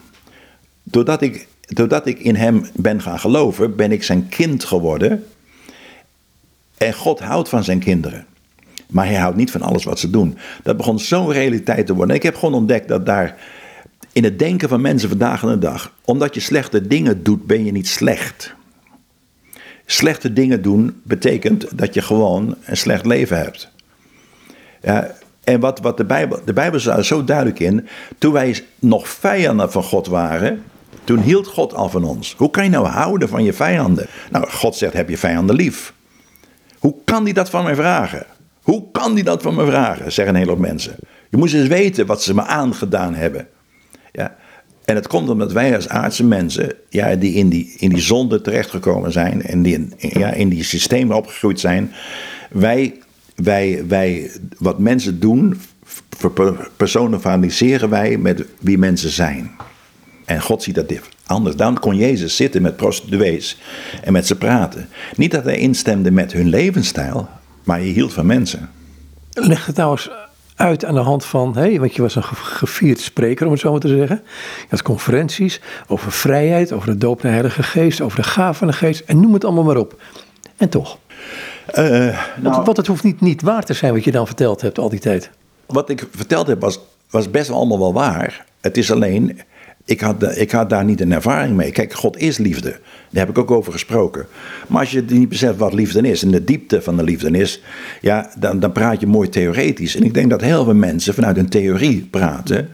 Doordat 0.84 1.22
ik, 1.22 1.48
doordat 1.62 2.08
ik 2.08 2.20
in 2.20 2.36
Hem 2.36 2.66
ben 2.74 3.02
gaan 3.02 3.20
geloven, 3.20 3.76
ben 3.76 3.92
ik 3.92 4.04
zijn 4.04 4.30
kind 4.30 4.64
geworden. 4.64 5.26
En 6.78 6.94
God 6.94 7.20
houdt 7.20 7.50
van 7.50 7.64
zijn 7.64 7.80
kinderen. 7.80 8.26
Maar 8.90 9.06
hij 9.06 9.16
houdt 9.16 9.38
niet 9.38 9.52
van 9.52 9.62
alles 9.62 9.84
wat 9.84 10.00
ze 10.00 10.10
doen. 10.10 10.38
Dat 10.64 10.78
begon 10.78 11.00
zo'n 11.00 11.32
realiteit 11.32 11.86
te 11.86 11.94
worden. 11.94 12.10
En 12.10 12.16
ik 12.16 12.24
heb 12.24 12.36
gewoon 12.36 12.54
ontdekt 12.54 12.88
dat 12.88 13.06
daar 13.06 13.36
in 14.12 14.24
het 14.24 14.40
denken 14.40 14.70
van 14.70 14.82
mensen 14.82 15.10
vandaag 15.10 15.44
en 15.44 15.50
de 15.50 15.58
dag, 15.58 15.94
omdat 16.06 16.34
je 16.34 16.40
slechte 16.40 16.88
dingen 16.88 17.24
doet, 17.24 17.46
ben 17.46 17.66
je 17.66 17.72
niet 17.72 17.88
slecht. 17.88 18.56
Slechte 19.86 20.34
dingen 20.34 20.62
doen 20.62 21.02
betekent 21.04 21.78
dat 21.78 21.94
je 21.94 22.02
gewoon 22.02 22.56
een 22.66 22.78
slecht 22.78 23.06
leven 23.06 23.38
hebt. 23.38 23.70
En 25.44 25.60
wat, 25.60 25.80
wat 25.80 25.98
de 25.98 26.06
Bijbel, 26.06 26.40
de 26.46 26.54
Bijbel 26.54 26.80
staat 26.80 27.06
zo 27.06 27.24
duidelijk 27.24 27.60
in, 27.60 27.88
toen 28.18 28.34
wij 28.34 28.64
nog 28.80 29.08
vijanden 29.08 29.72
van 29.72 29.84
God 29.84 30.08
waren, 30.08 30.64
toen 31.04 31.20
hield 31.20 31.48
God 31.48 31.74
al 31.74 31.90
van 31.90 32.04
ons. 32.04 32.34
Hoe 32.38 32.50
kan 32.50 32.64
je 32.64 32.70
nou 32.70 32.88
houden 32.88 33.30
van 33.30 33.44
je 33.44 33.54
vijanden? 33.54 34.08
Nou, 34.32 34.50
God 34.50 34.76
zegt, 34.76 34.94
heb 34.94 35.10
je 35.10 35.18
vijanden 35.18 35.56
lief. 35.56 35.94
Hoe 36.80 36.96
kan 37.06 37.24
hij 37.24 37.34
dat 37.34 37.50
van 37.50 37.64
mij 37.64 37.76
vragen? 37.76 38.26
Hoe 38.68 38.92
kan 38.92 39.14
hij 39.14 39.24
dat 39.24 39.42
van 39.42 39.56
me 39.56 39.66
vragen, 39.66 40.12
zeggen 40.12 40.36
een 40.36 40.48
hoop 40.48 40.60
mensen. 40.60 40.96
Je 41.30 41.38
moet 41.38 41.54
eens 41.54 41.68
weten 41.68 42.06
wat 42.06 42.24
ze 42.24 42.34
me 42.34 42.42
aangedaan 42.42 43.16
hebben. 43.16 43.48
Ja. 44.12 44.36
En 44.86 44.96
het 44.96 45.08
komt 45.08 45.30
omdat 45.30 45.52
wij 45.52 45.76
als 45.76 45.90
aardse 45.90 46.24
mensen, 46.24 46.74
ja, 46.90 47.16
die 47.16 47.34
in 47.34 47.50
die, 47.50 47.76
in 47.78 47.90
die 47.90 48.02
zonde 48.02 48.42
terechtgekomen 48.42 49.12
zijn 49.12 49.44
en 49.44 49.62
die 49.62 49.74
in, 49.74 49.94
ja, 49.98 50.32
in 50.32 50.50
die 50.50 50.64
systemen 50.64 51.16
opgegroeid 51.16 51.60
zijn, 51.60 51.92
wij, 52.50 52.94
wij, 53.36 53.84
wij, 53.88 54.32
wat 54.58 54.80
mensen 54.80 55.20
doen, 55.20 55.62
personaliseren 56.78 57.90
wij 57.90 58.18
met 58.18 58.46
wie 58.60 58.78
mensen 58.78 59.10
zijn. 59.10 59.52
En 60.26 60.42
God 60.42 60.64
ziet 60.64 60.76
dat 60.76 60.94
anders. 61.26 61.56
Dan 61.56 61.80
kon 61.80 61.96
Jezus 61.96 62.36
zitten 62.36 62.62
met 62.62 62.76
prostituees 62.76 63.58
en 64.04 64.14
met 64.14 64.28
ze 64.28 64.36
praten. 64.38 64.90
Niet 65.16 65.32
dat 65.32 65.44
hij 65.44 65.58
instemde 65.58 66.12
met 66.12 66.34
hun 66.34 66.48
levensstijl, 66.48 67.30
maar 67.68 67.82
je 67.82 67.92
hield 67.92 68.14
van 68.14 68.26
mensen. 68.26 68.70
Leg 69.34 69.66
het 69.66 69.76
nou 69.76 69.92
eens 69.92 70.10
uit 70.56 70.86
aan 70.86 70.94
de 70.94 71.00
hand 71.00 71.26
van, 71.26 71.56
hey, 71.56 71.80
want 71.80 71.96
je 71.96 72.02
was 72.02 72.16
een 72.16 72.24
gevierd 72.24 73.00
spreker 73.00 73.46
om 73.46 73.52
het 73.52 73.62
zo 73.62 73.72
maar 73.72 73.80
te 73.80 73.88
zeggen. 73.88 74.22
Je 74.60 74.66
had 74.70 74.82
conferenties 74.82 75.62
over 75.88 76.12
vrijheid, 76.12 76.72
over 76.72 76.88
de 76.88 76.98
doop 76.98 77.22
naar 77.22 77.32
Heilige 77.32 77.64
Geest, 77.64 78.02
over 78.02 78.18
de 78.18 78.24
gaven 78.24 78.56
van 78.56 78.68
de 78.68 78.74
Geest 78.74 79.00
en 79.00 79.20
noem 79.20 79.34
het 79.34 79.46
allemaal 79.46 79.64
maar 79.64 79.78
op. 79.78 80.02
En 80.58 80.70
toch? 80.70 80.98
Uh, 81.70 81.86
nou, 81.86 82.16
want, 82.42 82.66
want, 82.66 82.78
het 82.78 82.88
hoeft 82.88 83.04
niet, 83.04 83.22
niet 83.22 83.42
waar 83.42 83.64
te 83.64 83.74
zijn 83.74 83.94
wat 83.94 84.04
je 84.04 84.12
dan 84.12 84.26
verteld 84.26 84.62
hebt 84.62 84.80
al 84.80 84.90
die 84.90 85.00
tijd. 85.00 85.30
Wat 85.66 85.90
ik 85.90 86.08
verteld 86.12 86.48
heb 86.48 86.62
was, 86.62 86.80
was 87.10 87.32
best 87.32 87.48
wel 87.48 87.58
allemaal 87.58 87.80
wel 87.80 87.94
waar. 87.94 88.46
Het 88.62 88.78
is 88.78 88.92
alleen, 88.92 89.40
ik 89.88 90.02
had, 90.02 90.38
ik 90.38 90.52
had 90.52 90.70
daar 90.70 90.86
niet 90.86 91.02
een 91.02 91.12
ervaring 91.12 91.56
mee. 91.56 91.72
Kijk, 91.72 91.94
God 91.94 92.18
is 92.18 92.38
liefde. 92.38 92.70
Daar 93.10 93.26
heb 93.26 93.30
ik 93.30 93.38
ook 93.38 93.52
over 93.52 93.72
gesproken. 93.72 94.26
Maar 94.68 94.80
als 94.80 94.92
je 94.92 95.04
niet 95.08 95.30
beseft 95.30 95.58
wat 95.58 95.74
liefde 95.74 96.02
is 96.02 96.24
en 96.24 96.32
de 96.32 96.44
diepte 96.44 96.82
van 96.82 96.98
de 96.98 97.04
liefde 97.04 97.32
is, 97.32 97.62
ja, 98.02 98.32
dan, 98.40 98.60
dan 98.60 98.72
praat 98.72 99.00
je 99.00 99.08
mooi 99.08 99.30
theoretisch. 99.30 99.96
En 99.96 100.04
ik 100.04 100.14
denk 100.14 100.30
dat 100.30 100.42
heel 100.42 100.64
veel 100.64 100.76
mensen 100.76 101.14
vanuit 101.14 101.38
een 101.38 101.50
theorie 101.50 102.08
praten. 102.12 102.70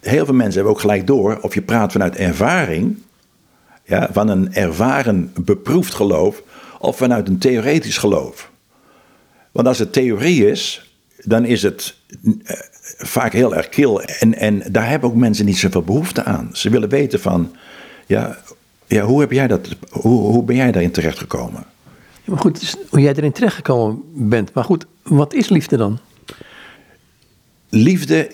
Heel 0.00 0.24
veel 0.24 0.34
mensen 0.34 0.54
hebben 0.54 0.72
ook 0.72 0.80
gelijk 0.80 1.06
door 1.06 1.38
of 1.40 1.54
je 1.54 1.62
praat 1.62 1.92
vanuit 1.92 2.16
ervaring, 2.16 2.98
ja, 3.84 4.08
van 4.12 4.28
een 4.28 4.54
ervaren, 4.54 5.32
beproefd 5.40 5.94
geloof, 5.94 6.42
of 6.78 6.96
vanuit 6.96 7.28
een 7.28 7.38
theoretisch 7.38 7.98
geloof. 7.98 8.50
Want 9.52 9.66
als 9.66 9.78
het 9.78 9.92
theorie 9.92 10.50
is, 10.50 10.94
dan 11.24 11.44
is 11.44 11.62
het 11.62 11.96
eh, 12.44 12.56
vaak 12.96 13.32
heel 13.32 13.54
erg 13.54 13.68
kil. 13.68 14.02
En, 14.02 14.34
en 14.38 14.62
daar 14.70 14.88
hebben 14.88 15.08
ook 15.08 15.16
mensen 15.16 15.44
niet 15.44 15.58
zoveel 15.58 15.82
behoefte 15.82 16.24
aan. 16.24 16.50
Ze 16.52 16.70
willen 16.70 16.88
weten 16.88 17.20
van, 17.20 17.56
ja, 18.06 18.38
ja 18.86 19.02
hoe, 19.02 19.20
heb 19.20 19.30
jij 19.30 19.46
dat, 19.46 19.68
hoe, 19.90 20.20
hoe 20.20 20.44
ben 20.44 20.56
jij 20.56 20.72
daarin 20.72 20.90
terechtgekomen? 20.90 21.64
Ja, 22.24 22.32
maar 22.32 22.38
goed, 22.38 22.60
dus 22.60 22.76
hoe 22.88 23.00
jij 23.00 23.14
erin 23.14 23.32
terechtgekomen 23.32 24.02
bent. 24.12 24.52
Maar 24.52 24.64
goed, 24.64 24.86
wat 25.02 25.34
is 25.34 25.48
liefde 25.48 25.76
dan? 25.76 25.98
Liefde 27.68 28.30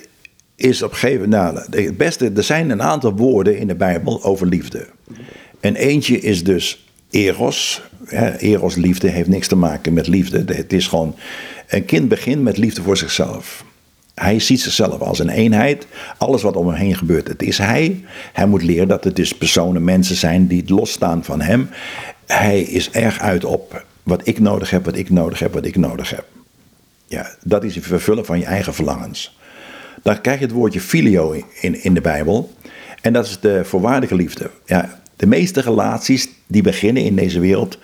is 0.54 0.82
op 0.82 0.90
een 0.90 0.96
gegeven 0.96 1.30
moment, 1.30 1.70
nou, 1.70 1.84
het 1.84 1.96
beste, 1.96 2.32
er 2.36 2.42
zijn 2.42 2.70
een 2.70 2.82
aantal 2.82 3.16
woorden 3.16 3.58
in 3.58 3.66
de 3.66 3.74
Bijbel 3.74 4.24
over 4.24 4.46
liefde. 4.46 4.86
En 5.60 5.74
eentje 5.74 6.20
is 6.20 6.44
dus 6.44 6.88
eros. 7.10 7.82
eros, 8.38 8.74
liefde, 8.74 9.08
heeft 9.08 9.28
niks 9.28 9.48
te 9.48 9.56
maken 9.56 9.92
met 9.92 10.06
liefde. 10.06 10.54
Het 10.54 10.72
is 10.72 10.86
gewoon, 10.86 11.14
een 11.68 11.84
kind 11.84 12.08
begint 12.08 12.42
met 12.42 12.56
liefde 12.56 12.82
voor 12.82 12.96
zichzelf. 12.96 13.64
Hij 14.14 14.38
ziet 14.38 14.60
zichzelf 14.60 15.00
als 15.00 15.18
een 15.18 15.28
eenheid. 15.28 15.86
Alles 16.18 16.42
wat 16.42 16.56
om 16.56 16.66
hem 16.66 16.76
heen 16.76 16.96
gebeurt, 16.96 17.28
het 17.28 17.42
is 17.42 17.58
hij. 17.58 18.04
Hij 18.32 18.46
moet 18.46 18.62
leren 18.62 18.88
dat 18.88 19.04
het 19.04 19.16
dus 19.16 19.36
personen, 19.36 19.84
mensen 19.84 20.16
zijn 20.16 20.46
die 20.46 20.62
losstaan 20.66 21.24
van 21.24 21.40
hem. 21.40 21.68
Hij 22.26 22.60
is 22.60 22.90
erg 22.90 23.20
uit 23.20 23.44
op 23.44 23.84
wat 24.02 24.26
ik 24.26 24.38
nodig 24.38 24.70
heb, 24.70 24.84
wat 24.84 24.96
ik 24.96 25.10
nodig 25.10 25.38
heb, 25.38 25.52
wat 25.52 25.64
ik 25.64 25.76
nodig 25.76 26.10
heb. 26.10 26.24
Ja, 27.06 27.30
dat 27.42 27.64
is 27.64 27.74
het 27.74 27.86
vervullen 27.86 28.24
van 28.24 28.38
je 28.38 28.44
eigen 28.44 28.74
verlangens. 28.74 29.38
Dan 30.02 30.20
krijg 30.20 30.38
je 30.38 30.44
het 30.44 30.54
woordje 30.54 30.80
filio 30.80 31.44
in, 31.60 31.82
in 31.82 31.94
de 31.94 32.00
Bijbel. 32.00 32.54
En 33.00 33.12
dat 33.12 33.26
is 33.26 33.40
de 33.40 33.64
voorwaardelijke 33.64 34.14
liefde. 34.14 34.50
Ja, 34.66 35.00
de 35.16 35.26
meeste 35.26 35.60
relaties 35.60 36.28
die 36.46 36.62
beginnen 36.62 37.02
in 37.02 37.16
deze 37.16 37.40
wereld, 37.40 37.78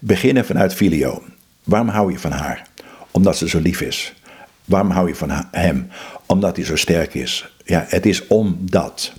beginnen 0.00 0.44
vanuit 0.44 0.74
filio. 0.74 1.22
Waarom 1.64 1.88
hou 1.88 2.12
je 2.12 2.18
van 2.18 2.32
haar? 2.32 2.66
Omdat 3.10 3.36
ze 3.36 3.48
zo 3.48 3.58
lief 3.58 3.80
is. 3.80 4.14
Waarom 4.68 4.90
hou 4.90 5.08
je 5.08 5.14
van 5.14 5.30
hem? 5.50 5.88
Omdat 6.26 6.56
hij 6.56 6.64
zo 6.64 6.76
sterk 6.76 7.14
is. 7.14 7.48
Ja, 7.64 7.84
het 7.88 8.06
is 8.06 8.26
omdat. 8.26 9.12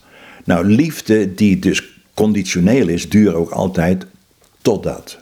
Nou, 0.43 0.65
liefde 0.65 1.33
die 1.33 1.59
dus 1.59 1.83
conditioneel 2.13 2.87
is, 2.87 3.09
duurt 3.09 3.33
ook 3.33 3.49
altijd 3.49 4.05
totdat. 4.61 5.17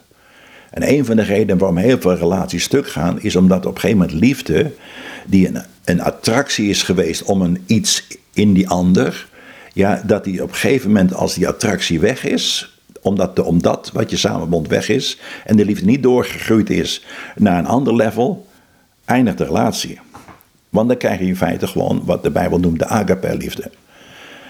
En 0.69 0.89
een 0.89 1.05
van 1.05 1.15
de 1.15 1.21
redenen 1.21 1.57
waarom 1.57 1.77
heel 1.77 1.99
veel 1.99 2.15
relaties 2.15 2.63
stuk 2.63 2.87
gaan, 2.87 3.21
is 3.21 3.35
omdat 3.35 3.65
op 3.65 3.73
een 3.73 3.79
gegeven 3.79 4.01
moment 4.01 4.19
liefde, 4.19 4.71
die 5.25 5.47
een, 5.47 5.61
een 5.83 6.01
attractie 6.01 6.69
is 6.69 6.83
geweest 6.83 7.23
om 7.23 7.41
een 7.41 7.63
iets 7.65 8.07
in 8.33 8.53
die 8.53 8.69
ander, 8.69 9.27
ja, 9.73 10.01
dat 10.05 10.23
die 10.23 10.43
op 10.43 10.49
een 10.49 10.55
gegeven 10.55 10.87
moment, 10.87 11.13
als 11.13 11.33
die 11.33 11.47
attractie 11.47 11.99
weg 11.99 12.25
is, 12.25 12.77
omdat, 13.01 13.35
de, 13.35 13.43
omdat 13.43 13.89
wat 13.93 14.09
je 14.09 14.17
samenbond 14.17 14.67
weg 14.67 14.89
is 14.89 15.19
en 15.45 15.55
de 15.55 15.65
liefde 15.65 15.85
niet 15.85 16.03
doorgegroeid 16.03 16.69
is 16.69 17.05
naar 17.35 17.59
een 17.59 17.65
ander 17.65 17.95
level, 17.95 18.47
eindigt 19.05 19.37
de 19.37 19.43
relatie. 19.43 19.99
Want 20.69 20.87
dan 20.87 20.97
krijg 20.97 21.19
je 21.19 21.25
in 21.25 21.35
feite 21.35 21.67
gewoon 21.67 22.01
wat 22.05 22.23
de 22.23 22.31
Bijbel 22.31 22.59
noemt 22.59 22.79
de 22.79 22.85
agape-liefde. 22.85 23.71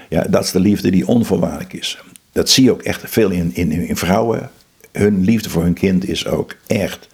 Ja, 0.10 0.25
dat 0.30 0.43
is 0.43 0.51
de 0.51 0.60
liefde 0.60 0.91
die 0.91 1.08
onvoorwaardelijk 1.08 1.73
is. 1.73 1.99
Dat 2.32 2.49
zie 2.49 2.63
je 2.63 2.71
ook 2.71 2.82
echt 2.82 3.01
veel 3.06 3.30
in, 3.30 3.51
in, 3.56 3.71
in 3.71 3.97
vrouwen. 3.97 4.49
Hun 4.91 5.23
liefde 5.23 5.49
voor 5.49 5.63
hun 5.63 5.73
kind 5.73 6.08
is 6.08 6.27
ook 6.27 6.56
echt 6.67 7.08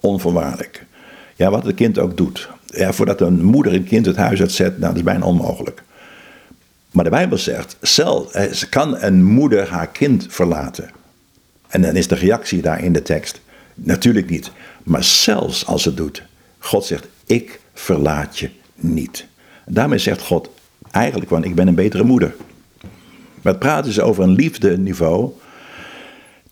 onvoorwaardelijk. 0.00 0.86
Ja, 1.36 1.50
wat 1.50 1.64
het 1.64 1.74
kind 1.74 1.98
ook 1.98 2.16
doet. 2.16 2.48
Ja, 2.66 2.92
voordat 2.92 3.20
een 3.20 3.44
moeder 3.44 3.74
een 3.74 3.84
kind 3.84 4.06
het 4.06 4.16
huis 4.16 4.40
uitzet, 4.40 4.70
nou, 4.70 4.80
dat 4.80 4.96
is 4.96 5.02
bijna 5.02 5.24
onmogelijk. 5.24 5.82
Maar 6.90 7.04
de 7.04 7.10
Bijbel 7.10 7.38
zegt, 7.38 7.76
zelf, 7.80 8.32
eh, 8.32 8.62
kan 8.70 9.02
een 9.02 9.24
moeder 9.24 9.68
haar 9.68 9.88
kind 9.88 10.26
verlaten. 10.28 10.90
En 11.68 11.82
dan 11.82 11.96
is 11.96 12.08
de 12.08 12.14
reactie 12.14 12.62
daar 12.62 12.84
in 12.84 12.92
de 12.92 13.02
tekst, 13.02 13.40
natuurlijk 13.74 14.30
niet. 14.30 14.50
Maar 14.82 15.04
zelfs 15.04 15.66
als 15.66 15.84
het 15.84 15.96
doet, 15.96 16.22
God 16.58 16.84
zegt, 16.84 17.06
ik 17.26 17.60
verlaat 17.80 18.38
je 18.38 18.50
niet. 18.74 19.26
Daarmee 19.66 19.98
zegt 19.98 20.22
God 20.22 20.50
eigenlijk, 20.90 21.30
want 21.30 21.44
ik 21.44 21.54
ben 21.54 21.68
een 21.68 21.74
betere 21.74 22.04
moeder. 22.04 22.34
Maar 23.42 23.52
het 23.52 23.58
praten 23.58 23.90
is 23.90 24.00
over 24.00 24.22
een 24.22 24.34
liefdeniveau 24.34 25.30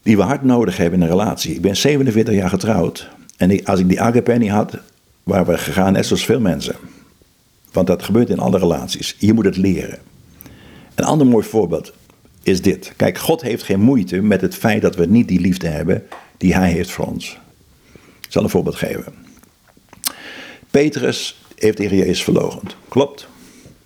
die 0.02 0.16
we 0.16 0.22
hard 0.22 0.42
nodig 0.42 0.76
hebben 0.76 0.98
in 0.98 1.04
een 1.04 1.10
relatie. 1.10 1.54
Ik 1.54 1.60
ben 1.60 1.76
47 1.76 2.34
jaar 2.34 2.48
getrouwd. 2.48 3.08
En 3.36 3.64
als 3.64 3.80
ik 3.80 3.88
die 3.88 4.00
agape 4.00 4.32
niet 4.32 4.50
had, 4.50 4.78
waren 5.22 5.46
we 5.46 5.58
gegaan 5.58 5.92
net 5.92 6.06
zoals 6.06 6.24
veel 6.24 6.40
mensen. 6.40 6.76
Want 7.72 7.86
dat 7.86 8.02
gebeurt 8.02 8.30
in 8.30 8.38
alle 8.38 8.58
relaties. 8.58 9.16
Je 9.18 9.32
moet 9.32 9.44
het 9.44 9.56
leren. 9.56 9.98
Een 10.94 11.04
ander 11.04 11.26
mooi 11.26 11.46
voorbeeld 11.46 11.92
is 12.42 12.62
dit. 12.62 12.92
Kijk, 12.96 13.18
God 13.18 13.42
heeft 13.42 13.62
geen 13.62 13.80
moeite 13.80 14.20
met 14.20 14.40
het 14.40 14.54
feit 14.54 14.82
dat 14.82 14.96
we 14.96 15.06
niet 15.06 15.28
die 15.28 15.40
liefde 15.40 15.66
hebben 15.66 16.02
die 16.36 16.54
Hij 16.54 16.70
heeft 16.70 16.90
voor 16.90 17.06
ons. 17.06 17.38
Ik 18.20 18.28
zal 18.34 18.42
een 18.42 18.50
voorbeeld 18.50 18.76
geven. 18.76 19.27
Petrus 20.78 21.40
heeft 21.56 21.76
de 21.76 21.82
Heer 21.82 21.98
Jezus 21.98 22.22
verlogend. 22.22 22.76
Klopt. 22.88 23.28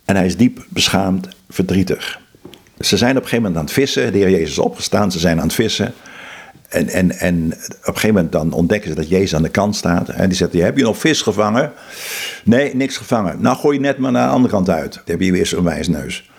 En 0.05 0.17
hij 0.17 0.27
is 0.27 0.37
diep 0.37 0.65
beschaamd, 0.69 1.29
verdrietig. 1.51 2.21
Ze 2.81 2.97
zijn 2.97 3.11
op 3.11 3.23
een 3.23 3.29
gegeven 3.29 3.43
moment 3.43 3.57
aan 3.57 3.65
het 3.65 3.73
vissen. 3.73 4.13
De 4.13 4.19
Heer 4.19 4.31
Jezus 4.31 4.51
is 4.51 4.59
opgestaan, 4.59 5.13
ze 5.13 5.19
zijn 5.19 5.39
aan 5.39 5.47
het 5.47 5.55
vissen. 5.55 5.95
En, 6.69 6.89
en, 6.89 7.19
en 7.19 7.45
op 7.47 7.87
een 7.87 7.95
gegeven 7.95 8.15
moment 8.15 8.33
dan 8.33 8.53
ontdekken 8.53 8.91
ze 8.91 8.97
dat 8.97 9.09
Jezus 9.09 9.35
aan 9.35 9.43
de 9.43 9.49
kant 9.49 9.77
staat. 9.77 10.09
En 10.09 10.29
die 10.29 10.37
zegt, 10.37 10.53
heb 10.53 10.77
je 10.77 10.83
nog 10.83 10.99
vis 10.99 11.23
gevangen? 11.23 11.73
Nee, 12.45 12.75
niks 12.75 12.97
gevangen. 12.97 13.41
Nou, 13.41 13.57
gooi 13.57 13.77
je 13.77 13.83
net 13.83 13.99
maar 13.99 14.13
naar 14.13 14.27
de 14.27 14.33
andere 14.33 14.55
kant 14.55 14.71
uit. 14.71 14.93
Dan 14.93 15.03
heb 15.05 15.21
je 15.21 15.33
weer 15.33 15.47
zo'n 15.47 15.65
wijsneus. 15.65 16.31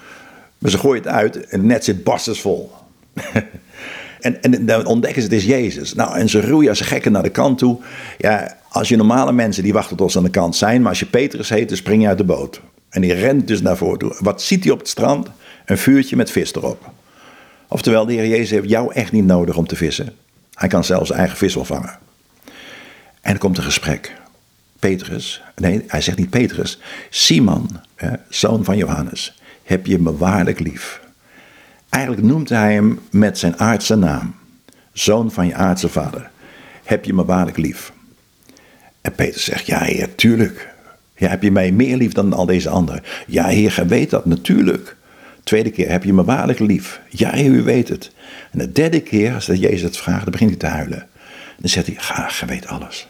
Maar 0.57 0.71
ze 0.71 0.77
gooien 0.77 1.03
het 1.03 1.11
uit 1.11 1.47
en 1.47 1.65
net 1.65 1.83
zit 1.83 2.03
barstensvol. 2.03 2.71
en, 4.19 4.41
en 4.41 4.65
dan 4.65 4.85
ontdekken 4.85 5.21
ze, 5.21 5.27
het 5.27 5.37
is 5.37 5.45
Jezus. 5.45 5.93
Nou, 5.93 6.17
en 6.17 6.29
ze 6.29 6.47
roeien 6.47 6.69
als 6.69 6.81
gekken 6.81 7.11
naar 7.11 7.23
de 7.23 7.29
kant 7.29 7.57
toe. 7.57 7.77
Ja, 8.17 8.61
als 8.73 8.89
je 8.89 8.95
normale 8.95 9.31
mensen, 9.31 9.63
die 9.63 9.73
wachten 9.73 9.97
tot 9.97 10.11
ze 10.11 10.17
aan 10.17 10.23
de 10.23 10.29
kant 10.29 10.55
zijn. 10.55 10.81
Maar 10.81 10.89
als 10.89 10.99
je 10.99 11.05
Petrus 11.05 11.49
heet, 11.49 11.67
dan 11.67 11.77
spring 11.77 12.01
je 12.01 12.07
uit 12.07 12.17
de 12.17 12.23
boot. 12.23 12.61
En 12.89 13.01
die 13.01 13.13
rent 13.13 13.47
dus 13.47 13.61
naar 13.61 13.77
voren 13.77 13.99
toe. 13.99 14.15
Wat 14.19 14.41
ziet 14.41 14.63
hij 14.63 14.73
op 14.73 14.79
het 14.79 14.87
strand? 14.87 15.27
Een 15.65 15.77
vuurtje 15.77 16.15
met 16.15 16.31
vis 16.31 16.55
erop. 16.55 16.91
Oftewel, 17.67 18.05
de 18.05 18.13
Heer 18.13 18.27
Jezus 18.27 18.49
heeft 18.49 18.69
jou 18.69 18.93
echt 18.93 19.11
niet 19.11 19.25
nodig 19.25 19.57
om 19.57 19.67
te 19.67 19.75
vissen. 19.75 20.15
Hij 20.53 20.67
kan 20.67 20.83
zelfs 20.83 21.11
eigen 21.11 21.37
vis 21.37 21.55
wel 21.55 21.65
vangen. 21.65 21.97
En 23.21 23.33
er 23.33 23.37
komt 23.37 23.57
een 23.57 23.63
gesprek. 23.63 24.13
Petrus, 24.79 25.41
nee, 25.55 25.83
hij 25.87 26.01
zegt 26.01 26.17
niet 26.17 26.29
Petrus. 26.29 26.79
Simon, 27.09 27.69
zoon 28.29 28.63
van 28.63 28.77
Johannes, 28.77 29.39
heb 29.63 29.85
je 29.85 29.99
me 29.99 30.17
waarlijk 30.17 30.59
lief? 30.59 31.01
Eigenlijk 31.89 32.23
noemt 32.23 32.49
hij 32.49 32.73
hem 32.73 32.99
met 33.11 33.37
zijn 33.37 33.59
aardse 33.59 33.95
naam. 33.95 34.35
Zoon 34.93 35.31
van 35.31 35.47
je 35.47 35.55
aardse 35.55 35.89
vader. 35.89 36.29
Heb 36.83 37.05
je 37.05 37.13
me 37.13 37.25
waarlijk 37.25 37.57
lief? 37.57 37.91
En 39.03 39.15
Petrus 39.15 39.43
zegt, 39.43 39.65
ja 39.65 39.79
heer, 39.79 40.15
tuurlijk. 40.15 40.71
Ja, 41.15 41.29
heb 41.29 41.43
je 41.43 41.51
mij 41.51 41.71
meer 41.71 41.97
lief 41.97 42.11
dan 42.11 42.33
al 42.33 42.45
deze 42.45 42.69
anderen? 42.69 43.03
Ja 43.27 43.47
heer, 43.47 43.71
gij 43.71 43.87
weet 43.87 44.09
dat, 44.09 44.25
natuurlijk. 44.25 44.95
Tweede 45.43 45.71
keer, 45.71 45.89
heb 45.89 46.03
je 46.03 46.13
me 46.13 46.23
waarlijk 46.23 46.59
lief? 46.59 47.01
Ja 47.09 47.31
heer, 47.31 47.51
u 47.51 47.63
weet 47.63 47.89
het. 47.89 48.11
En 48.51 48.59
de 48.59 48.71
derde 48.71 48.99
keer, 48.99 49.33
als 49.33 49.45
Jezus 49.45 49.81
het 49.81 49.97
vraagt, 49.97 50.23
dan 50.23 50.31
begint 50.31 50.49
hij 50.49 50.59
te 50.59 50.65
huilen. 50.65 51.07
Dan 51.57 51.69
zegt 51.69 51.87
hij, 51.87 51.95
ga, 51.99 52.29
je 52.39 52.45
weet 52.45 52.67
alles. 52.67 53.07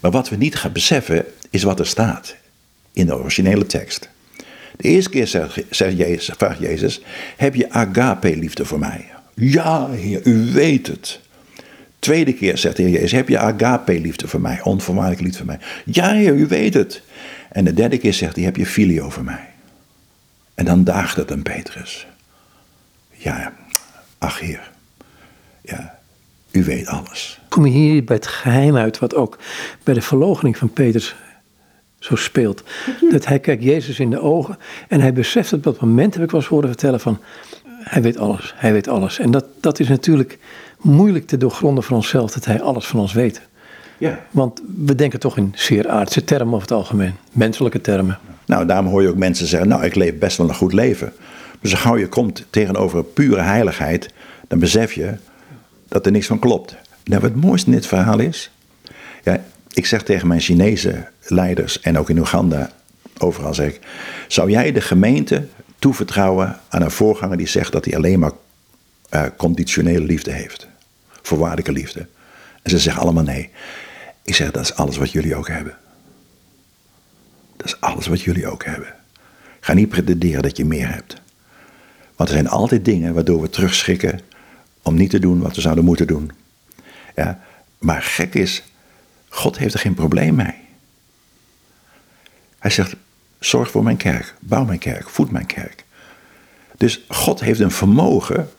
Maar 0.00 0.10
wat 0.10 0.28
we 0.28 0.36
niet 0.36 0.56
gaan 0.56 0.72
beseffen, 0.72 1.24
is 1.50 1.62
wat 1.62 1.78
er 1.78 1.86
staat 1.86 2.36
in 2.92 3.06
de 3.06 3.16
originele 3.16 3.66
tekst. 3.66 4.08
De 4.76 4.88
eerste 4.88 5.10
keer 5.10 5.26
zegt 5.70 5.96
Jezus, 5.96 6.34
vraagt 6.36 6.58
Jezus, 6.58 7.00
heb 7.36 7.54
je 7.54 7.70
agape 7.70 8.36
liefde 8.36 8.64
voor 8.64 8.78
mij? 8.78 9.06
Ja, 9.34 9.90
heer, 9.90 10.20
u 10.24 10.52
weet 10.52 10.86
het. 10.86 11.20
Tweede 12.06 12.32
keer 12.32 12.58
zegt 12.58 12.76
de 12.76 12.82
heer 12.82 12.92
Jezus, 12.92 13.12
heb 13.12 13.28
je 13.28 13.38
agape 13.38 14.00
liefde 14.00 14.28
voor 14.28 14.40
mij? 14.40 14.60
Onvoorwaardelijk 14.62 15.22
liefde 15.22 15.38
voor 15.38 15.46
mij? 15.46 15.58
Ja, 15.84 16.12
heer, 16.12 16.34
u 16.34 16.46
weet 16.46 16.74
het. 16.74 17.02
En 17.50 17.64
de 17.64 17.74
derde 17.74 17.98
keer 17.98 18.14
zegt 18.14 18.36
hij, 18.36 18.44
heb 18.44 18.56
je 18.56 18.66
filio 18.66 19.10
voor 19.10 19.24
mij? 19.24 19.48
En 20.54 20.64
dan 20.64 20.84
daagt 20.84 21.16
het 21.16 21.30
een 21.30 21.42
Petrus. 21.42 22.06
Ja, 23.12 23.52
ach 24.18 24.40
heer, 24.40 24.70
ja, 25.62 25.98
u 26.50 26.64
weet 26.64 26.86
alles. 26.86 27.40
Kom 27.48 27.66
je 27.66 27.72
hier 27.72 28.04
bij 28.04 28.16
het 28.16 28.26
geheim 28.26 28.76
uit, 28.76 28.98
wat 28.98 29.14
ook 29.14 29.38
bij 29.82 29.94
de 29.94 30.02
verloochening 30.02 30.56
van 30.56 30.72
Petrus 30.72 31.16
zo 31.98 32.16
speelt. 32.16 32.62
Dat 33.10 33.26
hij 33.26 33.38
kijkt 33.38 33.62
Jezus 33.62 34.00
in 34.00 34.10
de 34.10 34.20
ogen 34.20 34.58
en 34.88 35.00
hij 35.00 35.12
beseft 35.12 35.52
op 35.52 35.62
dat 35.62 35.80
moment, 35.80 36.14
heb 36.14 36.22
ik 36.22 36.30
wel 36.30 36.40
eens 36.40 36.50
horen 36.50 36.68
vertellen, 36.68 37.00
van 37.00 37.20
hij 37.82 38.02
weet 38.02 38.18
alles, 38.18 38.54
hij 38.56 38.72
weet 38.72 38.88
alles. 38.88 39.18
En 39.18 39.30
dat, 39.30 39.44
dat 39.60 39.80
is 39.80 39.88
natuurlijk 39.88 40.38
moeilijk 40.80 41.26
te 41.26 41.36
doorgronden 41.36 41.84
voor 41.84 41.96
onszelf, 41.96 42.32
dat 42.32 42.44
hij 42.44 42.62
alles 42.62 42.86
van 42.86 43.00
ons 43.00 43.12
weet. 43.12 43.40
Ja. 43.98 44.20
Want 44.30 44.62
we 44.84 44.94
denken 44.94 45.20
toch 45.20 45.36
in 45.36 45.52
zeer 45.54 45.88
aardse 45.88 46.24
termen 46.24 46.54
over 46.54 46.68
het 46.68 46.76
algemeen, 46.76 47.14
menselijke 47.32 47.80
termen. 47.80 48.18
Nou, 48.46 48.66
daarom 48.66 48.86
hoor 48.86 49.02
je 49.02 49.08
ook 49.08 49.16
mensen 49.16 49.46
zeggen, 49.46 49.68
nou, 49.68 49.84
ik 49.84 49.94
leef 49.94 50.18
best 50.18 50.36
wel 50.36 50.48
een 50.48 50.54
goed 50.54 50.72
leven. 50.72 51.12
Maar 51.60 51.70
zo 51.70 51.76
gauw 51.76 51.96
je 51.96 52.08
komt 52.08 52.44
tegenover 52.50 53.04
pure 53.04 53.40
heiligheid, 53.40 54.10
dan 54.48 54.58
besef 54.58 54.92
je 54.92 55.14
dat 55.88 56.06
er 56.06 56.12
niks 56.12 56.26
van 56.26 56.38
klopt. 56.38 56.76
Nou, 57.04 57.20
wat 57.20 57.30
het 57.30 57.40
mooiste 57.40 57.66
in 57.66 57.76
dit 57.76 57.86
verhaal 57.86 58.18
is, 58.18 58.50
ja, 59.22 59.44
ik 59.72 59.86
zeg 59.86 60.02
tegen 60.02 60.28
mijn 60.28 60.40
Chinese 60.40 61.08
leiders 61.20 61.80
en 61.80 61.98
ook 61.98 62.10
in 62.10 62.18
Oeganda, 62.18 62.70
overal 63.18 63.54
zeg 63.54 63.68
ik, 63.68 63.80
zou 64.28 64.50
jij 64.50 64.72
de 64.72 64.80
gemeente 64.80 65.46
toevertrouwen 65.78 66.60
aan 66.68 66.82
een 66.82 66.90
voorganger 66.90 67.36
die 67.36 67.46
zegt 67.46 67.72
dat 67.72 67.84
hij 67.84 67.96
alleen 67.96 68.18
maar 68.18 68.32
uh, 69.16 69.26
conditionele 69.36 70.04
liefde 70.04 70.32
heeft? 70.32 70.66
Voorwaardelijke 71.22 71.72
liefde. 71.72 72.06
En 72.62 72.70
ze 72.70 72.78
zeggen 72.78 73.02
allemaal 73.02 73.22
nee. 73.22 73.50
Ik 74.22 74.34
zeg, 74.34 74.50
dat 74.50 74.62
is 74.62 74.74
alles 74.74 74.96
wat 74.96 75.12
jullie 75.12 75.36
ook 75.36 75.48
hebben. 75.48 75.78
Dat 77.56 77.66
is 77.66 77.80
alles 77.80 78.06
wat 78.06 78.22
jullie 78.22 78.46
ook 78.46 78.64
hebben. 78.64 78.94
Ga 79.60 79.72
niet 79.72 79.88
pretenderen 79.88 80.42
dat 80.42 80.56
je 80.56 80.64
meer 80.64 80.92
hebt. 80.92 81.20
Want 82.16 82.28
er 82.28 82.34
zijn 82.34 82.48
altijd 82.48 82.84
dingen 82.84 83.14
waardoor 83.14 83.40
we 83.40 83.50
terugschrikken 83.50 84.20
om 84.82 84.94
niet 84.94 85.10
te 85.10 85.18
doen 85.18 85.40
wat 85.40 85.54
we 85.54 85.60
zouden 85.60 85.84
moeten 85.84 86.06
doen. 86.06 86.30
Ja, 87.14 87.40
maar 87.78 88.02
gek 88.02 88.34
is, 88.34 88.62
God 89.28 89.58
heeft 89.58 89.74
er 89.74 89.80
geen 89.80 89.94
probleem 89.94 90.34
mee. 90.34 90.54
Hij 92.58 92.70
zegt, 92.70 92.96
zorg 93.38 93.70
voor 93.70 93.82
mijn 93.82 93.96
kerk, 93.96 94.34
bouw 94.40 94.64
mijn 94.64 94.78
kerk, 94.78 95.08
voed 95.08 95.30
mijn 95.30 95.46
kerk. 95.46 95.84
Dus 96.76 97.04
God 97.08 97.40
heeft 97.40 97.60
een 97.60 97.70
vermogen 97.70 98.50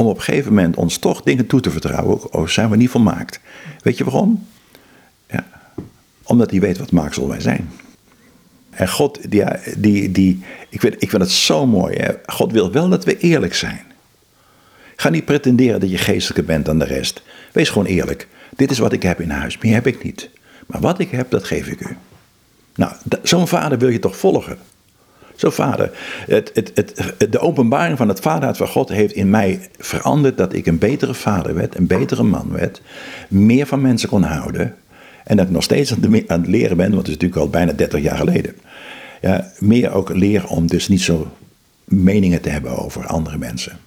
om 0.00 0.06
op 0.06 0.16
een 0.16 0.22
gegeven 0.22 0.54
moment 0.54 0.76
ons 0.76 0.98
toch 0.98 1.22
dingen 1.22 1.46
toe 1.46 1.60
te 1.60 1.70
vertrouwen, 1.70 2.32
ook 2.32 2.48
zijn 2.48 2.70
we 2.70 2.76
niet 2.76 2.90
volmaakt. 2.90 3.40
Weet 3.82 3.98
je 3.98 4.04
waarom? 4.04 4.46
Ja, 5.30 5.46
omdat 6.22 6.50
hij 6.50 6.60
weet 6.60 6.78
wat 6.78 6.92
maaksel 6.92 7.28
wij 7.28 7.40
zijn. 7.40 7.70
En 8.70 8.88
God, 8.88 9.30
die, 9.30 9.44
die, 9.76 10.12
die 10.12 10.42
ik, 10.68 10.80
vind, 10.80 10.94
ik 11.02 11.10
vind 11.10 11.22
het 11.22 11.30
zo 11.30 11.66
mooi. 11.66 11.96
Hè? 11.96 12.12
God 12.26 12.52
wil 12.52 12.72
wel 12.72 12.88
dat 12.88 13.04
we 13.04 13.18
eerlijk 13.18 13.54
zijn. 13.54 13.82
Ga 14.96 15.08
niet 15.08 15.24
pretenderen 15.24 15.80
dat 15.80 15.90
je 15.90 15.98
geestelijker 15.98 16.44
bent 16.44 16.64
dan 16.64 16.78
de 16.78 16.84
rest. 16.84 17.22
Wees 17.52 17.68
gewoon 17.68 17.86
eerlijk. 17.86 18.28
Dit 18.56 18.70
is 18.70 18.78
wat 18.78 18.92
ik 18.92 19.02
heb 19.02 19.20
in 19.20 19.30
huis, 19.30 19.58
meer 19.58 19.74
heb 19.74 19.86
ik 19.86 20.04
niet. 20.04 20.30
Maar 20.66 20.80
wat 20.80 20.98
ik 20.98 21.10
heb, 21.10 21.30
dat 21.30 21.44
geef 21.44 21.66
ik 21.66 21.80
u. 21.80 21.96
Nou, 22.74 22.92
zo'n 23.22 23.48
vader 23.48 23.78
wil 23.78 23.88
je 23.88 23.98
toch 23.98 24.16
volgen? 24.16 24.58
Zo'n 25.40 25.52
vader. 25.52 25.90
Het, 26.26 26.50
het, 26.54 26.70
het, 26.74 27.32
de 27.32 27.38
openbaring 27.38 27.96
van 27.98 28.08
het 28.08 28.20
vaderhart 28.20 28.56
van 28.56 28.68
God 28.68 28.88
heeft 28.88 29.14
in 29.14 29.30
mij 29.30 29.68
veranderd 29.78 30.36
dat 30.36 30.52
ik 30.52 30.66
een 30.66 30.78
betere 30.78 31.14
vader 31.14 31.54
werd, 31.54 31.76
een 31.76 31.86
betere 31.86 32.22
man 32.22 32.52
werd, 32.52 32.82
meer 33.28 33.66
van 33.66 33.80
mensen 33.80 34.08
kon 34.08 34.22
houden. 34.22 34.74
En 35.24 35.36
dat 35.36 35.46
ik 35.46 35.52
nog 35.52 35.62
steeds 35.62 35.94
aan 36.26 36.40
het 36.40 36.46
leren 36.46 36.76
ben, 36.76 36.90
want 36.90 37.06
het 37.06 37.08
is 37.08 37.12
natuurlijk 37.12 37.40
al 37.40 37.48
bijna 37.48 37.72
30 37.72 38.00
jaar 38.00 38.16
geleden. 38.16 38.54
Ja, 39.20 39.50
meer 39.58 39.92
ook 39.92 40.14
leren 40.14 40.48
om 40.48 40.66
dus 40.66 40.88
niet 40.88 41.00
zo 41.00 41.30
meningen 41.84 42.40
te 42.40 42.48
hebben 42.48 42.78
over 42.78 43.06
andere 43.06 43.38
mensen. 43.38 43.78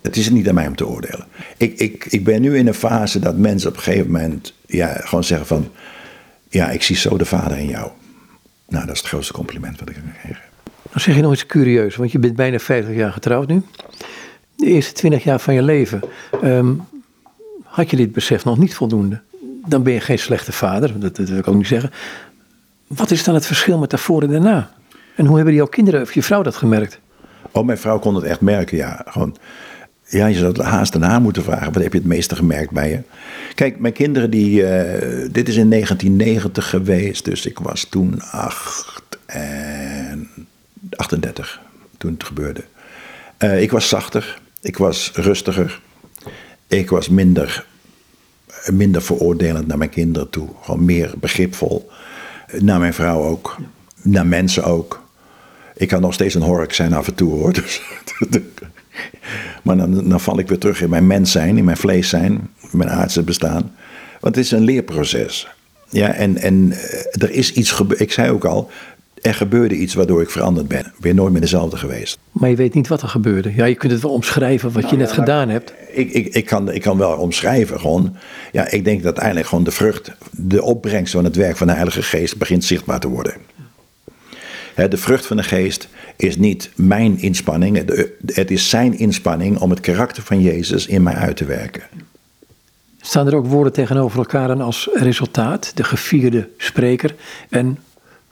Het 0.00 0.16
is 0.16 0.30
niet 0.30 0.48
aan 0.48 0.54
mij 0.54 0.66
om 0.66 0.76
te 0.76 0.86
oordelen. 0.86 1.26
Ik, 1.56 1.78
ik, 1.78 2.06
ik 2.08 2.24
ben 2.24 2.40
nu 2.40 2.56
in 2.58 2.66
een 2.66 2.74
fase 2.74 3.18
dat 3.18 3.36
mensen 3.36 3.68
op 3.70 3.76
een 3.76 3.82
gegeven 3.82 4.10
moment 4.10 4.54
ja, 4.66 5.00
gewoon 5.04 5.24
zeggen 5.24 5.46
van... 5.46 5.68
Ja, 6.48 6.70
ik 6.70 6.82
zie 6.82 6.96
zo 6.96 7.16
de 7.16 7.24
vader 7.24 7.58
in 7.58 7.68
jou. 7.68 7.90
Nou, 8.68 8.86
dat 8.86 8.94
is 8.94 9.00
het 9.00 9.08
grootste 9.08 9.32
compliment 9.32 9.78
wat 9.78 9.88
ik 9.88 9.94
kan 9.94 10.12
gekregen 10.14 10.47
Dan 10.90 11.00
zeg 11.00 11.14
je 11.14 11.22
nog 11.22 11.32
iets 11.32 11.46
curieus, 11.46 11.96
want 11.96 12.12
je 12.12 12.18
bent 12.18 12.36
bijna 12.36 12.58
50 12.58 12.94
jaar 12.94 13.12
getrouwd 13.12 13.48
nu. 13.48 13.62
De 14.56 14.66
eerste 14.66 14.92
20 14.92 15.24
jaar 15.24 15.40
van 15.40 15.54
je 15.54 15.62
leven 15.62 16.00
ehm, 16.42 16.72
had 17.64 17.90
je 17.90 17.96
dit 17.96 18.12
besef 18.12 18.44
nog 18.44 18.58
niet 18.58 18.74
voldoende. 18.74 19.20
Dan 19.66 19.82
ben 19.82 19.92
je 19.92 20.00
geen 20.00 20.18
slechte 20.18 20.52
vader, 20.52 21.00
dat, 21.00 21.16
dat 21.16 21.28
wil 21.28 21.38
ik 21.38 21.48
ook 21.48 21.54
niet 21.54 21.66
zeggen. 21.66 21.90
Wat 22.86 23.10
is 23.10 23.24
dan 23.24 23.34
het 23.34 23.46
verschil 23.46 23.78
met 23.78 23.90
daarvoor 23.90 24.22
en 24.22 24.30
daarna? 24.30 24.70
En 25.14 25.26
hoe 25.26 25.36
hebben 25.36 25.54
jouw 25.54 25.66
kinderen 25.66 26.02
of 26.02 26.14
je 26.14 26.22
vrouw 26.22 26.42
dat 26.42 26.56
gemerkt? 26.56 27.00
Oh, 27.50 27.64
mijn 27.64 27.78
vrouw 27.78 27.98
kon 27.98 28.14
het 28.14 28.24
echt 28.24 28.40
merken, 28.40 28.76
ja. 28.76 29.02
Gewoon, 29.06 29.36
ja, 30.08 30.26
je 30.26 30.34
zou 30.34 30.52
het 30.52 30.62
haast 30.62 30.94
en 30.94 31.02
haar 31.02 31.20
moeten 31.20 31.42
vragen. 31.42 31.72
Wat 31.72 31.82
heb 31.82 31.92
je 31.92 31.98
het 31.98 32.06
meeste 32.06 32.36
gemerkt 32.36 32.70
bij 32.70 32.90
je? 32.90 33.00
Kijk, 33.54 33.78
mijn 33.78 33.92
kinderen, 33.92 34.30
die, 34.30 34.66
eh, 34.66 35.28
dit 35.32 35.48
is 35.48 35.56
in 35.56 35.68
1990 35.68 36.70
geweest. 36.70 37.24
Dus 37.24 37.46
ik 37.46 37.58
was 37.58 37.84
toen 37.84 38.22
8 38.22 39.18
en 39.26 40.37
38 40.96 41.60
toen 41.98 42.12
het 42.12 42.24
gebeurde. 42.24 42.64
Uh, 43.38 43.62
ik 43.62 43.70
was 43.70 43.88
zachter. 43.88 44.40
Ik 44.60 44.76
was 44.76 45.10
rustiger. 45.14 45.80
Ik 46.66 46.90
was 46.90 47.08
minder, 47.08 47.64
minder 48.72 49.02
veroordelend 49.02 49.66
naar 49.66 49.78
mijn 49.78 49.90
kinderen 49.90 50.30
toe. 50.30 50.48
Gewoon 50.62 50.84
meer 50.84 51.12
begripvol. 51.16 51.90
Naar 52.58 52.78
mijn 52.78 52.94
vrouw 52.94 53.22
ook. 53.22 53.56
Naar 54.02 54.26
mensen 54.26 54.64
ook. 54.64 55.06
Ik 55.74 55.88
kan 55.88 56.00
nog 56.00 56.14
steeds 56.14 56.34
een 56.34 56.42
hork 56.42 56.72
zijn 56.72 56.92
af 56.92 57.06
en 57.06 57.14
toe 57.14 57.30
hoor. 57.30 57.52
Dus, 58.28 58.50
maar 59.62 59.76
dan, 59.76 60.08
dan 60.08 60.20
val 60.20 60.38
ik 60.38 60.48
weer 60.48 60.58
terug 60.58 60.80
in 60.82 60.88
mijn 60.88 61.06
mens 61.06 61.32
zijn, 61.32 61.58
in 61.58 61.64
mijn 61.64 61.76
vlees 61.76 62.08
zijn, 62.08 62.50
mijn 62.70 62.90
aardse 62.90 63.22
bestaan. 63.22 63.74
Want 64.20 64.34
het 64.34 64.44
is 64.44 64.50
een 64.50 64.64
leerproces. 64.64 65.48
Ja, 65.90 66.12
en, 66.12 66.36
en 66.36 66.72
eh, 66.72 67.22
er 67.22 67.30
is 67.30 67.52
iets 67.52 67.70
gebeurd. 67.70 68.00
Ik 68.00 68.12
zei 68.12 68.30
ook 68.30 68.44
al, 68.44 68.70
er 69.22 69.34
gebeurde 69.34 69.74
iets 69.74 69.94
waardoor 69.94 70.22
ik 70.22 70.30
veranderd 70.30 70.68
ben. 70.68 70.86
Ik 70.86 71.00
ben 71.00 71.14
nooit 71.14 71.32
meer 71.32 71.40
dezelfde 71.40 71.76
geweest. 71.76 72.18
Maar 72.32 72.50
je 72.50 72.56
weet 72.56 72.74
niet 72.74 72.88
wat 72.88 73.02
er 73.02 73.08
gebeurde. 73.08 73.54
Ja, 73.54 73.64
je 73.64 73.74
kunt 73.74 73.92
het 73.92 74.02
wel 74.02 74.10
omschrijven 74.10 74.72
wat 74.72 74.82
je 74.82 74.96
nou 74.96 74.98
net 74.98 75.12
gedaan 75.12 75.48
hebt. 75.48 75.72
Ik, 75.92 76.10
ik, 76.10 76.34
ik, 76.34 76.46
kan, 76.46 76.72
ik 76.72 76.82
kan 76.82 76.98
wel 76.98 77.16
omschrijven 77.16 77.80
gewoon. 77.80 78.16
Ja, 78.52 78.70
ik 78.70 78.84
denk 78.84 78.96
dat 78.96 79.06
uiteindelijk 79.06 79.46
gewoon 79.46 79.64
de 79.64 79.70
vrucht, 79.70 80.12
de 80.30 80.62
opbrengst 80.62 81.12
van 81.12 81.24
het 81.24 81.36
werk 81.36 81.56
van 81.56 81.66
de 81.66 81.72
Heilige 81.72 82.02
Geest 82.02 82.38
begint 82.38 82.64
zichtbaar 82.64 83.00
te 83.00 83.08
worden. 83.08 83.34
De 84.86 84.96
vrucht 84.96 85.26
van 85.26 85.36
de 85.36 85.42
geest 85.42 85.88
is 86.16 86.36
niet 86.36 86.70
mijn 86.74 87.18
inspanning. 87.18 87.76
Het 88.26 88.50
is 88.50 88.68
zijn 88.68 88.98
inspanning 88.98 89.58
om 89.58 89.70
het 89.70 89.80
karakter 89.80 90.22
van 90.22 90.40
Jezus 90.40 90.86
in 90.86 91.02
mij 91.02 91.14
uit 91.14 91.36
te 91.36 91.44
werken. 91.44 91.82
Staan 93.00 93.26
er 93.26 93.34
ook 93.34 93.46
woorden 93.46 93.72
tegenover 93.72 94.18
elkaar 94.18 94.50
en 94.50 94.60
als 94.60 94.88
resultaat? 94.94 95.72
De 95.74 95.84
gevierde 95.84 96.48
spreker 96.56 97.14
en 97.48 97.78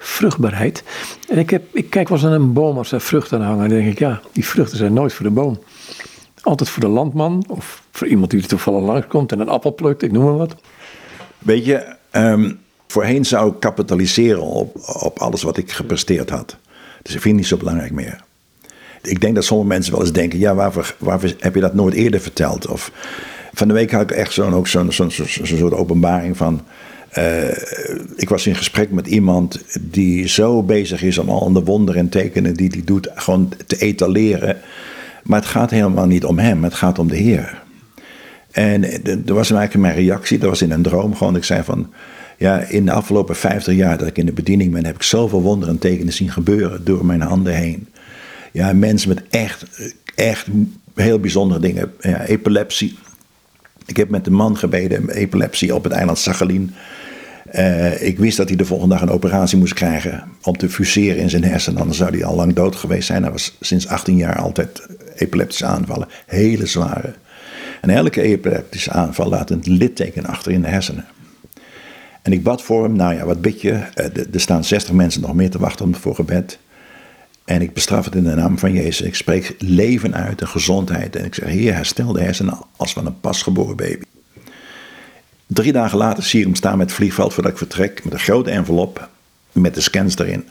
vruchtbaarheid. 0.06 0.82
En 1.28 1.38
ik, 1.38 1.50
heb, 1.50 1.62
ik 1.72 1.90
kijk 1.90 2.08
wel 2.08 2.18
eens 2.18 2.26
naar 2.26 2.36
een 2.36 2.52
boom 2.52 2.78
als 2.78 2.92
er 2.92 3.00
vruchten 3.00 3.38
aan 3.38 3.46
hangen. 3.46 3.62
En 3.64 3.68
dan 3.70 3.78
denk 3.78 3.92
ik, 3.92 3.98
ja, 3.98 4.20
die 4.32 4.46
vruchten 4.46 4.76
zijn 4.76 4.92
nooit 4.92 5.12
voor 5.12 5.26
de 5.26 5.32
boom. 5.32 5.58
Altijd 6.42 6.68
voor 6.68 6.82
de 6.82 6.88
landman 6.88 7.44
of 7.48 7.82
voor 7.90 8.06
iemand 8.06 8.30
die 8.30 8.42
er 8.42 8.48
toevallig 8.48 8.82
langskomt 8.82 9.32
en 9.32 9.40
een 9.40 9.48
appel 9.48 9.74
plukt, 9.74 10.02
ik 10.02 10.12
noem 10.12 10.24
maar 10.24 10.36
wat. 10.36 10.54
Weet 11.38 11.64
je, 11.64 11.94
ehm, 12.10 12.52
voorheen 12.86 13.24
zou 13.24 13.52
ik 13.52 13.60
kapitaliseren 13.60 14.42
op, 14.42 14.76
op 15.02 15.18
alles 15.18 15.42
wat 15.42 15.56
ik 15.56 15.72
gepresteerd 15.72 16.30
had. 16.30 16.56
Dus 17.02 17.14
ik 17.14 17.20
vind 17.20 17.24
het 17.24 17.34
niet 17.34 17.46
zo 17.46 17.56
belangrijk 17.56 17.92
meer. 17.92 18.24
Ik 19.02 19.20
denk 19.20 19.34
dat 19.34 19.44
sommige 19.44 19.68
mensen 19.68 19.92
wel 19.92 20.00
eens 20.00 20.12
denken, 20.12 20.38
ja, 20.38 20.54
waarvoor, 20.54 20.94
waarvoor 20.98 21.30
heb 21.38 21.54
je 21.54 21.60
dat 21.60 21.74
nooit 21.74 21.94
eerder 21.94 22.20
verteld? 22.20 22.66
Of 22.66 22.92
van 23.54 23.68
de 23.68 23.74
week 23.74 23.90
had 23.90 24.02
ik 24.02 24.10
echt 24.10 24.32
zo'n 24.32 24.66
zo'n 24.66 24.92
zo'n 24.92 25.10
soort 25.46 25.72
openbaring 25.72 26.36
van 26.36 26.60
uh, 27.18 27.48
ik 28.16 28.28
was 28.28 28.46
in 28.46 28.54
gesprek 28.54 28.90
met 28.90 29.06
iemand 29.06 29.60
die 29.80 30.28
zo 30.28 30.62
bezig 30.62 31.02
is 31.02 31.18
om 31.18 31.28
al 31.28 31.52
de 31.52 31.64
wonderen 31.64 32.00
en 32.00 32.08
tekenen 32.08 32.54
die 32.54 32.70
hij 32.72 32.82
doet, 32.84 33.08
gewoon 33.14 33.52
te 33.66 33.78
etaleren. 33.78 34.56
Maar 35.22 35.40
het 35.40 35.48
gaat 35.48 35.70
helemaal 35.70 36.06
niet 36.06 36.24
om 36.24 36.38
hem, 36.38 36.64
het 36.64 36.74
gaat 36.74 36.98
om 36.98 37.08
de 37.08 37.16
Heer. 37.16 37.62
En 38.50 38.84
er 39.04 39.34
was 39.34 39.50
eigenlijk 39.50 39.74
mijn 39.74 39.94
reactie, 39.94 40.38
dat 40.38 40.48
was 40.48 40.62
in 40.62 40.70
een 40.70 40.82
droom 40.82 41.14
gewoon. 41.14 41.36
Ik 41.36 41.44
zei 41.44 41.62
van, 41.62 41.92
ja, 42.38 42.58
in 42.58 42.84
de 42.84 42.92
afgelopen 42.92 43.36
50 43.36 43.74
jaar 43.74 43.98
dat 43.98 44.06
ik 44.06 44.18
in 44.18 44.26
de 44.26 44.32
bediening 44.32 44.72
ben, 44.72 44.84
heb 44.84 44.94
ik 44.94 45.02
zoveel 45.02 45.42
wonderen 45.42 45.74
en 45.74 45.80
tekenen 45.80 46.12
zien 46.12 46.30
gebeuren 46.30 46.84
door 46.84 47.06
mijn 47.06 47.20
handen 47.20 47.54
heen. 47.54 47.88
Ja, 48.52 48.72
mensen 48.72 49.08
met 49.08 49.22
echt, 49.30 49.64
echt 50.14 50.46
heel 50.94 51.18
bijzondere 51.18 51.60
dingen. 51.60 51.92
Ja, 52.00 52.24
epilepsie. 52.24 52.98
Ik 53.86 53.96
heb 53.96 54.08
met 54.08 54.26
een 54.26 54.32
man 54.32 54.56
gebeden, 54.56 55.10
epilepsie 55.10 55.74
op 55.74 55.84
het 55.84 55.92
eiland 55.92 56.18
Sachalin. 56.18 56.74
Uh, 57.56 58.02
ik 58.02 58.18
wist 58.18 58.36
dat 58.36 58.48
hij 58.48 58.56
de 58.56 58.64
volgende 58.64 58.94
dag 58.94 59.02
een 59.02 59.10
operatie 59.10 59.58
moest 59.58 59.74
krijgen 59.74 60.24
om 60.42 60.56
te 60.56 60.70
fuseren 60.70 61.22
in 61.22 61.30
zijn 61.30 61.44
hersenen. 61.44 61.80
Anders 61.80 61.98
zou 61.98 62.10
hij 62.10 62.24
al 62.24 62.34
lang 62.34 62.54
dood 62.54 62.76
geweest 62.76 63.06
zijn. 63.06 63.22
Hij 63.22 63.32
was 63.32 63.56
sinds 63.60 63.86
18 63.86 64.16
jaar 64.16 64.36
altijd 64.36 64.86
epileptische 65.14 65.66
aanvallen. 65.66 66.08
Hele 66.26 66.66
zware. 66.66 67.14
En 67.80 67.90
elke 67.90 68.22
epileptische 68.22 68.90
aanval 68.90 69.28
laat 69.28 69.50
een 69.50 69.62
litteken 69.64 70.26
achter 70.26 70.52
in 70.52 70.62
de 70.62 70.68
hersenen. 70.68 71.04
En 72.22 72.32
ik 72.32 72.42
bad 72.42 72.62
voor 72.62 72.82
hem, 72.82 72.96
nou 72.96 73.14
ja, 73.14 73.24
wat 73.24 73.40
bid 73.40 73.60
je? 73.60 73.70
Uh, 73.72 74.34
er 74.34 74.40
staan 74.40 74.64
60 74.64 74.92
mensen 74.94 75.20
nog 75.20 75.34
meer 75.34 75.50
te 75.50 75.58
wachten 75.58 75.94
voor 75.94 76.14
gebed. 76.14 76.58
En 77.44 77.62
ik 77.62 77.72
bestraf 77.72 78.04
het 78.04 78.14
in 78.14 78.24
de 78.24 78.34
naam 78.34 78.58
van 78.58 78.72
Jezus. 78.72 79.06
Ik 79.06 79.14
spreek 79.14 79.54
leven 79.58 80.14
uit 80.14 80.40
en 80.40 80.48
gezondheid. 80.48 81.16
En 81.16 81.24
ik 81.24 81.34
zeg, 81.34 81.48
Heer, 81.48 81.74
herstel 81.74 82.12
de 82.12 82.22
hersenen 82.22 82.58
als 82.76 82.92
van 82.92 83.06
een 83.06 83.20
pasgeboren 83.20 83.76
baby. 83.76 84.04
Drie 85.56 85.72
dagen 85.72 85.98
later 85.98 86.22
zie 86.22 86.38
ik 86.40 86.46
hem 86.46 86.54
staan 86.54 86.78
met 86.78 86.86
het 86.86 86.96
vliegveld 86.96 87.34
voordat 87.34 87.52
ik 87.52 87.58
vertrek. 87.58 88.04
Met 88.04 88.12
een 88.12 88.18
grote 88.18 88.50
envelop 88.50 89.08
met 89.52 89.74
de 89.74 89.80
scans 89.80 90.18
erin. 90.18 90.44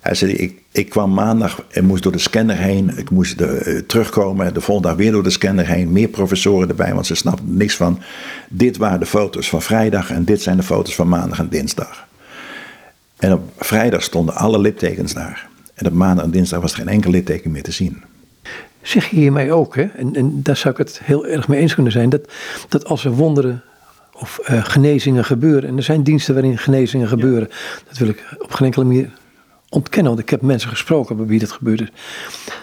Hij 0.00 0.14
zei, 0.14 0.32
ik, 0.32 0.62
ik 0.72 0.88
kwam 0.88 1.14
maandag 1.14 1.64
en 1.68 1.84
moest 1.84 2.02
door 2.02 2.12
de 2.12 2.18
scanner 2.18 2.56
heen. 2.56 2.98
Ik 2.98 3.10
moest 3.10 3.38
de, 3.38 3.62
uh, 3.66 3.78
terugkomen. 3.78 4.54
De 4.54 4.60
volgende 4.60 4.88
dag 4.88 4.96
weer 4.96 5.12
door 5.12 5.22
de 5.22 5.30
scanner 5.30 5.66
heen. 5.66 5.92
Meer 5.92 6.08
professoren 6.08 6.68
erbij, 6.68 6.94
want 6.94 7.06
ze 7.06 7.14
snapten 7.14 7.56
niks 7.56 7.76
van. 7.76 8.00
Dit 8.48 8.76
waren 8.76 9.00
de 9.00 9.06
foto's 9.06 9.48
van 9.48 9.62
vrijdag 9.62 10.10
en 10.10 10.24
dit 10.24 10.42
zijn 10.42 10.56
de 10.56 10.62
foto's 10.62 10.94
van 10.94 11.08
maandag 11.08 11.38
en 11.38 11.48
dinsdag. 11.48 12.06
En 13.16 13.32
op 13.32 13.52
vrijdag 13.58 14.02
stonden 14.02 14.34
alle 14.34 14.58
littekens 14.58 15.14
daar. 15.14 15.48
En 15.74 15.86
op 15.86 15.92
maandag 15.92 16.24
en 16.24 16.30
dinsdag 16.30 16.60
was 16.60 16.72
er 16.72 16.78
geen 16.78 16.88
enkel 16.88 17.10
litteken 17.10 17.50
meer 17.50 17.62
te 17.62 17.72
zien. 17.72 18.02
Zeg 18.82 19.10
je 19.10 19.16
hiermee 19.16 19.52
ook, 19.52 19.76
hè? 19.76 19.82
En, 19.82 20.14
en 20.14 20.42
daar 20.42 20.56
zou 20.56 20.74
ik 20.74 20.78
het 20.78 21.00
heel 21.04 21.26
erg 21.26 21.48
mee 21.48 21.60
eens 21.60 21.74
kunnen 21.74 21.92
zijn, 21.92 22.08
dat, 22.08 22.32
dat 22.68 22.84
als 22.84 23.04
er 23.04 23.12
wonderen 23.12 23.62
of 24.18 24.40
uh, 24.50 24.64
genezingen 24.64 25.24
gebeuren, 25.24 25.68
en 25.68 25.76
er 25.76 25.82
zijn 25.82 26.02
diensten 26.02 26.34
waarin 26.34 26.58
genezingen 26.58 27.08
gebeuren, 27.08 27.48
dat 27.88 27.98
wil 27.98 28.08
ik 28.08 28.36
op 28.38 28.52
geen 28.52 28.66
enkele 28.66 28.84
manier 28.84 29.10
ontkennen, 29.68 30.12
want 30.12 30.24
ik 30.24 30.30
heb 30.30 30.42
mensen 30.42 30.70
gesproken 30.70 31.16
bij 31.16 31.26
wie 31.26 31.38
dat 31.38 31.52
gebeurd 31.52 31.80
is, 31.80 31.88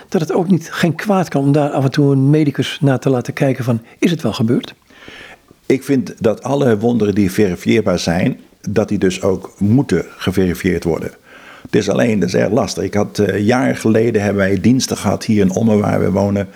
dat 0.09 0.21
het 0.21 0.31
ook 0.31 0.49
niet 0.49 0.71
geen 0.71 0.95
kwaad 0.95 1.29
kan 1.29 1.43
om 1.43 1.51
daar 1.51 1.69
af 1.69 1.83
en 1.83 1.91
toe 1.91 2.11
een 2.11 2.29
medicus 2.29 2.77
naar 2.81 2.99
te 2.99 3.09
laten 3.09 3.33
kijken 3.33 3.63
van, 3.63 3.81
is 3.99 4.11
het 4.11 4.21
wel 4.21 4.33
gebeurd? 4.33 4.73
Ik 5.65 5.83
vind 5.83 6.13
dat 6.19 6.43
alle 6.43 6.77
wonderen 6.77 7.15
die 7.15 7.31
verifieerbaar 7.31 7.99
zijn, 7.99 8.39
dat 8.69 8.89
die 8.89 8.97
dus 8.97 9.21
ook 9.21 9.53
moeten 9.57 10.05
geverifieerd 10.17 10.83
worden. 10.83 11.11
Het 11.73 11.81
is 11.81 11.89
alleen, 11.89 12.19
dat 12.19 12.27
is 12.29 12.35
erg 12.35 12.51
lastig. 12.51 12.83
Ik 12.83 12.93
had 12.93 13.19
uh, 13.19 13.39
jaren 13.39 13.75
geleden 13.75 14.21
hebben 14.21 14.43
wij 14.43 14.59
diensten 14.61 14.97
gehad 14.97 15.25
hier 15.25 15.41
in 15.41 15.51
Ommen 15.51 15.79
waar 15.79 15.99
we 15.99 16.11
wonen. 16.11 16.47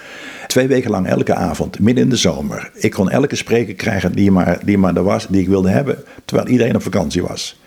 Twee 0.47 0.67
weken 0.67 0.91
lang 0.91 1.07
elke 1.07 1.35
avond, 1.35 1.79
midden 1.79 2.03
in 2.03 2.09
de 2.09 2.15
zomer. 2.15 2.71
Ik 2.73 2.91
kon 2.91 3.09
elke 3.09 3.35
spreker 3.35 3.73
krijgen 3.73 4.11
die 4.11 4.31
maar, 4.31 4.59
die 4.65 4.77
maar 4.77 4.95
er 4.95 5.03
was, 5.03 5.27
die 5.27 5.41
ik 5.41 5.47
wilde 5.47 5.69
hebben, 5.69 6.03
terwijl 6.25 6.47
iedereen 6.47 6.75
op 6.75 6.81
vakantie 6.81 7.21
was. 7.21 7.59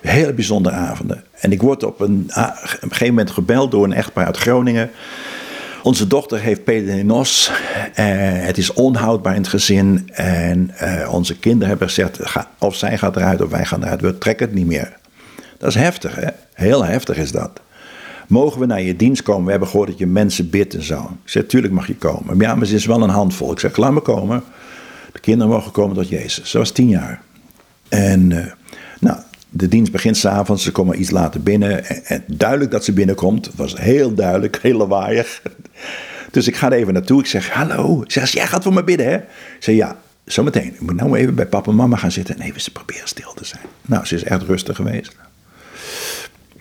Hele 0.00 0.32
bijzondere 0.32 0.74
avonden. 0.74 1.24
En 1.32 1.52
ik 1.52 1.62
word 1.62 1.82
op 1.82 2.00
een, 2.00 2.30
een 2.34 2.52
gegeven 2.80 3.06
moment 3.06 3.30
gebeld 3.30 3.70
door 3.70 3.84
een 3.84 3.92
echtpaar 3.92 4.26
uit 4.26 4.36
Groningen. 4.36 4.90
Onze 5.82 6.06
dochter 6.06 6.40
heeft 6.40 6.64
PDNOS. 6.64 7.50
Uh, 7.50 8.04
het 8.46 8.58
is 8.58 8.72
onhoudbaar 8.72 9.34
in 9.34 9.40
het 9.40 9.50
gezin. 9.50 10.08
En 10.12 10.70
uh, 10.82 11.12
onze 11.12 11.38
kinderen 11.38 11.68
hebben 11.68 11.88
gezegd: 11.88 12.18
of 12.58 12.74
zij 12.74 12.98
gaat 12.98 13.16
eruit 13.16 13.42
of 13.42 13.50
wij 13.50 13.64
gaan 13.64 13.82
eruit. 13.82 14.00
We 14.00 14.18
trekken 14.18 14.46
het 14.46 14.54
niet 14.54 14.66
meer. 14.66 14.96
Dat 15.58 15.68
is 15.68 15.74
heftig, 15.74 16.14
hè? 16.14 16.28
Heel 16.58 16.84
heftig 16.84 17.16
is 17.16 17.32
dat. 17.32 17.60
Mogen 18.28 18.60
we 18.60 18.66
naar 18.66 18.82
je 18.82 18.96
dienst 18.96 19.22
komen? 19.22 19.44
We 19.44 19.50
hebben 19.50 19.68
gehoord 19.68 19.88
dat 19.88 19.98
je 19.98 20.06
mensen 20.06 20.50
bidt 20.50 20.74
en 20.74 20.82
zo. 20.82 21.00
Ik 21.00 21.30
zeg, 21.30 21.46
tuurlijk 21.46 21.72
mag 21.72 21.86
je 21.86 21.96
komen. 21.96 22.36
Maar 22.36 22.46
ja, 22.46 22.54
maar 22.54 22.66
ze 22.66 22.74
is 22.74 22.86
wel 22.86 23.02
een 23.02 23.08
handvol. 23.08 23.52
Ik 23.52 23.58
zeg, 23.58 23.76
laat 23.76 23.92
me 23.92 24.00
komen. 24.00 24.42
De 25.12 25.20
kinderen 25.20 25.52
mogen 25.52 25.72
komen 25.72 25.96
tot 25.96 26.08
Jezus. 26.08 26.50
Ze 26.50 26.58
was 26.58 26.70
tien 26.70 26.88
jaar. 26.88 27.22
En 27.88 28.30
uh, 28.30 28.44
nou, 29.00 29.18
de 29.50 29.68
dienst 29.68 29.92
begint 29.92 30.16
s'avonds. 30.16 30.62
Ze 30.62 30.72
komen 30.72 31.00
iets 31.00 31.10
later 31.10 31.42
binnen. 31.42 31.84
En, 32.06 32.24
duidelijk 32.26 32.70
dat 32.70 32.84
ze 32.84 32.92
binnenkomt. 32.92 33.46
Het 33.46 33.56
was 33.56 33.80
heel 33.80 34.14
duidelijk, 34.14 34.58
heel 34.62 34.76
lawaaiig. 34.76 35.42
Dus 36.30 36.48
ik 36.48 36.56
ga 36.56 36.66
er 36.66 36.78
even 36.78 36.92
naartoe. 36.92 37.20
Ik 37.20 37.26
zeg, 37.26 37.50
hallo. 37.50 38.02
Ik 38.02 38.12
zeg, 38.12 38.30
jij 38.30 38.46
gaat 38.46 38.62
voor 38.62 38.74
me 38.74 38.84
bidden, 38.84 39.06
hè? 39.06 39.16
Ik 39.16 39.56
zeg, 39.58 39.74
ja, 39.74 39.96
zometeen. 40.24 40.74
Ik 40.74 40.80
moet 40.80 40.96
nou 40.96 41.16
even 41.16 41.34
bij 41.34 41.46
papa 41.46 41.70
en 41.70 41.76
mama 41.76 41.96
gaan 41.96 42.12
zitten. 42.12 42.34
En 42.34 42.42
even 42.42 42.60
ze 42.60 42.72
proberen 42.72 43.08
stil 43.08 43.32
te 43.34 43.44
zijn. 43.44 43.64
Nou, 43.82 44.04
ze 44.04 44.14
is 44.14 44.24
echt 44.24 44.42
rustig 44.42 44.76
geweest. 44.76 45.16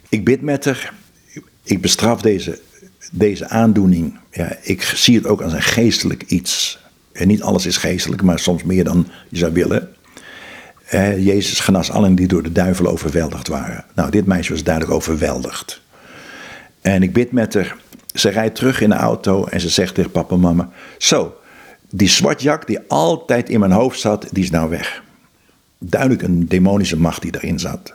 Ik 0.10 0.26
bid 0.26 0.42
met 0.42 0.66
haar. 0.66 0.94
Ik 1.64 1.82
bestraf 1.82 2.22
deze, 2.22 2.60
deze 3.12 3.50
aandoening. 3.50 4.18
Ja, 4.32 4.58
ik 4.62 4.82
zie 4.82 5.16
het 5.16 5.28
ook 5.28 5.42
als 5.42 5.54
een 5.54 5.62
geestelijk 5.62 6.24
iets. 6.24 6.80
En 7.12 7.28
niet 7.28 7.42
alles 7.42 7.66
is 7.66 7.78
geestelijk, 7.78 8.22
maar 8.22 8.40
soms 8.40 8.64
meer 8.64 8.84
dan 8.84 9.08
je 9.30 9.38
zou 9.38 9.54
willen. 9.54 9.96
Eh, 10.86 11.26
Jezus 11.26 11.60
genas 11.60 11.92
allen 11.92 12.16
die 12.16 12.28
door 12.28 12.44
de 12.44 12.52
duivel 12.52 12.88
overweldigd 12.88 13.48
waren. 13.48 13.86
Nou, 13.96 14.12
dit 14.12 14.26
meisje 14.26 14.52
was 14.52 14.64
duidelijk 14.64 14.96
overweldigd. 14.96 15.82
En 16.82 17.04
ik 17.04 17.14
bid 17.14 17.32
met 17.32 17.54
haar. 17.54 17.76
Ze 18.14 18.30
rijdt 18.30 18.56
terug 18.56 18.82
in 18.82 18.90
de 18.90 18.96
auto 18.96 19.46
en 19.46 19.60
ze 19.60 19.70
zegt 19.70 19.96
tegen 19.96 20.12
papa 20.12 20.34
en 20.34 20.40
mama: 20.40 20.70
Zo, 20.98 21.36
die 21.90 22.08
zwartjak 22.10 22.68
die 22.68 22.80
altijd 22.88 23.50
in 23.50 23.60
mijn 23.60 23.72
hoofd 23.72 24.00
zat, 24.00 24.28
die 24.32 24.44
is 24.44 24.50
nou 24.50 24.70
weg. 24.70 25.04
Duidelijk 25.78 26.22
een 26.22 26.48
demonische 26.48 26.98
macht 26.98 27.22
die 27.22 27.36
erin 27.36 27.60
zat. 27.60 27.94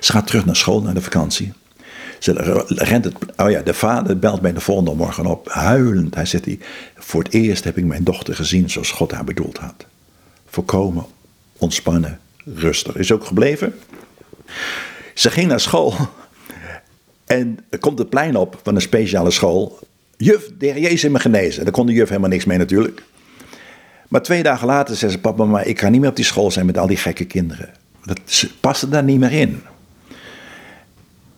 Ze 0.00 0.12
gaat 0.12 0.26
terug 0.26 0.44
naar 0.46 0.56
school, 0.56 0.82
naar 0.82 0.94
de 0.94 1.00
vakantie. 1.00 1.52
Ze 2.18 2.32
rent 2.66 3.04
het, 3.04 3.14
oh 3.36 3.50
ja, 3.50 3.62
de 3.62 3.74
vader 3.74 4.18
belt 4.18 4.40
mij 4.40 4.52
de 4.52 4.60
volgende 4.60 4.94
morgen 4.94 5.26
op, 5.26 5.48
huilend. 5.48 6.14
Hij 6.14 6.26
zegt, 6.26 6.46
voor 6.96 7.22
het 7.22 7.32
eerst 7.32 7.64
heb 7.64 7.78
ik 7.78 7.84
mijn 7.84 8.04
dochter 8.04 8.34
gezien 8.34 8.70
zoals 8.70 8.90
God 8.90 9.12
haar 9.12 9.24
bedoeld 9.24 9.58
had. 9.58 9.86
Volkomen 10.46 11.06
ontspannen, 11.60 12.20
rustig. 12.54 12.96
Is 12.96 13.12
ook 13.12 13.24
gebleven. 13.24 13.74
Ze 15.14 15.30
ging 15.30 15.48
naar 15.48 15.60
school 15.60 15.94
en 17.26 17.58
komt 17.80 17.98
het 17.98 18.08
plein 18.08 18.36
op 18.36 18.60
van 18.62 18.74
een 18.74 18.80
speciale 18.80 19.30
school. 19.30 19.78
Juf, 20.16 20.50
de 20.58 20.66
heer 20.66 20.78
Jezus 20.78 21.02
heeft 21.02 21.14
me 21.14 21.20
genezen. 21.20 21.64
Daar 21.64 21.72
kon 21.72 21.86
de 21.86 21.92
juf 21.92 22.08
helemaal 22.08 22.30
niks 22.30 22.44
mee 22.44 22.58
natuurlijk. 22.58 23.02
Maar 24.08 24.22
twee 24.22 24.42
dagen 24.42 24.66
later 24.66 24.96
zei 24.96 25.10
ze, 25.10 25.18
papa, 25.18 25.44
maar 25.44 25.66
ik 25.66 25.80
ga 25.80 25.88
niet 25.88 26.00
meer 26.00 26.10
op 26.10 26.16
die 26.16 26.24
school 26.24 26.50
zijn 26.50 26.66
met 26.66 26.78
al 26.78 26.86
die 26.86 26.96
gekke 26.96 27.24
kinderen. 27.24 27.70
Dat 28.04 28.46
paste 28.60 28.88
daar 28.88 29.04
niet 29.04 29.18
meer 29.18 29.32
in. 29.32 29.62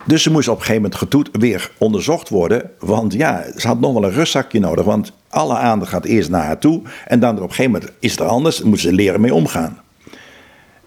Dus 0.05 0.23
ze 0.23 0.31
moest 0.31 0.47
op 0.47 0.55
een 0.55 0.61
gegeven 0.61 0.81
moment 0.81 0.99
getoet, 0.99 1.29
weer 1.31 1.71
onderzocht 1.77 2.29
worden. 2.29 2.69
Want 2.79 3.13
ja, 3.13 3.45
ze 3.57 3.67
had 3.67 3.79
nog 3.79 3.93
wel 3.93 4.03
een 4.03 4.11
rustzakje 4.11 4.59
nodig. 4.59 4.85
Want 4.85 5.11
alle 5.29 5.55
aandacht 5.55 5.91
gaat 5.91 6.05
eerst 6.05 6.29
naar 6.29 6.45
haar 6.45 6.59
toe. 6.59 6.81
En 7.07 7.19
dan 7.19 7.35
op 7.35 7.41
een 7.41 7.49
gegeven 7.49 7.71
moment 7.71 7.91
is 7.99 8.11
het 8.11 8.19
er 8.19 8.25
anders. 8.25 8.57
Dan 8.57 8.69
moet 8.69 8.79
ze 8.79 8.93
leren 8.93 9.21
mee 9.21 9.33
omgaan. 9.33 9.81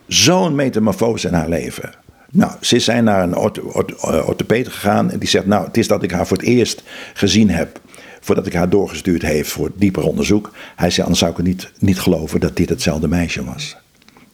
Zo'n 0.07 0.55
metamorfose 0.55 1.29
in 1.29 1.35
haar 1.35 1.49
leven. 1.49 1.91
Nou, 2.31 2.53
ze 2.61 2.79
zijn 2.79 3.05
naar 3.05 3.23
een 3.23 3.37
orthopeed 3.37 4.69
gegaan. 4.69 5.11
En 5.11 5.19
die 5.19 5.29
zegt, 5.29 5.47
nou, 5.47 5.67
het 5.67 5.77
is 5.77 5.89
dat 5.89 6.03
ik 6.03 6.11
haar 6.11 6.27
voor 6.27 6.37
het 6.37 6.47
eerst 6.47 6.83
gezien 7.15 7.51
heb. 7.51 7.81
Voordat 8.21 8.47
ik 8.47 8.53
haar 8.53 8.69
doorgestuurd 8.69 9.23
heeft 9.23 9.51
voor 9.51 9.71
dieper 9.75 10.03
onderzoek. 10.03 10.53
Hij 10.77 10.91
zei, 10.91 11.03
anders 11.03 11.21
zou 11.21 11.33
ik 11.33 11.43
niet, 11.43 11.71
niet 11.79 12.01
geloven 12.01 12.41
dat 12.41 12.57
dit 12.57 12.69
hetzelfde 12.69 13.09
meisje 13.09 13.45
was. 13.45 13.77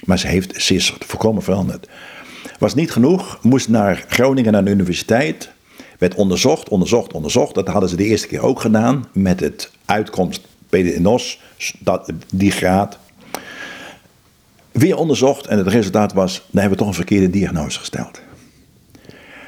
Maar 0.05 0.19
ze, 0.19 0.27
heeft, 0.27 0.63
ze 0.63 0.75
is 0.75 0.97
volkomen 0.99 1.43
veranderd. 1.43 1.89
Was 2.59 2.75
niet 2.75 2.91
genoeg, 2.91 3.39
moest 3.43 3.69
naar 3.69 4.05
Groningen 4.09 4.53
naar 4.53 4.65
de 4.65 4.71
universiteit. 4.71 5.51
Werd 5.99 6.15
onderzocht, 6.15 6.69
onderzocht, 6.69 7.13
onderzocht. 7.13 7.55
Dat 7.55 7.69
hadden 7.69 7.89
ze 7.89 7.97
de 7.97 8.05
eerste 8.05 8.27
keer 8.27 8.43
ook 8.43 8.61
gedaan 8.61 9.07
met 9.13 9.41
het 9.41 9.71
uitkomst 9.85 10.41
PDNOS, 10.69 11.41
die 12.33 12.51
graad. 12.51 12.99
Weer 14.73 14.97
onderzocht 14.97 15.47
en 15.47 15.59
het 15.59 15.67
resultaat 15.67 16.13
was, 16.13 16.35
dan 16.35 16.61
hebben 16.61 16.71
we 16.71 16.77
toch 16.77 16.87
een 16.87 16.95
verkeerde 16.95 17.31
diagnose 17.31 17.79
gesteld. 17.79 18.21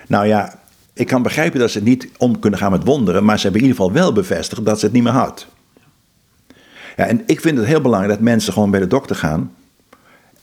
Nou 0.07 0.27
ja, 0.27 0.59
ik 0.93 1.07
kan 1.07 1.23
begrijpen 1.23 1.61
dat 1.61 1.71
ze 1.71 1.83
niet 1.83 2.09
om 2.19 2.39
kunnen 2.39 2.59
gaan 2.59 2.71
met 2.71 2.85
wonderen, 2.85 3.25
maar 3.25 3.37
ze 3.37 3.43
hebben 3.43 3.61
in 3.61 3.67
ieder 3.67 3.83
geval 3.83 4.03
wel 4.03 4.13
bevestigd 4.13 4.65
dat 4.65 4.79
ze 4.79 4.85
het 4.85 4.95
niet 4.95 5.03
meer 5.03 5.13
had. 5.13 5.47
Ja, 6.97 7.07
en 7.07 7.23
ik 7.27 7.41
vind 7.41 7.59
het 7.59 7.67
heel 7.67 7.81
belangrijk 7.81 8.15
dat 8.15 8.23
mensen 8.23 8.53
gewoon 8.53 8.71
bij 8.71 8.81
de 8.81 8.87
dokter 8.87 9.17
gaan 9.17 9.53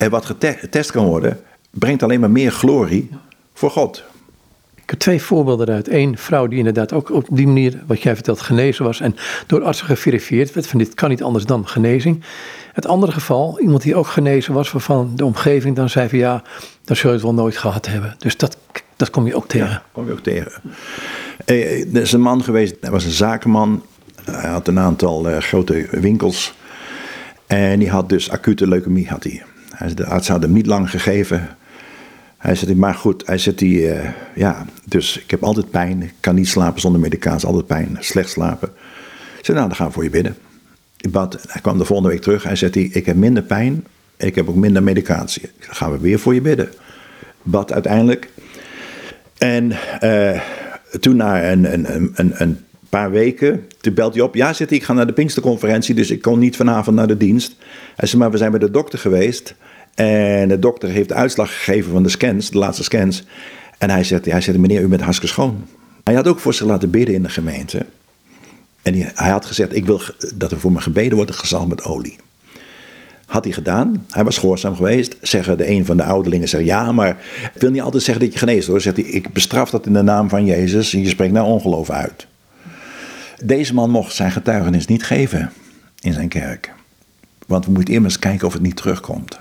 en 0.01 0.09
wat 0.09 0.25
getest 0.25 0.91
kan 0.91 1.05
worden, 1.05 1.39
brengt 1.69 2.03
alleen 2.03 2.19
maar 2.19 2.31
meer 2.31 2.51
glorie 2.51 3.09
voor 3.53 3.69
God. 3.69 4.03
Ik 4.75 4.89
heb 4.89 4.99
twee 4.99 5.21
voorbeelden 5.21 5.67
eruit. 5.67 5.89
Eén 5.89 6.17
vrouw 6.17 6.47
die 6.47 6.57
inderdaad 6.57 6.93
ook 6.93 7.11
op 7.11 7.27
die 7.31 7.47
manier, 7.47 7.83
wat 7.87 8.01
jij 8.01 8.13
vertelt, 8.15 8.41
genezen 8.41 8.85
was 8.85 8.99
en 8.99 9.15
door 9.47 9.63
artsen 9.63 9.85
geverifieerd 9.85 10.53
werd 10.53 10.67
van 10.67 10.79
dit 10.79 10.93
kan 10.93 11.09
niet 11.09 11.23
anders 11.23 11.45
dan 11.45 11.67
genezing. 11.67 12.23
Het 12.73 12.87
andere 12.87 13.11
geval, 13.11 13.59
iemand 13.59 13.81
die 13.81 13.95
ook 13.95 14.07
genezen 14.07 14.53
was, 14.53 14.71
waarvan 14.71 15.11
de 15.15 15.25
omgeving 15.25 15.75
dan 15.75 15.89
zei 15.89 16.09
van 16.09 16.17
ja, 16.17 16.43
dat 16.83 16.97
zul 16.97 17.09
je 17.09 17.15
het 17.15 17.25
wel 17.25 17.33
nooit 17.33 17.57
gehad 17.57 17.85
hebben. 17.85 18.15
Dus 18.17 18.37
dat, 18.37 18.57
dat 18.95 19.09
kom 19.09 19.27
je 19.27 19.35
ook 19.35 19.47
tegen. 19.47 19.67
Ja, 19.67 19.83
kom 19.91 20.05
je 20.05 20.11
ook 20.11 20.23
tegen. 20.23 20.51
Eh, 21.45 21.95
er 21.95 22.01
is 22.01 22.11
een 22.11 22.21
man 22.21 22.43
geweest, 22.43 22.75
hij 22.81 22.91
was 22.91 23.05
een 23.05 23.11
zakenman. 23.11 23.83
Hij 24.23 24.49
had 24.49 24.67
een 24.67 24.79
aantal 24.79 25.29
uh, 25.29 25.37
grote 25.37 25.87
winkels. 25.91 26.53
En 27.47 27.79
die 27.79 27.89
had 27.89 28.09
dus 28.09 28.29
acute 28.29 28.67
leukemie. 28.67 29.07
Had 29.07 29.23
hij. 29.23 29.43
De 29.93 30.05
arts 30.05 30.27
had 30.27 30.41
hem 30.41 30.51
niet 30.53 30.65
lang 30.65 30.89
gegeven. 30.89 31.57
Hij 32.37 32.55
zegt, 32.55 32.75
maar 32.75 32.93
goed, 32.93 33.23
hij 33.25 33.37
zegt, 33.37 33.57
die, 33.57 33.81
uh, 33.81 34.09
ja, 34.35 34.65
dus 34.85 35.17
ik 35.17 35.31
heb 35.31 35.43
altijd 35.43 35.69
pijn. 35.69 36.01
Ik 36.01 36.13
kan 36.19 36.35
niet 36.35 36.47
slapen 36.47 36.81
zonder 36.81 37.01
medicatie, 37.01 37.47
altijd 37.47 37.67
pijn, 37.67 37.97
slecht 37.99 38.29
slapen. 38.29 38.69
Ik 39.37 39.45
zei, 39.45 39.57
nou, 39.57 39.69
dan 39.69 39.77
gaan 39.77 39.87
we 39.87 39.93
voor 39.93 40.03
je 40.03 40.09
bidden. 40.09 40.37
Bad, 41.09 41.37
hij 41.47 41.61
kwam 41.61 41.77
de 41.77 41.85
volgende 41.85 42.11
week 42.11 42.21
terug. 42.21 42.43
Hij 42.43 42.55
zegt, 42.55 42.75
ik 42.75 43.05
heb 43.05 43.15
minder 43.15 43.43
pijn, 43.43 43.85
ik 44.17 44.35
heb 44.35 44.49
ook 44.49 44.55
minder 44.55 44.83
medicatie. 44.83 45.41
Dan 45.41 45.75
gaan 45.75 45.91
we 45.91 45.99
weer 45.99 46.19
voor 46.19 46.33
je 46.33 46.41
bidden. 46.41 46.69
Bad 47.41 47.71
uiteindelijk. 47.71 48.29
En 49.37 49.71
uh, 50.03 50.41
toen 50.99 51.15
na 51.15 51.51
een, 51.51 51.73
een, 51.73 52.11
een, 52.15 52.33
een 52.41 52.59
paar 52.89 53.11
weken, 53.11 53.67
toen 53.81 53.93
belt 53.93 54.13
hij 54.13 54.23
op. 54.23 54.35
Ja, 54.35 54.53
zit 54.53 54.69
hij, 54.69 54.77
ik 54.77 54.83
ga 54.83 54.93
naar 54.93 55.07
de 55.07 55.13
Pinksterconferentie, 55.13 55.95
dus 55.95 56.11
ik 56.11 56.21
kon 56.21 56.39
niet 56.39 56.55
vanavond 56.55 56.95
naar 56.95 57.07
de 57.07 57.17
dienst. 57.17 57.55
Hij 57.95 58.07
zei, 58.07 58.21
maar 58.21 58.31
we 58.31 58.37
zijn 58.37 58.51
bij 58.51 58.59
de 58.59 58.71
dokter 58.71 58.99
geweest. 58.99 59.55
En 60.01 60.47
de 60.47 60.59
dokter 60.59 60.89
heeft 60.89 61.09
de 61.09 61.15
uitslag 61.15 61.49
gegeven 61.49 61.91
van 61.91 62.03
de 62.03 62.09
scans, 62.09 62.49
de 62.49 62.57
laatste 62.57 62.83
scans. 62.83 63.23
En 63.77 63.89
hij 63.89 64.03
zegt, 64.03 64.25
hij 64.25 64.41
zegt 64.41 64.57
meneer, 64.57 64.81
u 64.81 64.87
bent 64.87 65.01
hartstikke 65.01 65.33
schoon. 65.33 65.65
Hij 66.03 66.13
had 66.13 66.27
ook 66.27 66.39
voor 66.39 66.53
zich 66.53 66.67
laten 66.67 66.89
bidden 66.89 67.15
in 67.15 67.23
de 67.23 67.29
gemeente. 67.29 67.85
En 68.81 68.93
hij 68.93 69.29
had 69.29 69.45
gezegd, 69.45 69.75
ik 69.75 69.85
wil 69.85 70.01
dat 70.35 70.51
er 70.51 70.59
voor 70.59 70.71
me 70.71 70.81
gebeden 70.81 71.15
wordt, 71.15 71.35
gezalmd 71.35 71.69
met 71.69 71.83
olie. 71.83 72.15
Had 73.25 73.43
hij 73.43 73.53
gedaan. 73.53 74.05
Hij 74.09 74.23
was 74.23 74.37
gehoorzaam 74.37 74.75
geweest. 74.75 75.15
Zeggen 75.21 75.57
de 75.57 75.69
een 75.69 75.85
van 75.85 75.97
de 75.97 76.03
ouderlingen, 76.03 76.49
zegt 76.49 76.65
ja, 76.65 76.91
maar 76.91 77.09
ik 77.53 77.61
wil 77.61 77.71
niet 77.71 77.81
altijd 77.81 78.03
zeggen 78.03 78.23
dat 78.23 78.33
je 78.33 78.39
geneest 78.39 78.67
hoor. 78.67 78.81
Zegt 78.81 78.97
hij, 78.97 79.05
ik 79.05 79.33
bestraf 79.33 79.69
dat 79.69 79.85
in 79.85 79.93
de 79.93 80.01
naam 80.01 80.29
van 80.29 80.45
Jezus 80.45 80.93
en 80.93 81.01
je 81.01 81.09
spreekt 81.09 81.33
nou 81.33 81.47
ongeloof 81.47 81.89
uit. 81.89 82.27
Deze 83.43 83.73
man 83.73 83.89
mocht 83.89 84.15
zijn 84.15 84.31
getuigenis 84.31 84.85
niet 84.85 85.03
geven 85.03 85.51
in 85.99 86.13
zijn 86.13 86.29
kerk. 86.29 86.73
Want 87.47 87.65
we 87.65 87.71
moeten 87.71 87.93
immers 87.93 88.19
kijken 88.19 88.47
of 88.47 88.53
het 88.53 88.61
niet 88.61 88.75
terugkomt. 88.75 89.39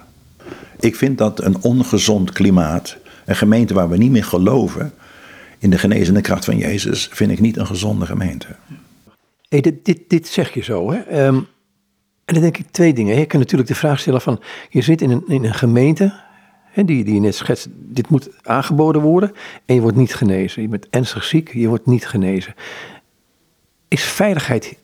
Ik 0.80 0.96
vind 0.96 1.18
dat 1.18 1.44
een 1.44 1.62
ongezond 1.62 2.32
klimaat, 2.32 2.96
een 3.24 3.36
gemeente 3.36 3.74
waar 3.74 3.88
we 3.88 3.96
niet 3.96 4.10
meer 4.10 4.24
geloven 4.24 4.92
in 5.58 5.70
de 5.70 5.78
genezende 5.78 6.20
kracht 6.20 6.44
van 6.44 6.56
Jezus, 6.56 7.08
vind 7.12 7.30
ik 7.30 7.40
niet 7.40 7.56
een 7.56 7.66
gezonde 7.66 8.06
gemeente. 8.06 8.46
Dit, 9.48 9.84
dit, 9.84 10.00
dit 10.08 10.28
zeg 10.28 10.54
je 10.54 10.62
zo, 10.62 10.92
hè? 10.92 10.98
Ehm, 10.98 11.40
en 12.24 12.34
dan 12.34 12.40
denk 12.42 12.58
ik 12.58 12.66
twee 12.70 12.92
dingen. 12.92 13.18
Je 13.18 13.26
kunt 13.26 13.42
natuurlijk 13.42 13.68
de 13.68 13.74
vraag 13.74 14.00
stellen 14.00 14.20
van, 14.20 14.40
je 14.68 14.82
zit 14.82 15.00
in 15.00 15.10
een, 15.10 15.24
in 15.26 15.44
een 15.44 15.54
gemeente, 15.54 16.20
hè, 16.64 16.84
die, 16.84 17.04
die 17.04 17.14
je 17.14 17.20
net 17.20 17.34
schetst, 17.34 17.68
dit 17.70 18.08
moet 18.08 18.28
aangeboden 18.42 19.02
worden 19.02 19.32
en 19.66 19.74
je 19.74 19.80
wordt 19.80 19.96
niet 19.96 20.14
genezen. 20.14 20.62
Je 20.62 20.68
bent 20.68 20.86
ernstig 20.90 21.24
ziek, 21.24 21.52
je 21.52 21.68
wordt 21.68 21.86
niet 21.86 22.06
genezen. 22.06 22.54
Is 23.88 24.02
veiligheid 24.02 24.76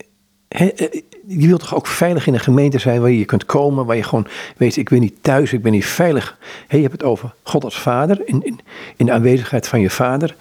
He, 0.49 0.67
eh, 0.67 1.01
je 1.27 1.47
wilt 1.47 1.61
toch 1.61 1.75
ook 1.75 1.87
veilig 1.87 2.27
in 2.27 2.35
een 2.35 2.41
gemeente 2.41 2.79
zijn 2.79 3.01
waar 3.01 3.11
je 3.11 3.25
kunt 3.25 3.45
komen, 3.45 3.87
waar 3.87 3.97
je 3.97 4.03
gewoon 4.03 4.27
weet, 4.57 4.77
ik 4.77 4.89
ben 4.89 5.01
niet 5.01 5.23
thuis, 5.23 5.53
ik 5.53 5.63
ben 5.63 5.73
niet 5.73 5.87
veilig. 5.87 6.39
He, 6.67 6.77
je 6.77 6.83
hebt 6.83 6.95
het 6.95 7.05
over 7.05 7.35
God 7.43 7.65
als 7.65 7.79
vader, 7.81 8.29
in, 8.29 8.45
in, 8.45 8.61
in 8.97 9.07
de 9.07 9.13
aanwezigheid 9.13 9.69
van 9.69 9.81
je 9.81 9.91
vader. 9.91 10.37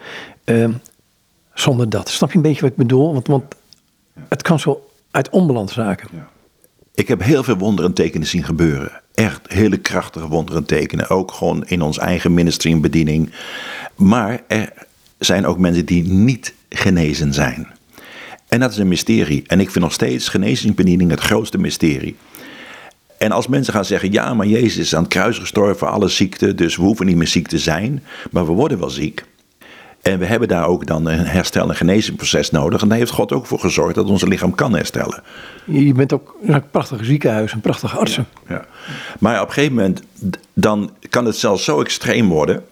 Uh, 0.45 0.69
zonder 1.53 1.89
dat. 1.89 2.09
Snap 2.09 2.29
je 2.29 2.35
een 2.35 2.41
beetje 2.41 2.61
wat 2.61 2.69
ik 2.69 2.75
bedoel? 2.75 3.13
Want, 3.13 3.27
want 3.27 3.55
het 4.29 4.41
kan 4.41 4.59
zo 4.59 4.89
uit 5.11 5.29
onbalans 5.29 5.75
raken. 5.75 6.07
Ja. 6.11 6.29
Ik 6.95 7.07
heb 7.07 7.23
heel 7.23 7.43
veel 7.43 7.57
wonderen 7.57 7.93
tekenen 7.93 8.27
zien 8.27 8.43
gebeuren. 8.43 9.01
Echt 9.13 9.41
hele 9.47 9.77
krachtige 9.77 10.27
wonderen 10.27 10.65
tekenen. 10.65 11.09
Ook 11.09 11.31
gewoon 11.31 11.65
in 11.65 11.81
ons 11.81 11.97
eigen 11.97 12.33
ministry 12.33 12.79
bediening. 12.79 13.31
Maar 13.95 14.41
er 14.47 14.73
zijn 15.19 15.45
ook 15.45 15.57
mensen 15.57 15.85
die 15.85 16.03
niet 16.03 16.53
genezen 16.69 17.33
zijn. 17.33 17.67
En 18.55 18.61
dat 18.61 18.71
is 18.71 18.77
een 18.77 18.87
mysterie. 18.87 19.43
En 19.47 19.59
ik 19.59 19.71
vind 19.71 19.83
nog 19.83 19.93
steeds 19.93 20.29
genezingsbediening 20.29 21.11
het 21.11 21.19
grootste 21.19 21.57
mysterie. 21.57 22.15
En 23.17 23.31
als 23.31 23.47
mensen 23.47 23.73
gaan 23.73 23.85
zeggen, 23.85 24.11
ja, 24.11 24.33
maar 24.33 24.47
Jezus 24.47 24.77
is 24.77 24.95
aan 24.95 25.03
het 25.03 25.11
kruis 25.11 25.37
gestorven 25.37 25.77
voor 25.77 25.87
alle 25.87 26.07
ziekten, 26.07 26.55
dus 26.55 26.75
we 26.75 26.81
hoeven 26.81 27.05
niet 27.05 27.15
meer 27.15 27.27
ziek 27.27 27.47
te 27.47 27.57
zijn, 27.57 28.03
maar 28.31 28.45
we 28.45 28.51
worden 28.51 28.79
wel 28.79 28.89
ziek. 28.89 29.25
En 30.01 30.19
we 30.19 30.25
hebben 30.25 30.47
daar 30.47 30.67
ook 30.67 30.85
dan 30.85 31.05
een 31.05 31.25
herstel- 31.25 31.69
en 31.69 31.75
genezingsproces 31.75 32.51
nodig. 32.51 32.81
En 32.81 32.87
daar 32.87 32.97
heeft 32.97 33.11
God 33.11 33.31
ook 33.31 33.45
voor 33.45 33.59
gezorgd 33.59 33.95
dat 33.95 34.09
ons 34.09 34.23
lichaam 34.23 34.55
kan 34.55 34.75
herstellen. 34.75 35.23
Je 35.65 35.93
bent 35.93 36.13
ook 36.13 36.35
een 36.45 36.69
prachtig 36.71 37.05
ziekenhuis, 37.05 37.53
een 37.53 37.61
prachtige 37.61 37.97
artsen. 37.97 38.27
ja. 38.47 38.65
Maar 39.19 39.41
op 39.41 39.47
een 39.47 39.53
gegeven 39.53 39.75
moment, 39.75 40.01
dan 40.53 40.91
kan 41.09 41.25
het 41.25 41.35
zelfs 41.35 41.63
zo 41.63 41.81
extreem 41.81 42.27
worden 42.27 42.63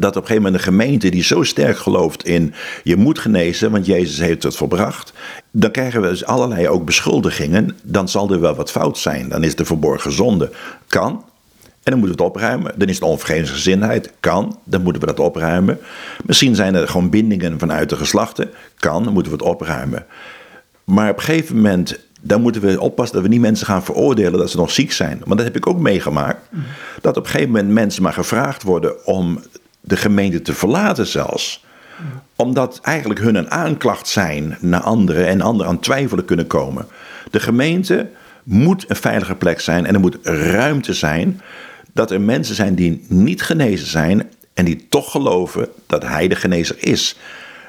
dat 0.00 0.16
op 0.16 0.22
een 0.22 0.28
gegeven 0.28 0.42
moment 0.42 0.54
een 0.54 0.72
gemeente 0.72 1.08
die 1.08 1.22
zo 1.22 1.42
sterk 1.42 1.78
gelooft 1.78 2.24
in 2.24 2.54
je 2.82 2.96
moet 2.96 3.18
genezen, 3.18 3.70
want 3.70 3.86
Jezus 3.86 4.18
heeft 4.18 4.42
het 4.42 4.56
volbracht, 4.56 5.12
dan 5.50 5.70
krijgen 5.70 6.00
we 6.00 6.08
dus 6.08 6.24
allerlei 6.24 6.68
ook 6.68 6.84
beschuldigingen. 6.84 7.76
Dan 7.82 8.08
zal 8.08 8.32
er 8.32 8.40
wel 8.40 8.54
wat 8.54 8.70
fout 8.70 8.98
zijn. 8.98 9.28
Dan 9.28 9.44
is 9.44 9.56
de 9.56 9.64
verborgen 9.64 10.12
zonde. 10.12 10.50
Kan. 10.86 11.24
En 11.82 11.90
dan 11.90 11.98
moeten 11.98 12.16
we 12.16 12.22
het 12.22 12.32
opruimen. 12.32 12.72
Dan 12.76 12.88
is 12.88 12.98
de 12.98 13.04
onvergevensgezindheid. 13.04 14.12
Kan. 14.20 14.58
Dan 14.64 14.82
moeten 14.82 15.00
we 15.02 15.08
dat 15.08 15.20
opruimen. 15.20 15.78
Misschien 16.24 16.54
zijn 16.54 16.74
er 16.74 16.88
gewoon 16.88 17.10
bindingen 17.10 17.58
vanuit 17.58 17.88
de 17.88 17.96
geslachten. 17.96 18.50
Kan. 18.78 19.04
Dan 19.04 19.12
moeten 19.12 19.32
we 19.32 19.38
het 19.38 19.48
opruimen. 19.48 20.06
Maar 20.84 21.10
op 21.10 21.16
een 21.16 21.22
gegeven 21.22 21.56
moment 21.56 21.98
dan 22.20 22.42
moeten 22.42 22.62
we 22.62 22.80
oppassen 22.80 23.14
dat 23.14 23.24
we 23.24 23.32
niet 23.32 23.40
mensen 23.40 23.66
gaan 23.66 23.84
veroordelen 23.84 24.38
dat 24.38 24.50
ze 24.50 24.56
nog 24.56 24.70
ziek 24.70 24.92
zijn. 24.92 25.18
Want 25.24 25.36
dat 25.36 25.46
heb 25.46 25.56
ik 25.56 25.66
ook 25.66 25.78
meegemaakt. 25.78 26.48
Dat 27.00 27.16
op 27.16 27.24
een 27.24 27.30
gegeven 27.30 27.52
moment 27.52 27.72
mensen 27.72 28.02
maar 28.02 28.12
gevraagd 28.12 28.62
worden 28.62 29.06
om 29.06 29.40
de 29.80 29.96
gemeente 29.96 30.42
te 30.42 30.54
verlaten 30.54 31.06
zelfs. 31.06 31.64
Omdat 32.36 32.78
eigenlijk 32.82 33.20
hun 33.20 33.34
een 33.34 33.50
aanklacht 33.50 34.08
zijn 34.08 34.56
naar 34.60 34.80
anderen 34.80 35.26
en 35.26 35.40
anderen 35.40 35.70
aan 35.70 35.80
twijfelen 35.80 36.24
kunnen 36.24 36.46
komen. 36.46 36.86
De 37.30 37.40
gemeente 37.40 38.08
moet 38.42 38.84
een 38.88 38.96
veilige 38.96 39.34
plek 39.34 39.60
zijn 39.60 39.86
en 39.86 39.94
er 39.94 40.00
moet 40.00 40.18
ruimte 40.22 40.94
zijn 40.94 41.40
dat 41.92 42.10
er 42.10 42.20
mensen 42.20 42.54
zijn 42.54 42.74
die 42.74 43.04
niet 43.08 43.42
genezen 43.42 43.86
zijn 43.86 44.30
en 44.54 44.64
die 44.64 44.86
toch 44.88 45.10
geloven 45.10 45.68
dat 45.86 46.02
hij 46.02 46.28
de 46.28 46.36
genezer 46.36 46.76
is. 46.78 47.16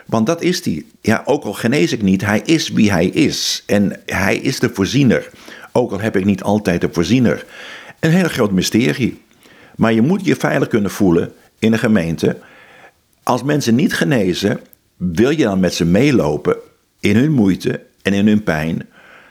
Want 0.05 0.25
dat 0.25 0.41
is 0.41 0.65
hij. 0.65 0.85
Ja, 1.01 1.21
ook 1.25 1.43
al 1.43 1.53
genees 1.53 1.91
ik 1.91 2.01
niet, 2.01 2.25
hij 2.25 2.41
is 2.45 2.69
wie 2.69 2.91
hij 2.91 3.05
is. 3.05 3.63
En 3.65 3.99
hij 4.05 4.37
is 4.37 4.59
de 4.59 4.69
voorziener. 4.73 5.29
Ook 5.71 5.91
al 5.91 5.99
heb 5.99 6.15
ik 6.15 6.25
niet 6.25 6.43
altijd 6.43 6.81
de 6.81 6.89
voorziener. 6.91 7.45
Een 7.99 8.11
heel 8.11 8.27
groot 8.27 8.51
mysterie. 8.51 9.21
Maar 9.75 9.93
je 9.93 10.01
moet 10.01 10.25
je 10.25 10.35
veilig 10.35 10.67
kunnen 10.67 10.91
voelen 10.91 11.33
in 11.61 11.73
een 11.73 11.79
gemeente. 11.79 12.37
Als 13.23 13.43
mensen 13.43 13.75
niet 13.75 13.93
genezen, 13.93 14.59
wil 14.95 15.29
je 15.29 15.43
dan 15.43 15.59
met 15.59 15.73
ze 15.73 15.85
meelopen 15.85 16.55
in 16.99 17.15
hun 17.15 17.31
moeite 17.31 17.85
en 18.01 18.13
in 18.13 18.27
hun 18.27 18.43
pijn. 18.43 18.87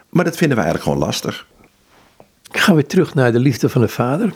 Maar 0.09 0.25
dat 0.25 0.37
vinden 0.37 0.57
we 0.57 0.63
eigenlijk 0.63 0.93
gewoon 0.93 1.07
lastig. 1.07 1.47
Ik 2.51 2.59
ga 2.59 2.75
weer 2.75 2.87
terug 2.87 3.15
naar 3.15 3.33
de 3.33 3.39
liefde 3.39 3.69
van 3.69 3.81
de 3.81 3.89
Vader. 3.89 4.33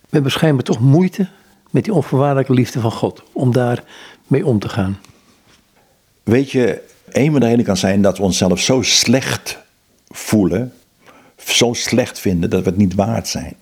We 0.00 0.08
hebben 0.08 0.30
schijnbaar 0.30 0.64
toch 0.64 0.80
moeite 0.80 1.28
met 1.70 1.84
die 1.84 1.92
onvoorwaardelijke 1.92 2.52
liefde 2.52 2.80
van 2.80 2.92
God. 2.92 3.22
Om 3.32 3.52
daar 3.52 3.84
mee 4.26 4.46
om 4.46 4.58
te 4.58 4.68
gaan. 4.68 4.98
Weet 6.22 6.50
je, 6.50 6.80
een 7.08 7.30
van 7.30 7.40
de 7.40 7.46
redenen 7.46 7.64
kan 7.64 7.76
zijn 7.76 8.02
dat 8.02 8.16
we 8.18 8.22
onszelf 8.22 8.60
zo 8.60 8.82
slecht 8.82 9.58
voelen. 10.08 10.72
Zo 11.36 11.72
slecht 11.72 12.18
vinden 12.18 12.50
dat 12.50 12.62
we 12.62 12.68
het 12.68 12.78
niet 12.78 12.94
waard 12.94 13.28
zijn. 13.28 13.56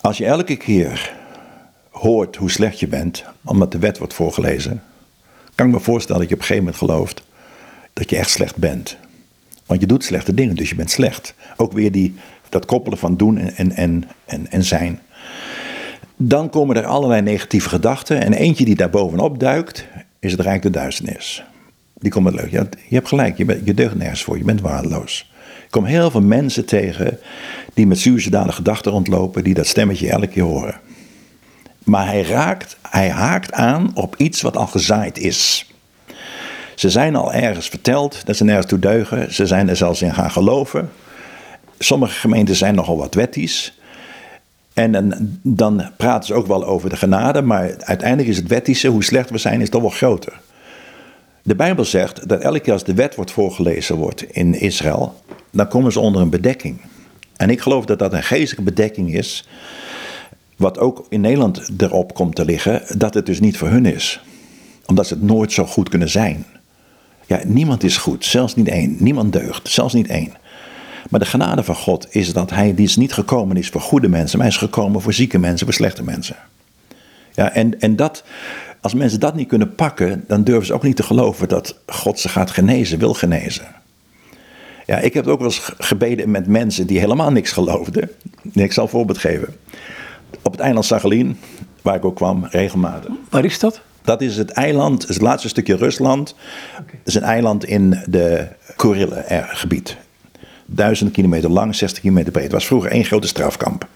Als 0.00 0.18
je 0.18 0.24
elke 0.24 0.56
keer 0.56 1.16
hoort 2.00 2.36
hoe 2.36 2.50
slecht 2.50 2.80
je 2.80 2.88
bent, 2.88 3.24
omdat 3.44 3.72
de 3.72 3.78
wet 3.78 3.98
wordt 3.98 4.14
voorgelezen, 4.14 4.82
kan 5.54 5.66
ik 5.66 5.72
me 5.72 5.80
voorstellen 5.80 6.20
dat 6.20 6.28
je 6.28 6.34
op 6.34 6.40
een 6.40 6.46
gegeven 6.46 6.72
moment 6.72 6.82
gelooft 6.82 7.22
dat 7.92 8.10
je 8.10 8.16
echt 8.16 8.30
slecht 8.30 8.56
bent. 8.56 8.96
Want 9.66 9.80
je 9.80 9.86
doet 9.86 10.04
slechte 10.04 10.34
dingen, 10.34 10.56
dus 10.56 10.68
je 10.68 10.74
bent 10.74 10.90
slecht. 10.90 11.34
Ook 11.56 11.72
weer 11.72 11.92
die, 11.92 12.14
dat 12.48 12.64
koppelen 12.64 12.98
van 12.98 13.16
doen 13.16 13.38
en, 13.38 13.72
en, 13.72 14.04
en, 14.24 14.50
en 14.50 14.64
zijn. 14.64 15.00
Dan 16.16 16.50
komen 16.50 16.76
er 16.76 16.86
allerlei 16.86 17.22
negatieve 17.22 17.68
gedachten. 17.68 18.22
En 18.22 18.32
eentje 18.32 18.64
die 18.64 18.76
daar 18.76 18.90
bovenop 18.90 19.40
duikt, 19.40 19.86
is 20.18 20.32
het 20.32 20.40
Rijk 20.40 20.62
de 20.62 20.70
Duisternis. 20.70 21.44
Die 21.94 22.10
komt 22.10 22.34
leuk. 22.34 22.50
Je 22.50 22.68
hebt 22.88 23.08
gelijk, 23.08 23.36
je, 23.36 23.60
je 23.64 23.74
deugt 23.74 23.94
nergens 23.94 24.22
voor, 24.22 24.38
je 24.38 24.44
bent 24.44 24.60
waardeloos. 24.60 25.30
Ik 25.64 25.70
kom 25.70 25.84
heel 25.84 26.10
veel 26.10 26.22
mensen 26.22 26.64
tegen 26.64 27.18
die 27.74 27.86
met 27.86 27.98
suicidale 27.98 28.52
gedachten 28.52 28.92
rondlopen, 28.92 29.44
die 29.44 29.54
dat 29.54 29.66
stemmetje 29.66 30.10
elke 30.10 30.26
keer 30.26 30.42
horen. 30.42 30.80
Maar 31.88 32.06
hij, 32.06 32.22
raakt, 32.22 32.76
hij 32.90 33.10
haakt 33.10 33.52
aan 33.52 33.90
op 33.94 34.16
iets 34.16 34.40
wat 34.42 34.56
al 34.56 34.66
gezaaid 34.66 35.18
is. 35.18 35.72
Ze 36.74 36.90
zijn 36.90 37.16
al 37.16 37.32
ergens 37.32 37.68
verteld 37.68 38.26
dat 38.26 38.36
ze 38.36 38.44
nergens 38.44 38.66
toe 38.66 38.78
deugen. 38.78 39.34
Ze 39.34 39.46
zijn 39.46 39.68
er 39.68 39.76
zelfs 39.76 40.02
in 40.02 40.14
gaan 40.14 40.30
geloven. 40.30 40.90
Sommige 41.78 42.12
gemeenten 42.12 42.56
zijn 42.56 42.74
nogal 42.74 42.96
wat 42.96 43.14
wettisch. 43.14 43.78
En 44.74 45.40
dan, 45.42 45.90
praten 45.96 46.26
ze 46.26 46.34
ook 46.34 46.46
wel 46.46 46.64
over 46.64 46.88
de 46.88 46.96
genade, 46.96 47.42
maar 47.42 47.74
uiteindelijk 47.78 48.28
is 48.28 48.36
het 48.36 48.46
wettische, 48.46 48.88
hoe 48.88 49.04
slecht 49.04 49.30
we 49.30 49.38
zijn, 49.38 49.60
is 49.60 49.70
toch 49.70 49.80
wel 49.80 49.90
groter. 49.90 50.40
De 51.42 51.54
Bijbel 51.54 51.84
zegt 51.84 52.28
dat 52.28 52.40
elke 52.40 52.60
keer 52.60 52.72
als 52.72 52.84
de 52.84 52.94
wet 52.94 53.14
wordt 53.14 53.30
voorgelezen 53.30 53.96
wordt 53.96 54.22
in 54.22 54.54
Israël, 54.54 55.22
dan 55.50 55.68
komen 55.68 55.92
ze 55.92 56.00
onder 56.00 56.22
een 56.22 56.30
bedekking. 56.30 56.80
En 57.36 57.50
ik 57.50 57.60
geloof 57.60 57.84
dat 57.84 57.98
dat 57.98 58.12
een 58.12 58.22
geestelijke 58.22 58.70
bedekking 58.70 59.14
is, 59.14 59.48
wat 60.58 60.78
ook 60.78 61.06
in 61.08 61.20
Nederland 61.20 61.70
erop 61.78 62.14
komt 62.14 62.34
te 62.34 62.44
liggen, 62.44 62.82
dat 62.98 63.14
het 63.14 63.26
dus 63.26 63.40
niet 63.40 63.56
voor 63.56 63.68
hun 63.68 63.86
is. 63.86 64.20
Omdat 64.86 65.06
ze 65.06 65.14
het 65.14 65.22
nooit 65.22 65.52
zo 65.52 65.64
goed 65.64 65.88
kunnen 65.88 66.08
zijn. 66.08 66.44
Ja, 67.26 67.40
niemand 67.44 67.82
is 67.82 67.96
goed, 67.96 68.24
zelfs 68.24 68.54
niet 68.54 68.68
één. 68.68 68.96
Niemand 68.98 69.32
deugt, 69.32 69.68
zelfs 69.68 69.94
niet 69.94 70.06
één. 70.06 70.32
Maar 71.10 71.20
de 71.20 71.26
genade 71.26 71.62
van 71.62 71.74
God 71.74 72.06
is 72.10 72.32
dat 72.32 72.50
hij 72.50 72.74
die 72.74 72.86
is 72.86 72.96
niet 72.96 73.12
gekomen 73.12 73.56
is 73.56 73.68
voor 73.68 73.80
goede 73.80 74.08
mensen, 74.08 74.38
maar 74.38 74.46
hij 74.46 74.56
is 74.56 74.62
gekomen 74.62 75.00
voor 75.00 75.12
zieke 75.12 75.38
mensen, 75.38 75.66
voor 75.66 75.74
slechte 75.74 76.02
mensen. 76.02 76.36
Ja, 77.34 77.52
en, 77.52 77.80
en 77.80 77.96
dat, 77.96 78.24
als 78.80 78.94
mensen 78.94 79.20
dat 79.20 79.34
niet 79.34 79.48
kunnen 79.48 79.74
pakken, 79.74 80.24
dan 80.26 80.44
durven 80.44 80.66
ze 80.66 80.74
ook 80.74 80.82
niet 80.82 80.96
te 80.96 81.02
geloven 81.02 81.48
dat 81.48 81.78
God 81.86 82.18
ze 82.18 82.28
gaat 82.28 82.50
genezen, 82.50 82.98
wil 82.98 83.14
genezen. 83.14 83.66
Ja, 84.86 84.98
ik 84.98 85.14
heb 85.14 85.26
ook 85.26 85.38
wel 85.38 85.48
eens 85.48 85.72
gebeden 85.78 86.30
met 86.30 86.46
mensen 86.46 86.86
die 86.86 86.98
helemaal 86.98 87.30
niks 87.30 87.52
geloofden. 87.52 88.10
Ik 88.52 88.72
zal 88.72 88.84
een 88.84 88.90
voorbeeld 88.90 89.18
geven. 89.18 89.54
Op 90.42 90.52
het 90.52 90.60
eiland 90.60 90.84
Sachalin, 90.84 91.38
waar 91.82 91.94
ik 91.94 92.04
ook 92.04 92.16
kwam, 92.16 92.46
regelmatig. 92.50 93.10
Waar 93.30 93.44
is 93.44 93.58
dat? 93.58 93.80
Dat 94.02 94.20
is 94.20 94.36
het 94.36 94.50
eiland, 94.50 95.02
het, 95.02 95.12
het 95.12 95.22
laatste 95.22 95.48
stukje 95.48 95.76
Rusland. 95.76 96.34
Okay. 96.72 96.84
Dat 96.86 97.06
is 97.06 97.14
een 97.14 97.22
eiland 97.22 97.64
in 97.64 98.02
de 98.06 98.48
Kurillen-gebied. 98.76 99.96
Duizenden 100.66 101.14
kilometer 101.14 101.50
lang, 101.50 101.74
60 101.74 102.00
kilometer 102.00 102.32
breed. 102.32 102.44
Het 102.44 102.52
was 102.52 102.66
vroeger 102.66 102.90
één 102.90 103.04
grote 103.04 103.26
strafkamp. 103.26 103.86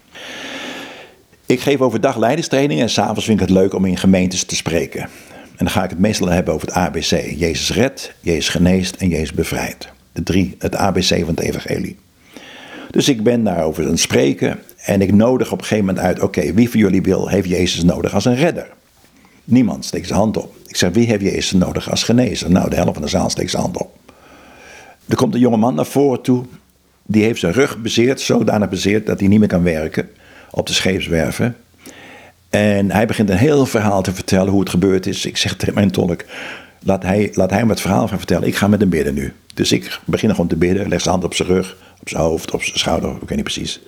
Ik 1.45 1.59
geef 1.59 1.81
overdag 1.81 2.17
leiderstrainingen 2.17 2.83
en 2.83 2.89
s'avonds 2.89 3.25
vind 3.25 3.41
ik 3.41 3.47
het 3.47 3.57
leuk 3.57 3.73
om 3.73 3.85
in 3.85 3.97
gemeentes 3.97 4.43
te 4.43 4.55
spreken. 4.55 5.01
En 5.01 5.65
dan 5.65 5.69
ga 5.69 5.83
ik 5.83 5.89
het 5.89 5.99
meestal 5.99 6.27
hebben 6.27 6.53
over 6.53 6.67
het 6.67 6.75
ABC. 6.75 7.35
Jezus 7.35 7.71
redt, 7.71 8.13
Jezus 8.19 8.49
geneest 8.49 8.95
en 8.95 9.07
Jezus 9.07 9.33
bevrijdt. 9.33 9.89
De 10.11 10.23
drie, 10.23 10.55
het 10.59 10.75
ABC 10.75 11.07
van 11.07 11.27
het 11.27 11.39
evangelie. 11.39 11.97
Dus 12.89 13.09
ik 13.09 13.23
ben 13.23 13.43
daarover 13.43 13.83
aan 13.83 13.89
het 13.89 13.99
spreken 13.99 14.59
en 14.83 15.01
ik 15.01 15.13
nodig 15.13 15.51
op 15.51 15.57
een 15.57 15.65
gegeven 15.65 15.85
moment 15.85 16.05
uit... 16.05 16.19
oké, 16.19 16.53
wie 16.53 16.69
van 16.69 16.79
jullie 16.79 17.01
wil, 17.01 17.27
heeft 17.27 17.49
Jezus 17.49 17.83
nodig 17.83 18.13
als 18.13 18.25
een 18.25 18.35
redder? 18.35 18.67
Niemand 19.43 19.85
steekt 19.85 20.07
zijn 20.07 20.19
hand 20.19 20.37
op. 20.37 20.55
Ik 20.67 20.75
zeg, 20.75 20.91
wie 20.93 21.07
heeft 21.07 21.21
Jezus 21.21 21.51
nodig 21.51 21.89
als 21.89 22.03
genezer? 22.03 22.51
Nou, 22.51 22.69
de 22.69 22.75
helft 22.75 22.93
van 22.93 23.01
de 23.01 23.07
zaal 23.07 23.29
steekt 23.29 23.51
zijn 23.51 23.63
hand 23.63 23.77
op. 23.77 23.95
Er 25.07 25.15
komt 25.15 25.33
een 25.33 25.39
jonge 25.39 25.57
man 25.57 25.75
naar 25.75 25.85
voren 25.85 26.21
toe. 26.21 26.45
Die 27.05 27.23
heeft 27.23 27.39
zijn 27.39 27.53
rug 27.53 27.77
bezeerd, 27.77 28.21
zodanig 28.21 28.69
bezeerd 28.69 29.05
dat 29.05 29.19
hij 29.19 29.27
niet 29.27 29.39
meer 29.39 29.47
kan 29.47 29.63
werken 29.63 30.09
op 30.51 30.67
de 30.67 30.73
scheepswerven. 30.73 31.55
En 32.49 32.91
hij 32.91 33.05
begint 33.05 33.29
een 33.29 33.37
heel 33.37 33.65
verhaal 33.65 34.01
te 34.01 34.13
vertellen 34.13 34.51
hoe 34.51 34.59
het 34.59 34.69
gebeurd 34.69 35.05
is. 35.05 35.25
Ik 35.25 35.37
zeg 35.37 35.55
tegen 35.55 35.73
mijn 35.73 35.91
tolk, 35.91 36.25
laat 36.79 37.03
hij, 37.03 37.31
laat 37.33 37.49
hij 37.49 37.63
me 37.63 37.69
het 37.69 37.81
verhaal 37.81 38.07
gaan 38.07 38.17
vertellen. 38.17 38.47
Ik 38.47 38.55
ga 38.55 38.67
met 38.67 38.79
hem 38.79 38.89
bidden 38.89 39.13
nu. 39.13 39.33
Dus 39.53 39.71
ik 39.71 39.99
begin 40.05 40.29
gewoon 40.29 40.47
te 40.47 40.55
bidden, 40.55 40.87
leg 40.87 41.01
zijn 41.01 41.13
hand 41.13 41.25
op 41.25 41.33
zijn 41.33 41.47
rug, 41.47 41.77
op 42.01 42.09
zijn 42.09 42.21
hoofd, 42.21 42.51
op 42.51 42.63
zijn 42.63 42.79
schouder, 42.79 43.09
ik 43.09 43.19
weet 43.19 43.29
niet 43.29 43.43
precies. 43.43 43.81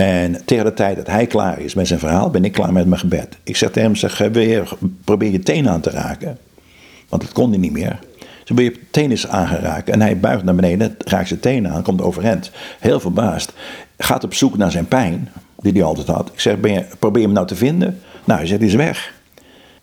En 0.00 0.44
tegen 0.44 0.64
de 0.64 0.74
tijd 0.74 0.96
dat 0.96 1.06
hij 1.06 1.26
klaar 1.26 1.60
is 1.60 1.74
met 1.74 1.86
zijn 1.86 1.98
verhaal, 1.98 2.30
ben 2.30 2.44
ik 2.44 2.52
klaar 2.52 2.72
met 2.72 2.86
mijn 2.86 3.00
gebed. 3.00 3.36
Ik 3.42 3.56
zeg 3.56 3.70
tegen 3.70 3.82
hem, 3.82 3.96
zeg, 3.96 4.18
wil 4.18 4.64
probeer 5.04 5.30
je 5.30 5.38
tenen 5.38 5.72
aan 5.72 5.80
te 5.80 5.90
raken. 5.90 6.38
Want 7.08 7.22
dat 7.22 7.32
kon 7.32 7.50
hij 7.50 7.58
niet 7.58 7.72
meer. 7.72 7.98
Zo 8.44 8.54
ben 8.54 8.64
je 8.64 8.80
tenen 8.90 9.10
is 9.10 9.26
aangeraakt 9.26 9.88
en 9.88 10.00
hij 10.00 10.18
buigt 10.18 10.44
naar 10.44 10.54
beneden, 10.54 10.94
raakt 10.98 11.28
zijn 11.28 11.40
tenen 11.40 11.70
aan, 11.70 11.82
komt 11.82 12.02
overend. 12.02 12.50
Heel 12.78 13.00
verbaasd. 13.00 13.52
Gaat 13.98 14.24
op 14.24 14.34
zoek 14.34 14.56
naar 14.56 14.70
zijn 14.70 14.88
pijn, 14.88 15.28
die 15.58 15.72
hij 15.72 15.82
altijd 15.82 16.06
had. 16.06 16.30
Ik 16.32 16.40
zeg, 16.40 16.58
ben 16.58 16.72
je, 16.72 16.84
probeer 16.98 17.22
hem 17.22 17.32
nou 17.32 17.46
te 17.46 17.56
vinden. 17.56 18.00
Nou, 18.24 18.38
hij 18.38 18.48
zegt, 18.48 18.62
is 18.62 18.74
weg. 18.74 19.12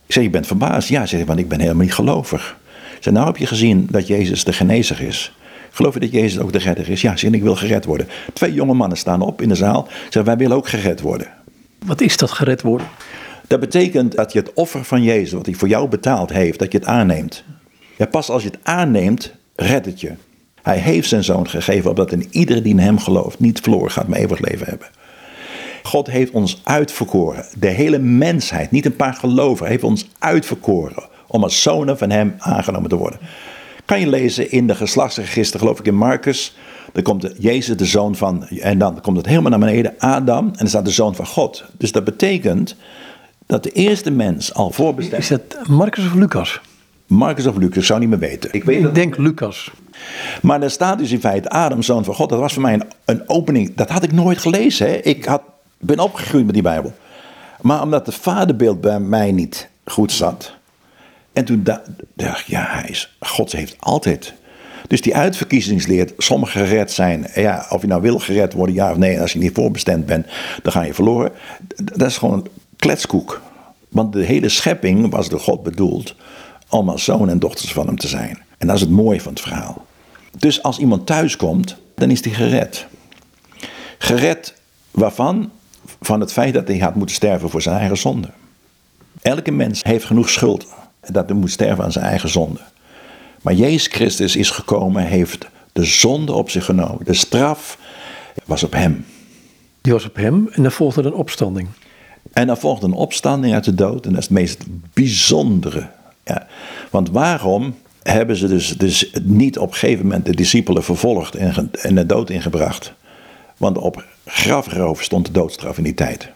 Ik 0.06 0.14
zeg, 0.14 0.24
je 0.24 0.30
bent 0.30 0.48
verbaasd. 0.48 0.90
Ja, 0.90 1.06
zeg, 1.06 1.26
want 1.26 1.40
ik 1.40 1.50
ben 1.50 1.60
helemaal 1.60 1.84
niet 1.84 1.94
gelovig. 1.94 2.58
Ik 2.98 3.04
zeg, 3.04 3.14
nou 3.14 3.26
heb 3.26 3.38
je 3.38 3.48
gezien 3.48 3.88
dat 3.92 4.08
Jezus 4.08 4.44
de 4.44 4.54
genezer 4.54 5.02
is. 5.02 5.36
Geloof 5.78 5.94
je 5.94 6.00
dat 6.00 6.12
Jezus 6.12 6.40
ook 6.40 6.52
de 6.52 6.58
redder 6.58 6.90
is? 6.90 7.02
Ja, 7.02 7.16
zeg, 7.16 7.32
ik 7.32 7.42
wil 7.42 7.56
gered 7.56 7.86
worden. 7.86 8.08
Twee 8.34 8.54
jonge 8.54 8.74
mannen 8.74 8.98
staan 8.98 9.22
op 9.22 9.42
in 9.42 9.50
de 9.50 9.56
zaal. 9.56 9.88
Zeggen, 10.04 10.24
wij 10.24 10.38
willen 10.38 10.58
ook 10.58 10.68
gered 10.68 11.02
worden. 11.02 11.28
Wat 11.86 12.02
is 12.02 12.18
dat 12.18 12.32
gered 12.32 12.62
worden? 12.62 12.88
Dat 13.48 13.60
betekent 13.60 14.16
dat 14.16 14.34
je 14.34 14.40
het 14.40 14.54
offer 14.54 14.84
van 14.84 15.04
Jezus, 15.04 15.32
wat 15.32 15.46
hij 15.46 15.56
voor 15.56 15.68
jou 15.68 15.88
betaald 15.88 16.34
heeft, 16.34 16.60
dat 16.60 16.72
je 16.72 16.78
het 16.78 16.88
aanneemt. 16.88 17.44
Ja, 17.98 18.06
pas 18.06 18.30
als 18.30 18.44
je 18.44 18.50
het 18.50 18.60
aanneemt, 18.64 19.34
redt 19.56 19.86
het 19.86 20.02
je. 20.02 20.12
Hij 20.62 20.78
heeft 20.78 21.10
zijn 21.10 21.24
zoon 21.24 21.50
gegeven, 21.50 21.90
opdat 21.90 22.12
in 22.12 22.28
iedereen 22.32 22.64
die 22.64 22.74
in 22.74 22.80
hem 22.80 23.00
gelooft 23.00 23.40
niet 23.40 23.60
verloren 23.60 23.92
gaat, 23.92 24.08
maar 24.08 24.20
eeuwig 24.20 24.40
leven 24.40 24.68
hebben. 24.68 24.88
God 25.84 26.08
heeft 26.08 26.32
ons 26.32 26.62
uitverkoren. 26.64 27.46
De 27.58 27.68
hele 27.68 28.00
mensheid, 28.00 28.72
niet 28.72 28.86
een 28.86 28.96
paar 28.96 29.14
gelovigen, 29.14 29.72
heeft 29.72 29.84
ons 29.84 30.08
uitverkoren 30.20 31.04
om 31.28 31.44
als 31.44 31.62
zonen 31.62 31.98
van 31.98 32.10
hem 32.10 32.36
aangenomen 32.38 32.90
te 32.90 32.96
worden. 32.96 33.20
Kan 33.88 34.00
je 34.00 34.10
lezen 34.10 34.52
in 34.52 34.68
de 34.68 34.76
geslachtsregister, 34.76 35.60
geloof 35.60 35.80
ik 35.80 35.86
in 35.86 35.96
Marcus. 35.96 36.56
Dan 36.94 37.04
komt 37.04 37.30
Jezus, 37.38 37.78
de 37.78 37.86
zoon 37.86 38.16
van, 38.16 38.48
en 38.48 38.78
dan 38.78 39.02
komt 39.02 39.18
het 39.18 39.26
helemaal 39.26 39.50
naar 39.50 39.60
beneden, 39.60 39.94
Adam, 39.98 40.46
en 40.46 40.54
dan 40.58 40.68
staat 40.68 40.86
de 40.86 40.92
zoon 40.92 41.16
van 41.16 41.26
God. 41.26 41.64
Dus 41.78 41.92
dat 41.92 42.04
betekent 42.04 42.76
dat 43.46 43.64
de 43.64 43.72
eerste 43.72 44.12
mens 44.12 44.54
al 44.54 44.72
voorbestemd... 44.72 45.22
Is 45.22 45.30
dat 45.30 45.68
Marcus 45.68 46.06
of 46.06 46.14
Lucas? 46.14 46.62
Marcus 47.06 47.46
of 47.46 47.56
Lucas, 47.58 47.78
ik 47.78 47.84
zou 47.84 48.00
niet 48.00 48.10
meer 48.10 48.20
weten. 48.20 48.50
Ik, 48.54 48.64
weet 48.64 48.84
ik 48.84 48.96
denk 48.96 49.18
Lucas. 49.18 49.72
Maar 50.42 50.62
er 50.62 50.72
staat 50.72 50.98
dus 50.98 51.12
in 51.12 51.20
feite 51.20 51.50
Adam, 51.50 51.82
zoon 51.82 52.04
van 52.04 52.16
God. 52.16 52.30
Dat 52.30 52.40
was 52.40 52.54
voor 52.54 52.62
mij 52.62 52.74
een, 52.74 52.84
een 53.06 53.30
opening. 53.30 53.76
Dat 53.76 53.90
had 53.90 54.04
ik 54.04 54.12
nooit 54.12 54.38
gelezen. 54.38 54.88
Hè. 54.88 54.96
Ik 54.96 55.26
had, 55.26 55.42
ben 55.78 56.00
opgegroeid 56.00 56.46
met 56.46 56.54
die 56.54 56.64
Bijbel. 56.64 56.94
Maar 57.62 57.82
omdat 57.82 58.06
het 58.06 58.16
vaderbeeld 58.16 58.82
bij 58.82 59.00
mij 59.00 59.32
niet 59.32 59.70
goed 59.86 60.12
zat. 60.12 60.57
En 61.38 61.46
toen 61.46 61.64
dacht 62.16 62.46
ja, 62.46 62.66
hij 62.70 62.90
is, 62.90 63.18
God 63.20 63.52
heeft 63.52 63.76
altijd. 63.80 64.34
Dus 64.88 65.02
die 65.02 65.16
uitverkiezingsleer, 65.16 66.12
sommigen 66.18 66.68
gered 66.68 66.92
zijn. 66.92 67.28
Ja, 67.36 67.66
of 67.70 67.82
je 67.82 67.88
nou 67.88 68.02
wil 68.02 68.20
gered 68.20 68.54
worden, 68.54 68.76
ja 68.76 68.92
of 68.92 68.98
nee. 68.98 69.22
Als 69.22 69.34
je 69.34 69.40
niet 69.40 69.54
voorbestemd 69.54 70.06
bent, 70.06 70.28
dan 70.64 70.72
ga 70.72 70.82
je 70.82 70.94
verloren. 70.94 71.32
Dat 71.76 72.08
is 72.08 72.18
gewoon 72.18 72.48
kletskoek. 72.76 73.42
Want 73.90 74.14
de 74.14 74.24
hele 74.24 74.50
schepping 74.50 75.10
was 75.12 75.30
door 75.30 75.40
God 75.40 75.64
bedoeld 75.64 76.16
om 76.70 76.90
als 76.90 77.04
zoon 77.04 77.30
en 77.30 77.40
dochters 77.40 77.72
van 77.72 77.88
hem 77.88 77.98
te 77.98 78.08
zijn. 78.08 78.38
En 78.58 78.68
dat 78.68 78.76
is 78.76 78.82
het 78.82 78.92
mooie 78.92 79.22
van 79.22 79.34
het 79.34 79.42
verhaal. 79.42 79.86
Dus 80.38 80.64
als 80.64 80.78
iemand 80.78 81.06
thuis 81.06 81.36
komt, 81.36 81.78
dan 81.96 82.12
is 82.12 82.24
hij 82.24 82.34
gered. 82.34 82.88
Gered 83.98 84.54
waarvan? 84.92 85.52
Van 86.02 86.20
het 86.20 86.32
feit 86.32 86.54
dat 86.54 86.68
hij 86.68 86.78
had 86.78 86.96
moeten 86.96 87.16
sterven 87.16 87.50
voor 87.50 87.62
zijn 87.62 87.78
eigen 87.78 87.98
zonde. 87.98 88.30
Elke 89.22 89.52
mens 89.52 89.84
heeft 89.84 90.06
genoeg 90.06 90.30
schuld 90.30 90.76
dat 91.12 91.30
hij 91.30 91.38
moet 91.38 91.52
sterven 91.52 91.84
aan 91.84 91.92
zijn 91.92 92.06
eigen 92.06 92.30
zonde. 92.30 92.60
Maar 93.42 93.54
Jezus 93.54 93.88
Christus 93.88 94.36
is 94.36 94.50
gekomen, 94.50 95.04
heeft 95.04 95.48
de 95.74 95.84
zonde 95.84 96.34
op 96.34 96.50
zich 96.50 96.66
genomen. 96.66 97.06
De 97.06 97.14
straf 97.14 97.78
was 98.46 98.64
op 98.64 98.74
hem. 98.74 99.06
Die 99.82 99.94
was 99.94 100.06
op 100.06 100.16
hem 100.16 100.50
en 100.52 100.62
dan 100.62 100.72
volgde 100.72 101.04
een 101.04 101.14
opstanding. 101.14 101.68
En 102.34 102.48
dan 102.48 102.58
volgde 102.58 102.86
een 102.86 102.94
opstanding 102.94 103.54
uit 103.54 103.64
de 103.64 103.76
dood. 103.76 104.06
En 104.06 104.12
dat 104.12 104.20
is 104.20 104.26
het 104.26 104.34
meest 104.34 104.64
bijzondere. 104.94 105.90
Ja. 106.24 106.48
Want 106.90 107.10
waarom 107.10 107.76
hebben 108.04 108.36
ze 108.36 108.48
dus, 108.48 108.78
dus 108.78 109.12
niet 109.24 109.58
op 109.58 109.68
een 109.68 109.78
gegeven 109.78 110.04
moment 110.06 110.26
de 110.26 110.36
discipelen 110.36 110.84
vervolgd 110.84 111.36
en, 111.36 111.72
en 111.82 111.96
de 111.96 112.06
dood 112.06 112.30
ingebracht? 112.30 112.94
Want 113.58 113.78
op 113.78 114.06
grafroof 114.26 115.04
stond 115.04 115.26
de 115.26 115.32
doodstraf 115.32 115.78
in 115.78 115.84
die 115.84 115.94
tijd. 115.94 116.30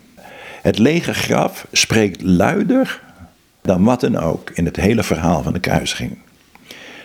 Het 0.62 0.78
lege 0.78 1.14
graf 1.14 1.68
spreekt 1.72 2.22
luider 2.22 3.02
dan 3.62 3.84
wat 3.84 4.00
dan 4.00 4.18
ook 4.18 4.50
in 4.50 4.66
het 4.66 4.76
hele 4.76 5.04
verhaal 5.04 5.44
van 5.44 5.54
de 5.54 5.60
kruisiging. 5.60 6.18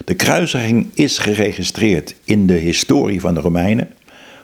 De 0.05 0.15
kruisiging 0.15 0.91
is 0.95 1.19
geregistreerd 1.19 2.15
in 2.25 2.47
de 2.47 2.55
historie 2.55 3.21
van 3.21 3.35
de 3.35 3.41
Romeinen. 3.41 3.89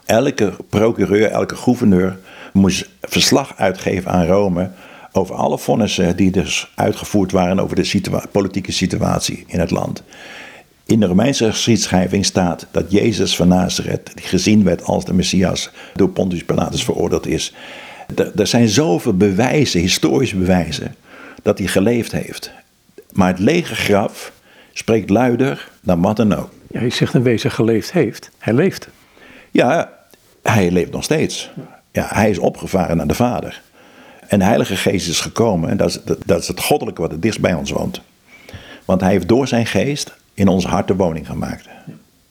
Elke 0.04 0.52
procureur, 0.68 1.30
elke 1.30 1.56
gouverneur 1.56 2.18
moest 2.52 2.88
verslag 3.00 3.56
uitgeven 3.56 4.10
aan 4.10 4.26
Rome 4.26 4.70
over 5.12 5.34
alle 5.34 5.58
vonnissen 5.58 6.16
die 6.16 6.30
dus 6.30 6.72
uitgevoerd 6.74 7.32
waren 7.32 7.60
over 7.60 7.76
de 7.76 8.22
politieke 8.32 8.72
situatie 8.72 9.44
in 9.46 9.60
het 9.60 9.70
land. 9.70 10.02
In 10.86 11.00
de 11.00 11.06
Romeinse 11.06 11.50
geschiedschrijving 11.50 12.24
staat 12.24 12.66
dat 12.70 12.92
Jezus 12.92 13.36
van 13.36 13.48
Nazareth, 13.48 14.10
die 14.14 14.24
gezien 14.24 14.64
werd 14.64 14.84
als 14.84 15.04
de 15.04 15.14
Messias, 15.14 15.70
door 15.94 16.08
Pontius 16.08 16.44
Pilatus 16.44 16.84
veroordeeld 16.84 17.26
is. 17.26 17.54
Er 18.36 18.46
zijn 18.46 18.68
zoveel 18.68 19.16
bewijzen, 19.16 19.80
historische 19.80 20.36
bewijzen, 20.36 20.94
dat 21.42 21.58
hij 21.58 21.66
geleefd 21.66 22.12
heeft. 22.12 22.50
Maar 23.12 23.28
het 23.28 23.38
lege 23.38 23.74
graf 23.74 24.32
spreekt 24.72 25.10
luider 25.10 25.68
dan 25.80 26.02
wat 26.02 26.16
dan 26.16 26.34
ook. 26.34 26.50
Ja, 26.70 26.80
je 26.80 26.90
zegt 26.90 27.14
een 27.14 27.22
wezen 27.22 27.50
geleefd 27.50 27.92
heeft. 27.92 28.30
Hij 28.38 28.52
leeft. 28.52 28.88
Ja, 29.50 29.92
hij 30.42 30.70
leeft 30.70 30.90
nog 30.90 31.04
steeds. 31.04 31.50
Ja, 31.92 32.06
hij 32.10 32.30
is 32.30 32.38
opgevaren 32.38 32.96
naar 32.96 33.06
de 33.06 33.14
Vader. 33.14 33.62
En 34.28 34.38
de 34.38 34.44
Heilige 34.44 34.76
Geest 34.76 35.08
is 35.08 35.20
gekomen. 35.20 35.70
En 35.70 35.76
dat 35.76 35.88
is, 35.88 36.00
dat, 36.24 36.40
is 36.40 36.48
het 36.48 36.60
goddelijke 36.60 37.00
wat 37.00 37.10
het 37.10 37.22
dichtst 37.22 37.40
bij 37.40 37.54
ons 37.54 37.70
woont. 37.70 38.00
Want 38.84 39.00
hij 39.00 39.10
heeft 39.10 39.28
door 39.28 39.48
zijn 39.48 39.66
geest 39.66 40.14
in 40.34 40.48
ons 40.48 40.64
hart 40.64 40.88
de 40.88 40.96
woning 40.96 41.26
gemaakt. 41.26 41.68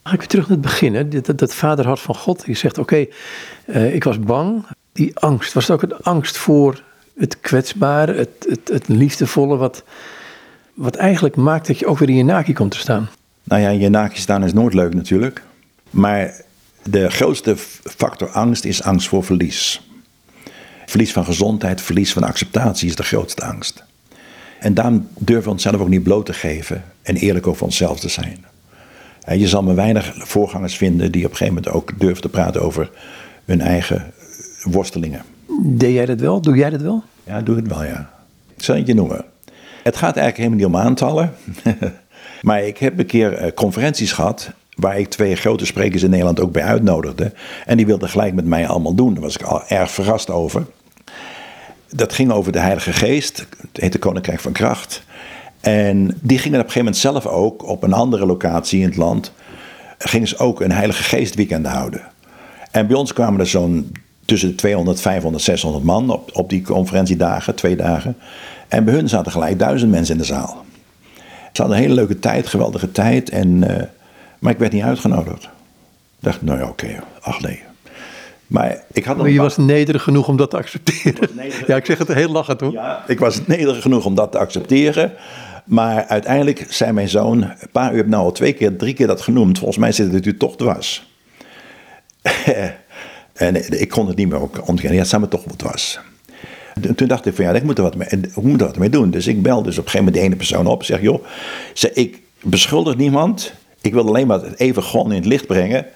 Ga 0.02 0.12
ik 0.12 0.18
weer 0.18 0.28
terug 0.28 0.48
naar 0.48 0.56
het 0.56 0.66
begin. 0.66 0.94
Hè? 0.94 1.08
Dat, 1.08 1.38
dat, 1.38 1.54
vaderhart 1.54 2.00
van 2.00 2.14
God. 2.14 2.42
Je 2.46 2.54
zegt, 2.54 2.78
oké, 2.78 3.06
eh, 3.66 3.94
ik 3.94 4.04
was 4.04 4.18
bang. 4.18 4.66
Die 4.92 5.18
angst, 5.18 5.52
was 5.52 5.68
het 5.68 5.76
ook 5.76 5.90
een 5.90 6.02
angst 6.02 6.36
voor 6.36 6.82
het 7.16 7.40
kwetsbare, 7.40 8.14
het, 8.14 8.46
het, 8.48 8.68
het 8.68 8.88
liefdevolle... 8.88 9.56
Wat, 9.56 9.84
wat 10.74 10.96
eigenlijk 10.96 11.36
maakt 11.36 11.66
dat 11.66 11.78
je 11.78 11.86
ook 11.86 11.98
weer 11.98 12.08
in 12.08 12.16
je 12.16 12.24
naki 12.24 12.52
komt 12.52 12.70
te 12.70 12.78
staan? 12.78 13.08
Nou 13.44 13.62
ja, 13.62 13.68
in 13.68 13.80
je 13.80 13.88
naki 13.88 14.20
staan 14.20 14.44
is 14.44 14.52
nooit 14.52 14.74
leuk 14.74 14.94
natuurlijk. 14.94 15.42
Maar 15.90 16.34
de 16.82 17.10
grootste 17.10 17.56
factor 17.82 18.28
angst 18.28 18.64
is 18.64 18.82
angst 18.82 19.08
voor 19.08 19.24
verlies. 19.24 19.90
Verlies 20.86 21.12
van 21.12 21.24
gezondheid, 21.24 21.80
verlies 21.80 22.12
van 22.12 22.22
acceptatie 22.22 22.88
is 22.88 22.96
de 22.96 23.02
grootste 23.02 23.44
angst. 23.44 23.84
En 24.60 24.74
daarom 24.74 25.08
durven 25.18 25.44
we 25.44 25.50
onszelf 25.50 25.80
ook 25.80 25.88
niet 25.88 26.02
bloot 26.02 26.26
te 26.26 26.32
geven 26.32 26.84
en 27.02 27.16
eerlijk 27.16 27.46
over 27.46 27.64
onszelf 27.64 28.00
te 28.00 28.08
zijn. 28.08 28.44
En 29.24 29.38
je 29.38 29.48
zal 29.48 29.62
maar 29.62 29.74
weinig 29.74 30.12
voorgangers 30.16 30.76
vinden 30.76 31.12
die 31.12 31.24
op 31.24 31.30
een 31.30 31.36
gegeven 31.36 31.62
moment 31.62 31.74
ook 31.74 32.00
durven 32.00 32.22
te 32.22 32.28
praten 32.28 32.62
over 32.62 32.90
hun 33.44 33.60
eigen 33.60 34.12
worstelingen. 34.62 35.22
Deed 35.60 35.94
jij 35.94 36.06
dat 36.06 36.20
wel? 36.20 36.40
Doe 36.40 36.56
jij 36.56 36.70
dat 36.70 36.80
wel? 36.80 37.02
Ja, 37.24 37.40
doe 37.40 37.56
het 37.56 37.68
wel, 37.68 37.84
ja. 37.84 38.10
Ik 38.56 38.64
zal 38.64 38.76
het 38.76 38.86
je 38.86 38.94
noemen. 38.94 39.24
Het 39.82 39.96
gaat 39.96 40.16
eigenlijk 40.16 40.36
helemaal 40.36 40.56
niet 40.56 40.66
om 40.66 40.76
aantallen. 40.76 41.34
maar 42.40 42.62
ik 42.62 42.78
heb 42.78 42.98
een 42.98 43.06
keer 43.06 43.32
eh, 43.32 43.52
conferenties 43.54 44.12
gehad 44.12 44.50
waar 44.74 44.98
ik 44.98 45.08
twee 45.08 45.36
grote 45.36 45.66
sprekers 45.66 46.02
in 46.02 46.10
Nederland 46.10 46.40
ook 46.40 46.52
bij 46.52 46.62
uitnodigde. 46.62 47.32
En 47.66 47.76
die 47.76 47.86
wilden 47.86 48.08
gelijk 48.08 48.34
met 48.34 48.46
mij 48.46 48.68
allemaal 48.68 48.94
doen. 48.94 49.14
Daar 49.14 49.22
was 49.22 49.34
ik 49.34 49.42
al 49.42 49.62
erg 49.68 49.90
verrast 49.90 50.30
over. 50.30 50.66
Dat 51.90 52.12
ging 52.12 52.30
over 52.30 52.52
de 52.52 52.58
Heilige 52.58 52.92
Geest, 52.92 53.46
het 53.60 53.80
heette 53.80 53.98
Koninkrijk 53.98 54.40
van 54.40 54.52
Kracht. 54.52 55.02
En 55.60 56.18
die 56.20 56.38
gingen 56.38 56.60
op 56.60 56.66
een 56.66 56.72
gegeven 56.72 56.78
moment 56.78 56.96
zelf 56.96 57.26
ook 57.26 57.68
op 57.68 57.82
een 57.82 57.92
andere 57.92 58.26
locatie 58.26 58.80
in 58.80 58.86
het 58.86 58.96
land. 58.96 59.32
Gingen 59.98 60.28
ze 60.28 60.38
ook 60.38 60.60
een 60.60 60.72
Heilige 60.72 61.02
Geest 61.02 61.34
weekend 61.34 61.66
houden. 61.66 62.02
En 62.70 62.86
bij 62.86 62.96
ons 62.96 63.12
kwamen 63.12 63.40
er 63.40 63.46
zo'n 63.46 63.92
tussen 64.24 64.48
de 64.48 64.54
200, 64.54 65.00
500, 65.00 65.44
600 65.44 65.84
man 65.84 66.10
op, 66.10 66.30
op 66.32 66.48
die 66.48 66.62
conferentiedagen, 66.62 67.54
twee 67.54 67.76
dagen. 67.76 68.16
En 68.68 68.84
bij 68.84 68.94
hun 68.94 69.08
zaten 69.08 69.32
gelijk 69.32 69.58
duizend 69.58 69.90
mensen 69.90 70.14
in 70.14 70.20
de 70.20 70.26
zaal. 70.26 70.64
Ze 71.52 71.62
hadden 71.62 71.76
een 71.76 71.82
hele 71.82 71.94
leuke 71.94 72.18
tijd, 72.18 72.46
geweldige 72.46 72.92
tijd. 72.92 73.30
En, 73.30 73.48
uh, 73.48 73.76
maar 74.38 74.52
ik 74.52 74.58
werd 74.58 74.72
niet 74.72 74.82
uitgenodigd. 74.82 75.42
Ik 75.42 75.50
dacht, 76.18 76.42
nou 76.42 76.58
ja, 76.58 76.68
oké, 76.68 77.02
ach 77.20 77.40
nee. 77.40 77.62
Maar 78.46 78.82
ik 78.92 79.04
had 79.04 79.16
nog 79.16 79.28
je 79.28 79.40
was 79.40 79.56
nederig 79.56 80.02
genoeg 80.02 80.28
om 80.28 80.36
dat 80.36 80.50
te 80.50 80.56
accepteren. 80.56 81.28
Ja, 81.66 81.76
ik 81.76 81.86
zeg 81.86 81.98
het 81.98 82.12
heel 82.12 82.28
lachend 82.28 82.60
hoor. 82.60 82.72
Ja, 82.72 83.04
ik 83.06 83.18
was 83.18 83.46
nederig 83.46 83.82
genoeg 83.82 84.04
om 84.04 84.14
dat 84.14 84.32
te 84.32 84.38
accepteren. 84.38 85.12
Maar 85.64 86.04
uiteindelijk 86.06 86.66
zei 86.68 86.92
mijn 86.92 87.08
zoon, 87.08 87.52
pa, 87.72 87.92
u 87.92 87.96
hebt 87.96 88.08
nou 88.08 88.24
al 88.24 88.32
twee 88.32 88.52
keer, 88.52 88.76
drie 88.76 88.94
keer 88.94 89.06
dat 89.06 89.20
genoemd. 89.20 89.58
Volgens 89.58 89.78
mij 89.78 89.92
zit 89.92 90.12
het 90.12 90.26
u 90.26 90.36
toch 90.36 90.56
dwars. 90.56 91.10
en 93.46 93.80
ik 93.80 93.88
kon 93.88 94.06
het 94.06 94.16
niet 94.16 94.28
meer 94.28 94.40
ontkennen. 94.40 95.06
Ja, 95.06 95.18
me 95.18 95.28
toch 95.28 95.44
wat 95.44 95.58
dwars. 95.58 96.00
Toen 96.96 97.08
dacht 97.08 97.26
ik 97.26 97.34
van 97.34 97.44
ja, 97.44 97.52
ik 97.52 97.62
moet 97.62 97.78
er 97.78 97.84
wat 97.84 97.96
mee, 97.96 98.08
ik 98.08 98.42
moet 98.42 98.60
er 98.60 98.78
wat 98.78 98.92
doen. 98.92 99.10
Dus 99.10 99.26
ik 99.26 99.42
bel 99.42 99.62
dus 99.62 99.78
op 99.78 99.84
een 99.84 99.90
gegeven 99.90 99.98
moment 99.98 100.14
de 100.14 100.20
ene 100.20 100.36
persoon 100.36 100.66
op. 100.66 100.84
Zeg 100.84 101.00
joh, 101.00 101.24
zeg, 101.74 101.92
ik 101.92 102.20
beschuldig 102.42 102.96
niemand. 102.96 103.52
Ik 103.80 103.92
wil 103.92 104.06
alleen 104.06 104.26
maar 104.26 104.40
even 104.56 104.82
gewoon 104.82 105.10
in 105.10 105.16
het 105.16 105.26
licht 105.26 105.46
brengen. 105.46 105.86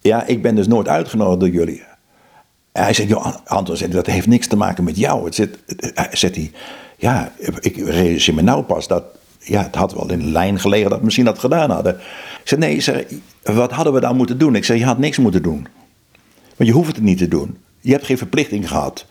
Ja, 0.00 0.26
ik 0.26 0.42
ben 0.42 0.54
dus 0.54 0.66
nooit 0.66 0.88
uitgenodigd 0.88 1.40
door 1.40 1.48
jullie. 1.48 1.82
En 2.72 2.82
hij 2.82 2.92
zegt, 2.92 3.08
joh, 3.08 3.34
Anton, 3.44 3.90
dat 3.90 4.06
heeft 4.06 4.26
niks 4.26 4.46
te 4.46 4.56
maken 4.56 4.84
met 4.84 4.96
jou. 4.96 5.24
Het 5.24 5.34
zit, 5.34 5.58
zegt 6.12 6.34
hij, 6.34 6.50
ja, 6.96 7.32
ik 7.60 7.76
realiseer 7.76 8.34
me 8.34 8.42
nou 8.42 8.62
pas 8.62 8.88
dat, 8.88 9.04
ja, 9.38 9.62
het 9.62 9.74
had 9.74 9.94
wel 9.94 10.10
in 10.10 10.32
lijn 10.32 10.60
gelegen 10.60 10.90
dat 10.90 10.98
we 10.98 11.04
misschien 11.04 11.24
dat 11.24 11.38
gedaan 11.38 11.70
hadden. 11.70 11.94
Ik 11.94 12.48
zeg, 12.48 12.58
nee, 12.58 12.80
zeg, 12.80 13.04
wat 13.42 13.72
hadden 13.72 13.92
we 13.92 14.00
dan 14.00 14.16
moeten 14.16 14.38
doen? 14.38 14.54
Ik 14.54 14.64
zeg, 14.64 14.78
je 14.78 14.84
had 14.84 14.98
niks 14.98 15.18
moeten 15.18 15.42
doen. 15.42 15.66
Want 16.60 16.72
je 16.72 16.78
hoeft 16.78 16.96
het 16.96 17.04
niet 17.04 17.18
te 17.18 17.28
doen. 17.28 17.56
Je 17.80 17.92
hebt 17.92 18.04
geen 18.04 18.18
verplichting 18.18 18.68
gehad. 18.68 19.06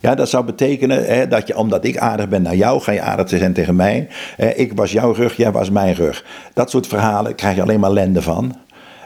Ja, 0.00 0.14
dat 0.14 0.28
zou 0.28 0.44
betekenen 0.44 1.04
hè, 1.04 1.28
dat 1.28 1.46
je, 1.46 1.56
omdat 1.56 1.84
ik 1.84 1.98
aardig 1.98 2.28
ben 2.28 2.42
naar 2.42 2.56
jou, 2.56 2.80
ga 2.80 2.92
je 2.92 3.00
aardig 3.00 3.28
zijn 3.28 3.52
tegen 3.52 3.76
mij. 3.76 4.08
ik 4.56 4.72
was 4.72 4.92
jouw 4.92 5.12
rug, 5.12 5.36
jij 5.36 5.52
was 5.52 5.70
mijn 5.70 5.94
rug. 5.94 6.24
Dat 6.54 6.70
soort 6.70 6.86
verhalen 6.86 7.34
krijg 7.34 7.56
je 7.56 7.62
alleen 7.62 7.80
maar 7.80 7.90
ellende 7.90 8.22
van. 8.22 8.56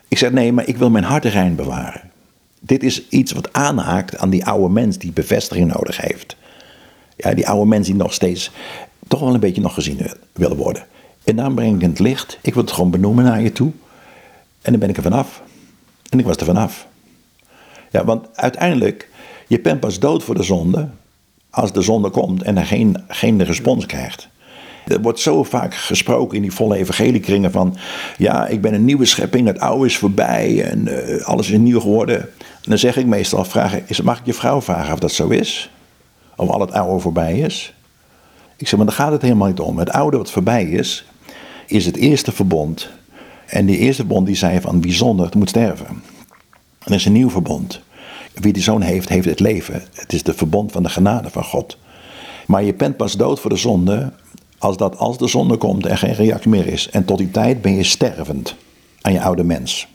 Ik 0.09 0.19
zeg 0.19 0.31
nee, 0.31 0.53
maar 0.53 0.69
ik 0.69 0.77
wil 0.77 0.91
mijn 0.91 1.05
hart 1.05 1.25
rein 1.25 1.55
bewaren. 1.55 2.01
Dit 2.61 2.83
is 2.83 3.09
iets 3.09 3.33
wat 3.33 3.53
aanhaakt 3.53 4.19
aan 4.19 4.31
die 4.31 4.45
oude 4.45 4.73
mens 4.73 4.99
die 4.99 5.13
bevestiging 5.13 5.73
nodig 5.75 6.01
heeft. 6.01 6.37
Ja, 7.17 7.35
die 7.35 7.49
oude 7.49 7.69
mens 7.69 7.87
die 7.87 7.97
nog 7.97 8.13
steeds 8.13 8.51
toch 9.09 9.21
wel 9.21 9.35
een 9.35 9.41
beetje 9.41 9.63
nog 9.63 9.75
gezien 9.75 10.01
willen 10.33 10.57
worden. 10.57 10.87
En 11.25 11.37
dan 11.37 11.55
breng 11.55 11.75
ik 11.75 11.89
het 11.89 11.99
licht. 11.99 12.39
Ik 12.43 12.55
wil 12.55 12.63
het 12.63 12.73
gewoon 12.73 12.91
benoemen 12.91 13.25
naar 13.25 13.43
je 13.43 13.53
toe. 13.53 13.73
En 14.63 14.71
dan 14.71 14.81
ben 14.81 14.89
ik 14.89 14.97
er 14.97 15.03
vanaf. 15.03 15.43
En 16.09 16.19
ik 16.19 16.25
was 16.25 16.37
er 16.37 16.47
vanaf. 16.47 16.87
Ja, 17.95 18.05
want 18.05 18.29
uiteindelijk 18.35 19.09
je 19.47 19.61
bent 19.61 19.81
pas 19.81 19.99
dood 19.99 20.23
voor 20.23 20.35
de 20.35 20.43
zonde 20.43 20.89
als 21.51 21.73
de 21.73 21.83
zonde 21.83 22.11
komt 22.11 22.43
en 22.43 22.57
er 22.57 22.67
geen, 22.67 23.05
geen 23.09 23.45
respons 23.45 23.87
krijgt. 23.87 24.29
Er 24.87 25.01
wordt 25.01 25.21
zo 25.21 25.43
vaak 25.43 25.75
gesproken 25.75 26.37
in 26.37 26.43
die 26.43 26.53
volle 26.53 26.77
evangeliekringen 26.77 27.51
van... 27.51 27.77
ja, 28.17 28.47
ik 28.47 28.61
ben 28.61 28.75
een 28.75 28.85
nieuwe 28.85 29.05
schepping, 29.05 29.47
het 29.47 29.61
oude 29.61 29.87
is 29.87 29.97
voorbij 29.97 30.65
en 30.65 30.89
uh, 30.89 31.25
alles 31.25 31.51
is 31.51 31.59
nieuw 31.59 31.81
geworden. 31.81 32.21
En 32.39 32.69
dan 32.71 32.79
zeg 32.79 32.97
ik 32.97 33.07
meestal, 33.07 33.45
vragen, 33.45 33.83
is, 33.87 34.01
mag 34.01 34.19
ik 34.19 34.27
je 34.27 34.35
vrouw 34.35 34.63
vragen 34.63 34.93
of 34.93 34.99
dat 34.99 35.13
zo 35.13 35.29
is? 35.29 35.71
Of 36.37 36.49
al 36.49 36.61
het 36.61 36.73
oude 36.73 37.01
voorbij 37.01 37.39
is? 37.39 37.75
Ik 38.57 38.69
zeg, 38.69 38.77
maar 38.77 38.87
daar 38.87 38.97
gaat 38.97 39.13
het 39.13 39.23
helemaal 39.23 39.49
niet 39.49 39.61
om. 39.61 39.79
Het 39.79 39.91
oude 39.91 40.17
wat 40.17 40.31
voorbij 40.31 40.65
is, 40.65 41.05
is 41.67 41.87
het 41.87 41.97
eerste 41.97 42.33
verbond. 42.33 42.89
En 43.47 43.67
die 43.67 43.79
eerste 43.79 44.03
verbond 44.03 44.27
die 44.27 44.37
zei 44.37 44.61
van, 44.61 44.81
bijzonder, 44.81 45.25
het 45.25 45.35
moet 45.35 45.49
sterven. 45.49 46.03
Er 46.85 46.93
is 46.93 47.05
een 47.05 47.13
nieuw 47.13 47.31
verbond. 47.31 47.81
Wie 48.35 48.53
die 48.53 48.63
zoon 48.63 48.83
heeft, 48.83 49.09
heeft 49.09 49.29
het 49.29 49.41
leven. 49.41 49.83
Het 49.93 50.13
is 50.13 50.23
de 50.23 50.35
verbond 50.35 50.73
van 50.73 50.83
de 50.83 50.89
genade 50.89 51.31
van 51.31 51.45
God. 51.45 51.79
Maar 52.47 52.63
je 52.63 52.75
bent 52.75 52.97
pas 52.97 53.17
dood 53.17 53.41
voor 53.41 53.51
de 53.51 53.57
zonde 53.57 54.13
als, 54.59 54.77
dat, 54.77 54.99
als 54.99 55.19
de 55.19 55.29
zonde 55.29 55.57
komt 55.57 55.87
en 55.87 55.99
geen 55.99 56.15
reactie 56.15 56.51
meer 56.51 56.67
is. 56.67 56.91
En 56.91 57.05
tot 57.05 57.19
die 57.19 57.31
tijd 57.31 57.63
ben 57.63 57.75
je 57.75 57.85
stervend 57.85 58.55
aan 59.01 59.13
je 59.13 59.23
oude 59.23 59.45
mens. 59.45 59.89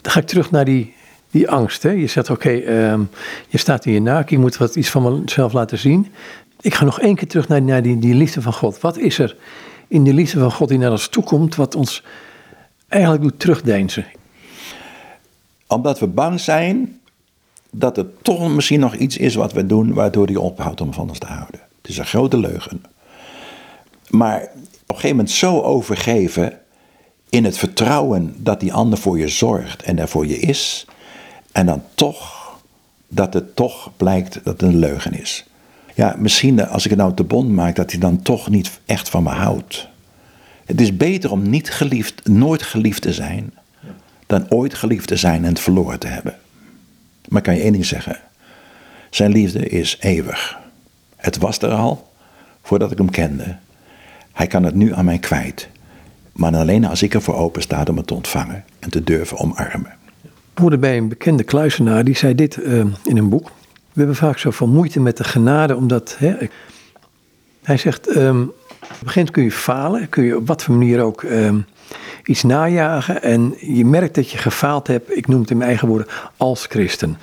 Dan 0.00 0.12
ga 0.12 0.20
ik 0.20 0.26
terug 0.26 0.50
naar 0.50 0.64
die, 0.64 0.94
die 1.30 1.50
angst. 1.50 1.82
Hè? 1.82 1.90
Je 1.90 2.06
zegt, 2.06 2.30
oké, 2.30 2.50
ehm, 2.50 3.00
je 3.48 3.58
staat 3.58 3.84
je 3.84 4.00
naak, 4.00 4.30
je 4.30 4.38
moet 4.38 4.56
wat 4.56 4.76
iets 4.76 4.90
van 4.90 5.20
mezelf 5.20 5.52
laten 5.52 5.78
zien. 5.78 6.06
Ik 6.60 6.74
ga 6.74 6.84
nog 6.84 7.00
één 7.00 7.14
keer 7.14 7.28
terug 7.28 7.48
naar, 7.48 7.62
naar 7.62 7.82
die, 7.82 7.98
die 7.98 8.14
liefde 8.14 8.42
van 8.42 8.52
God. 8.52 8.80
Wat 8.80 8.98
is 8.98 9.18
er 9.18 9.36
in 9.88 10.04
de 10.04 10.14
liefde 10.14 10.38
van 10.38 10.52
God 10.52 10.68
die 10.68 10.78
naar 10.78 10.90
ons 10.90 11.08
toekomt, 11.08 11.54
wat 11.54 11.74
ons 11.74 12.02
eigenlijk 12.88 13.22
doet 13.22 13.40
terugdeinzen? 13.40 14.06
Omdat 15.66 15.98
we 15.98 16.06
bang 16.06 16.40
zijn 16.40 17.00
dat 17.70 17.96
er 17.96 18.06
toch 18.22 18.48
misschien 18.48 18.80
nog 18.80 18.94
iets 18.94 19.16
is 19.16 19.34
wat 19.34 19.52
we 19.52 19.66
doen 19.66 19.92
waardoor 19.92 20.26
hij 20.26 20.36
ophoudt 20.36 20.80
om 20.80 20.92
van 20.92 21.08
ons 21.08 21.18
te 21.18 21.26
houden. 21.26 21.60
Het 21.82 21.90
is 21.90 21.98
een 21.98 22.06
grote 22.06 22.38
leugen. 22.38 22.82
Maar 24.10 24.40
op 24.42 24.48
een 24.86 24.94
gegeven 24.94 25.16
moment 25.16 25.30
zo 25.30 25.60
overgeven 25.60 26.58
in 27.28 27.44
het 27.44 27.58
vertrouwen 27.58 28.34
dat 28.38 28.60
die 28.60 28.72
ander 28.72 28.98
voor 28.98 29.18
je 29.18 29.28
zorgt 29.28 29.82
en 29.82 29.98
er 29.98 30.08
voor 30.08 30.26
je 30.26 30.38
is. 30.38 30.86
En 31.52 31.66
dan 31.66 31.82
toch, 31.94 32.54
dat 33.08 33.34
het 33.34 33.56
toch 33.56 33.90
blijkt 33.96 34.34
dat 34.34 34.44
het 34.44 34.62
een 34.62 34.78
leugen 34.78 35.20
is. 35.20 35.46
Ja, 35.94 36.16
misschien 36.18 36.68
als 36.68 36.84
ik 36.84 36.90
het 36.90 36.98
nou 36.98 37.14
te 37.14 37.24
bond 37.24 37.50
maak, 37.50 37.76
dat 37.76 37.90
hij 37.90 38.00
dan 38.00 38.22
toch 38.22 38.48
niet 38.48 38.80
echt 38.84 39.08
van 39.08 39.22
me 39.22 39.30
houdt. 39.30 39.88
Het 40.64 40.80
is 40.80 40.96
beter 40.96 41.30
om 41.30 41.50
niet 41.50 41.70
geliefd, 41.70 42.28
nooit 42.28 42.62
geliefd 42.62 43.02
te 43.02 43.12
zijn, 43.12 43.54
dan 44.26 44.46
ooit 44.48 44.74
geliefd 44.74 45.08
te 45.08 45.16
zijn 45.16 45.42
en 45.42 45.48
het 45.48 45.60
verloren 45.60 45.98
te 45.98 46.06
hebben. 46.06 46.34
Maar 47.28 47.42
kan 47.42 47.54
je 47.54 47.60
één 47.60 47.72
ding 47.72 47.86
zeggen. 47.86 48.18
Zijn 49.10 49.32
liefde 49.32 49.68
is 49.68 49.96
eeuwig. 50.00 50.58
Het 51.16 51.38
was 51.38 51.58
er 51.58 51.70
al 51.70 52.12
voordat 52.62 52.90
ik 52.90 52.98
hem 52.98 53.10
kende. 53.10 53.56
Hij 54.32 54.46
kan 54.46 54.62
het 54.62 54.74
nu 54.74 54.94
aan 54.94 55.04
mij 55.04 55.18
kwijt. 55.18 55.68
Maar 56.32 56.56
alleen 56.56 56.84
als 56.84 57.02
ik 57.02 57.14
ervoor 57.14 57.34
open 57.34 57.62
sta 57.62 57.84
om 57.88 57.96
het 57.96 58.06
te 58.06 58.14
ontvangen 58.14 58.64
en 58.78 58.90
te 58.90 59.04
durven 59.04 59.38
omarmen. 59.38 59.94
Ik 60.22 60.62
hoorde 60.62 60.78
bij 60.78 60.96
een 60.96 61.08
bekende 61.08 61.42
kluisenaar, 61.42 62.04
die 62.04 62.16
zei 62.16 62.34
dit 62.34 62.56
uh, 62.56 62.84
in 63.04 63.16
een 63.16 63.28
boek. 63.28 63.48
We 63.92 64.02
hebben 64.02 64.16
vaak 64.16 64.38
zoveel 64.38 64.68
moeite 64.68 65.00
met 65.00 65.16
de 65.16 65.24
genade, 65.24 65.76
omdat... 65.76 66.16
Hè, 66.18 66.36
hij 67.62 67.76
zegt, 67.76 68.16
um, 68.16 68.52
op 68.80 68.96
begin 69.04 69.30
kun 69.30 69.42
je 69.42 69.52
falen, 69.52 70.08
kun 70.08 70.24
je 70.24 70.36
op 70.36 70.46
wat 70.46 70.62
voor 70.62 70.74
manier 70.74 71.00
ook 71.00 71.22
um, 71.22 71.66
iets 72.24 72.42
najagen. 72.42 73.22
En 73.22 73.54
je 73.60 73.84
merkt 73.84 74.14
dat 74.14 74.30
je 74.30 74.38
gefaald 74.38 74.86
hebt, 74.86 75.16
ik 75.16 75.28
noem 75.28 75.40
het 75.40 75.50
in 75.50 75.56
mijn 75.56 75.68
eigen 75.68 75.88
woorden, 75.88 76.06
als 76.36 76.66
christen. 76.68 77.18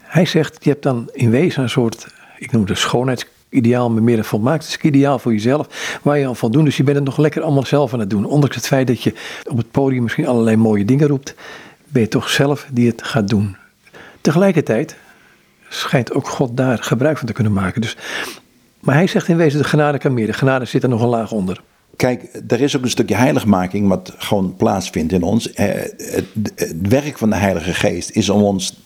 Hij 0.00 0.26
zegt, 0.26 0.64
je 0.64 0.70
hebt 0.70 0.82
dan 0.82 1.08
in 1.12 1.30
wezen 1.30 1.62
een 1.62 1.70
soort, 1.70 2.06
ik 2.38 2.52
noem 2.52 2.64
het 2.66 2.78
schoonheidsideaal, 2.78 3.90
maar 3.90 4.02
meer 4.02 4.26
een 4.32 4.60
ideaal 4.82 5.18
voor 5.18 5.32
jezelf, 5.32 5.98
waar 6.02 6.18
je 6.18 6.26
al 6.26 6.34
van 6.34 6.50
doet. 6.50 6.64
Dus 6.64 6.76
je 6.76 6.84
bent 6.84 6.96
het 6.96 7.06
nog 7.06 7.16
lekker 7.16 7.42
allemaal 7.42 7.66
zelf 7.66 7.92
aan 7.92 8.00
het 8.00 8.10
doen. 8.10 8.24
Ondanks 8.24 8.56
het 8.56 8.66
feit 8.66 8.86
dat 8.86 9.02
je 9.02 9.14
op 9.44 9.56
het 9.56 9.70
podium 9.70 10.02
misschien 10.02 10.26
allerlei 10.26 10.56
mooie 10.56 10.84
dingen 10.84 11.08
roept, 11.08 11.34
ben 11.88 12.02
je 12.02 12.08
toch 12.08 12.28
zelf 12.28 12.66
die 12.70 12.88
het 12.88 13.02
gaat 13.02 13.28
doen. 13.28 13.56
Tegelijkertijd 14.20 14.96
schijnt 15.68 16.12
ook 16.12 16.28
God 16.28 16.56
daar 16.56 16.78
gebruik 16.78 17.18
van 17.18 17.26
te 17.26 17.32
kunnen 17.32 17.52
maken. 17.52 17.80
Dus, 17.80 17.96
maar 18.80 18.94
hij 18.94 19.06
zegt 19.06 19.28
in 19.28 19.36
wezen, 19.36 19.58
de 19.58 19.68
genade 19.68 19.98
kan 19.98 20.14
meer. 20.14 20.26
De 20.26 20.32
genade 20.32 20.64
zit 20.64 20.82
er 20.82 20.88
nog 20.88 21.02
een 21.02 21.08
laag 21.08 21.32
onder. 21.32 21.60
Kijk, 21.96 22.40
er 22.48 22.60
is 22.60 22.76
ook 22.76 22.82
een 22.82 22.90
stukje 22.90 23.14
heiligmaking 23.14 23.88
wat 23.88 24.14
gewoon 24.18 24.56
plaatsvindt 24.56 25.12
in 25.12 25.22
ons. 25.22 25.52
Eh, 25.52 25.66
het, 25.96 26.26
werk 26.88 27.18
van 27.18 27.30
de 27.30 27.36
Heilige 27.36 27.74
Geest 27.74 28.10
is 28.10 28.28
om 28.28 28.42
ons 28.42 28.82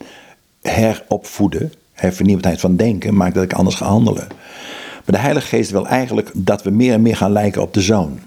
heropvoeden, 0.63 1.73
hervernieuwdheid 1.93 2.61
van 2.61 2.77
denken, 2.77 3.17
maakt 3.17 3.35
dat 3.35 3.45
ik 3.45 3.53
anders 3.53 3.77
ga 3.77 3.87
handelen. 3.87 4.27
Maar 5.05 5.17
de 5.17 5.19
Heilige 5.19 5.47
Geest 5.47 5.71
wil 5.71 5.87
eigenlijk 5.87 6.31
dat 6.35 6.63
we 6.63 6.71
meer 6.71 6.93
en 6.93 7.03
meer 7.03 7.17
gaan 7.17 7.33
lijken 7.33 7.63
op 7.63 7.75
de 7.75 7.81
Zoon, 7.81 8.19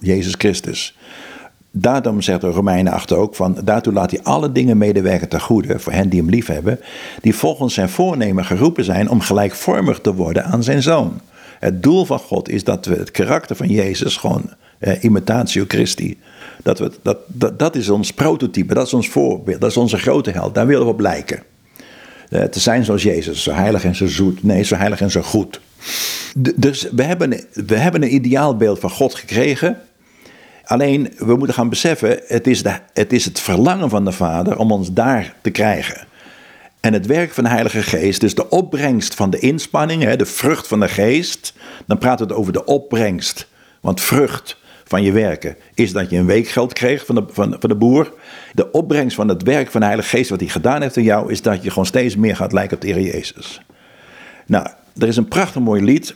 Jezus 0.00 0.34
Christus. 0.38 0.96
Daarom 1.70 2.20
zegt 2.20 2.40
de 2.40 2.50
Romeinen 2.50 2.92
achter 2.92 3.16
ook 3.16 3.34
van, 3.34 3.58
daartoe 3.64 3.92
laat 3.92 4.10
hij 4.10 4.20
alle 4.22 4.52
dingen 4.52 4.78
medewerken 4.78 5.28
ten 5.28 5.40
goede 5.40 5.78
voor 5.78 5.92
hen 5.92 6.08
die 6.08 6.20
hem 6.20 6.30
lief 6.30 6.46
hebben, 6.46 6.80
die 7.20 7.34
volgens 7.34 7.74
zijn 7.74 7.88
voornemen 7.88 8.44
geroepen 8.44 8.84
zijn 8.84 9.10
om 9.10 9.20
gelijkvormig 9.20 10.00
te 10.00 10.14
worden 10.14 10.44
aan 10.44 10.62
zijn 10.62 10.82
Zoon. 10.82 11.20
Het 11.64 11.82
doel 11.82 12.04
van 12.04 12.18
God 12.18 12.48
is 12.48 12.64
dat 12.64 12.86
we 12.86 12.94
het 12.94 13.10
karakter 13.10 13.56
van 13.56 13.68
Jezus 13.68 14.16
gewoon 14.16 14.50
eh, 14.78 15.02
imitatio 15.04 15.64
Christi. 15.68 16.18
Dat, 16.62 16.78
we, 16.78 16.90
dat, 17.02 17.18
dat, 17.26 17.58
dat 17.58 17.76
is 17.76 17.88
ons 17.88 18.12
prototype, 18.12 18.74
dat 18.74 18.86
is 18.86 18.94
ons 18.94 19.08
voorbeeld, 19.08 19.60
dat 19.60 19.70
is 19.70 19.76
onze 19.76 19.98
grote 19.98 20.30
held. 20.30 20.54
Daar 20.54 20.66
willen 20.66 20.84
we 20.84 20.92
op 20.92 21.00
lijken. 21.00 21.42
Eh, 22.28 22.42
te 22.42 22.60
zijn 22.60 22.84
zoals 22.84 23.02
Jezus, 23.02 23.42
zo 23.42 23.52
heilig 23.52 23.84
en 23.84 23.94
zo 23.94 24.06
zoet. 24.06 24.42
Nee, 24.42 24.62
zo 24.62 24.76
heilig 24.76 25.00
en 25.00 25.10
zo 25.10 25.22
goed. 25.22 25.60
dus 26.56 26.88
we 26.92 27.02
hebben, 27.02 27.46
we 27.52 27.76
hebben 27.76 28.02
een 28.02 28.14
ideaalbeeld 28.14 28.78
van 28.78 28.90
God 28.90 29.14
gekregen. 29.14 29.80
Alleen, 30.64 31.12
we 31.18 31.36
moeten 31.36 31.54
gaan 31.54 31.68
beseffen, 31.68 32.20
het 32.26 32.46
is, 32.46 32.62
de, 32.62 32.78
het 32.92 33.12
is 33.12 33.24
het 33.24 33.40
verlangen 33.40 33.90
van 33.90 34.04
de 34.04 34.12
Vader 34.12 34.58
om 34.58 34.72
ons 34.72 34.92
daar 34.92 35.34
te 35.42 35.50
krijgen. 35.50 36.06
En 36.84 36.92
het 36.92 37.06
werk 37.06 37.32
van 37.32 37.44
de 37.44 37.50
Heilige 37.50 37.82
Geest, 37.82 38.20
dus 38.20 38.34
de 38.34 38.48
opbrengst 38.48 39.14
van 39.14 39.30
de 39.30 39.38
inspanning, 39.38 40.14
de 40.14 40.26
vrucht 40.26 40.66
van 40.66 40.80
de 40.80 40.88
geest. 40.88 41.54
Dan 41.86 41.98
praten 41.98 42.26
we 42.26 42.32
het 42.32 42.40
over 42.40 42.52
de 42.52 42.64
opbrengst. 42.64 43.48
Want 43.80 44.00
vrucht 44.00 44.56
van 44.84 45.02
je 45.02 45.12
werken 45.12 45.56
is 45.74 45.92
dat 45.92 46.10
je 46.10 46.16
een 46.16 46.26
weekgeld 46.26 46.72
kreeg 46.72 47.06
van 47.06 47.14
de, 47.14 47.24
van, 47.28 47.56
van 47.60 47.68
de 47.68 47.74
boer. 47.76 48.14
De 48.52 48.70
opbrengst 48.70 49.16
van 49.16 49.28
het 49.28 49.42
werk 49.42 49.70
van 49.70 49.80
de 49.80 49.86
Heilige 49.86 50.16
Geest, 50.16 50.30
wat 50.30 50.40
hij 50.40 50.48
gedaan 50.48 50.82
heeft 50.82 50.96
in 50.96 51.02
jou, 51.02 51.30
is 51.30 51.42
dat 51.42 51.62
je 51.62 51.68
gewoon 51.68 51.86
steeds 51.86 52.16
meer 52.16 52.36
gaat 52.36 52.52
lijken 52.52 52.76
op 52.76 52.82
de 52.82 52.88
Heer 52.88 53.00
Jezus. 53.00 53.60
Nou, 54.46 54.66
er 54.98 55.08
is 55.08 55.16
een 55.16 55.28
prachtig 55.28 55.62
mooi 55.62 55.84
lied 55.84 56.14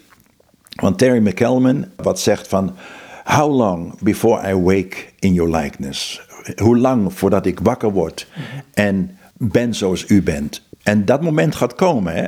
van 0.69 0.97
Terry 0.97 1.27
McKelman, 1.27 1.87
wat 1.97 2.21
zegt 2.21 2.49
van... 2.49 2.77
How 3.25 3.57
long 3.57 4.03
before 4.03 4.51
I 4.51 4.55
wake 4.55 4.97
in 5.19 5.33
your 5.33 5.57
likeness? 5.57 6.21
Hoe 6.57 6.79
lang 6.79 7.13
voordat 7.15 7.47
ik 7.47 7.61
wakker 7.61 7.93
word 7.93 8.27
en 8.75 9.18
ben 9.39 9.75
zoals 9.75 10.09
u 10.09 10.23
bent? 10.23 10.63
En 10.83 11.05
dat 11.05 11.23
moment 11.23 11.55
gaat 11.55 11.75
komen. 11.75 12.15
Hè? 12.15 12.25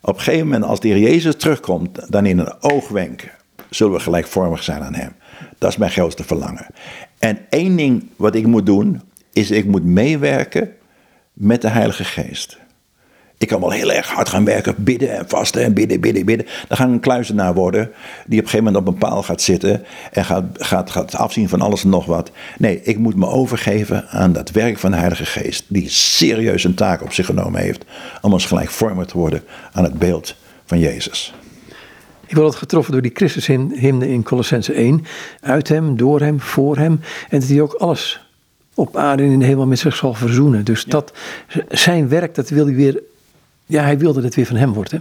Op 0.00 0.14
een 0.14 0.22
gegeven 0.22 0.46
moment, 0.46 0.64
als 0.64 0.80
de 0.80 1.00
Jezus 1.00 1.36
terugkomt, 1.36 2.12
dan 2.12 2.26
in 2.26 2.38
een 2.38 2.62
oogwenk 2.62 3.34
zullen 3.70 3.92
we 3.92 4.00
gelijkvormig 4.00 4.62
zijn 4.62 4.82
aan 4.82 4.94
Hem. 4.94 5.12
Dat 5.58 5.70
is 5.70 5.76
mijn 5.76 5.90
grootste 5.90 6.24
verlangen. 6.24 6.66
En 7.18 7.38
één 7.48 7.76
ding 7.76 8.08
wat 8.16 8.34
ik 8.34 8.46
moet 8.46 8.66
doen, 8.66 9.00
is 9.32 9.50
ik 9.50 9.64
moet 9.64 9.84
meewerken 9.84 10.72
met 11.32 11.62
de 11.62 11.68
Heilige 11.68 12.04
Geest. 12.04 12.58
Ik 13.40 13.48
kan 13.48 13.60
wel 13.60 13.70
heel 13.70 13.92
erg 13.92 14.08
hard 14.08 14.28
gaan 14.28 14.44
werken, 14.44 14.74
bidden 14.78 15.16
en 15.16 15.28
vasten 15.28 15.62
en 15.62 15.74
bidden, 15.74 16.00
bidden, 16.00 16.24
bidden. 16.24 16.46
Dan 16.68 16.76
ga 16.76 16.84
ik 16.84 16.90
een 16.90 17.00
kluizenaar 17.00 17.54
worden 17.54 17.90
die 18.26 18.38
op 18.38 18.44
een 18.44 18.50
gegeven 18.50 18.64
moment 18.64 18.76
op 18.76 18.86
een 18.86 18.98
paal 18.98 19.22
gaat 19.22 19.40
zitten 19.40 19.84
en 20.12 20.24
gaat, 20.24 20.44
gaat, 20.52 20.90
gaat 20.90 21.14
afzien 21.14 21.48
van 21.48 21.60
alles 21.60 21.82
en 21.82 21.88
nog 21.88 22.06
wat. 22.06 22.30
Nee, 22.58 22.80
ik 22.82 22.98
moet 22.98 23.16
me 23.16 23.26
overgeven 23.26 24.08
aan 24.08 24.32
dat 24.32 24.50
werk 24.50 24.78
van 24.78 24.90
de 24.90 24.96
Heilige 24.96 25.24
Geest, 25.24 25.64
die 25.68 25.88
serieus 25.88 26.64
een 26.64 26.74
taak 26.74 27.02
op 27.02 27.12
zich 27.12 27.26
genomen 27.26 27.60
heeft 27.60 27.84
om 28.20 28.32
ons 28.32 28.46
gelijkvormig 28.46 29.06
te 29.06 29.18
worden 29.18 29.42
aan 29.72 29.84
het 29.84 29.98
beeld 29.98 30.34
van 30.64 30.78
Jezus. 30.78 31.34
Ik 32.26 32.36
word 32.36 32.54
getroffen 32.54 32.92
door 32.92 33.02
die 33.02 33.14
Christushymne 33.14 34.08
in 34.08 34.22
Colossense 34.22 34.72
1. 34.72 35.04
Uit 35.40 35.68
hem, 35.68 35.96
door 35.96 36.20
hem, 36.20 36.40
voor 36.40 36.76
hem. 36.76 37.00
En 37.28 37.40
dat 37.40 37.48
hij 37.48 37.60
ook 37.60 37.72
alles 37.72 38.20
op 38.74 38.96
aarde 38.96 39.22
en 39.22 39.30
in 39.30 39.38
de 39.38 39.44
hemel 39.44 39.66
met 39.66 39.78
zich 39.78 39.96
zal 39.96 40.14
verzoenen. 40.14 40.64
Dus 40.64 40.84
dat 40.84 41.12
zijn 41.68 42.08
werk, 42.08 42.34
dat 42.34 42.48
wil 42.48 42.64
hij 42.64 42.74
weer. 42.74 43.02
Ja, 43.70 43.82
hij 43.82 43.98
wilde 43.98 44.14
dat 44.14 44.24
het 44.24 44.34
weer 44.34 44.46
van 44.46 44.56
hem 44.56 44.72
wordt. 44.72 44.90
Hè? 44.90 44.98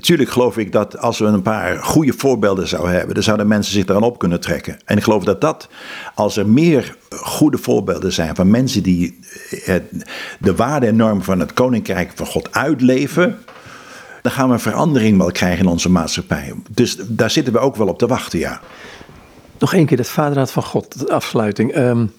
Tuurlijk 0.00 0.30
geloof 0.30 0.58
ik 0.58 0.72
dat 0.72 0.98
als 0.98 1.18
we 1.18 1.24
een 1.24 1.42
paar 1.42 1.76
goede 1.76 2.12
voorbeelden 2.12 2.68
zouden 2.68 2.92
hebben, 2.92 3.14
dan 3.14 3.22
zouden 3.22 3.48
mensen 3.48 3.72
zich 3.72 3.86
eraan 3.86 4.02
op 4.02 4.18
kunnen 4.18 4.40
trekken. 4.40 4.78
En 4.84 4.96
ik 4.96 5.02
geloof 5.02 5.24
dat 5.24 5.40
dat, 5.40 5.68
als 6.14 6.36
er 6.36 6.48
meer 6.48 6.96
goede 7.10 7.58
voorbeelden 7.58 8.12
zijn 8.12 8.34
van 8.34 8.50
mensen 8.50 8.82
die 8.82 9.18
eh, 9.64 9.74
de 10.38 10.54
waarde 10.54 10.86
en 10.86 10.96
normen 10.96 11.24
van 11.24 11.40
het 11.40 11.52
koninkrijk 11.52 12.12
van 12.14 12.26
God 12.26 12.52
uitleven, 12.52 13.38
dan 14.22 14.32
gaan 14.32 14.48
we 14.48 14.54
een 14.54 14.60
verandering 14.60 15.18
wel 15.18 15.30
krijgen 15.30 15.64
in 15.64 15.70
onze 15.70 15.90
maatschappij. 15.90 16.52
Dus 16.70 16.96
daar 17.08 17.30
zitten 17.30 17.52
we 17.52 17.58
ook 17.58 17.76
wel 17.76 17.88
op 17.88 17.98
te 17.98 18.06
wachten, 18.06 18.38
ja. 18.38 18.60
Nog 19.58 19.74
één 19.74 19.86
keer 19.86 19.98
het 19.98 20.08
Vaderraad 20.08 20.50
van 20.50 20.62
God, 20.62 20.98
de 20.98 21.12
afsluiting. 21.12 21.76
Um, 21.76 22.12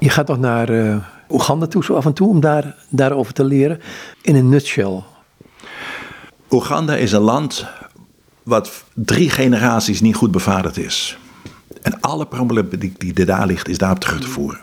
je 0.00 0.10
gaat 0.10 0.28
nog 0.28 0.38
naar 0.38 0.70
uh, 0.70 0.96
Oeganda 1.28 1.66
toe 1.66 1.84
zo 1.84 1.94
af 1.94 2.04
en 2.04 2.12
toe 2.12 2.28
om 2.28 2.40
daar, 2.40 2.74
daarover 2.88 3.32
te 3.32 3.44
leren. 3.44 3.80
In 4.22 4.34
een 4.34 4.48
nutshell. 4.48 5.02
Oeganda 6.50 6.96
is 6.96 7.12
een 7.12 7.20
land 7.20 7.66
wat 8.42 8.84
drie 8.94 9.30
generaties 9.30 10.00
niet 10.00 10.16
goed 10.16 10.30
bevaderd 10.30 10.76
is. 10.76 11.18
En 11.82 12.00
alle 12.00 12.26
problematiek 12.26 13.00
die 13.00 13.24
daar 13.24 13.46
ligt, 13.46 13.68
is 13.68 13.78
daarop 13.78 14.00
terug 14.00 14.20
te 14.20 14.28
voeren. 14.28 14.60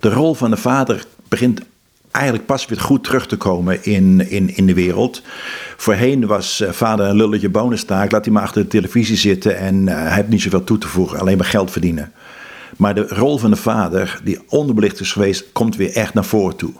De 0.00 0.10
rol 0.10 0.34
van 0.34 0.50
de 0.50 0.56
vader 0.56 1.04
begint 1.28 1.60
eigenlijk 2.10 2.46
pas 2.46 2.66
weer 2.66 2.80
goed 2.80 3.04
terug 3.04 3.26
te 3.26 3.36
komen 3.36 3.84
in, 3.84 4.30
in, 4.30 4.56
in 4.56 4.66
de 4.66 4.74
wereld. 4.74 5.22
Voorheen 5.76 6.26
was 6.26 6.60
uh, 6.60 6.70
vader 6.70 7.06
een 7.06 7.16
lulletje 7.16 7.48
bonenstaak. 7.48 8.12
Laat 8.12 8.24
hij 8.24 8.34
maar 8.34 8.42
achter 8.42 8.62
de 8.62 8.68
televisie 8.68 9.16
zitten 9.16 9.56
en 9.56 9.86
uh, 9.86 9.94
hij 9.94 10.14
heeft 10.14 10.28
niet 10.28 10.42
zoveel 10.42 10.64
toe 10.64 10.78
te 10.78 10.88
voegen. 10.88 11.20
Alleen 11.20 11.36
maar 11.36 11.46
geld 11.46 11.70
verdienen. 11.70 12.12
Maar 12.76 12.94
de 12.94 13.08
rol 13.08 13.38
van 13.38 13.50
de 13.50 13.56
vader, 13.56 14.20
die 14.24 14.38
onderbelicht 14.48 15.00
is 15.00 15.12
geweest, 15.12 15.44
komt 15.52 15.76
weer 15.76 15.92
echt 15.92 16.14
naar 16.14 16.24
voren 16.24 16.56
toe. 16.56 16.72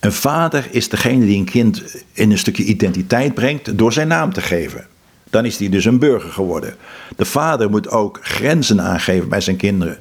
Een 0.00 0.12
vader 0.12 0.68
is 0.70 0.88
degene 0.88 1.26
die 1.26 1.38
een 1.38 1.44
kind 1.44 1.82
in 2.12 2.30
een 2.30 2.38
stukje 2.38 2.64
identiteit 2.64 3.34
brengt 3.34 3.78
door 3.78 3.92
zijn 3.92 4.08
naam 4.08 4.32
te 4.32 4.40
geven. 4.40 4.86
Dan 5.30 5.44
is 5.44 5.58
hij 5.58 5.68
dus 5.68 5.84
een 5.84 5.98
burger 5.98 6.30
geworden. 6.30 6.74
De 7.16 7.24
vader 7.24 7.70
moet 7.70 7.90
ook 7.90 8.18
grenzen 8.22 8.80
aangeven 8.80 9.28
bij 9.28 9.40
zijn 9.40 9.56
kinderen. 9.56 9.98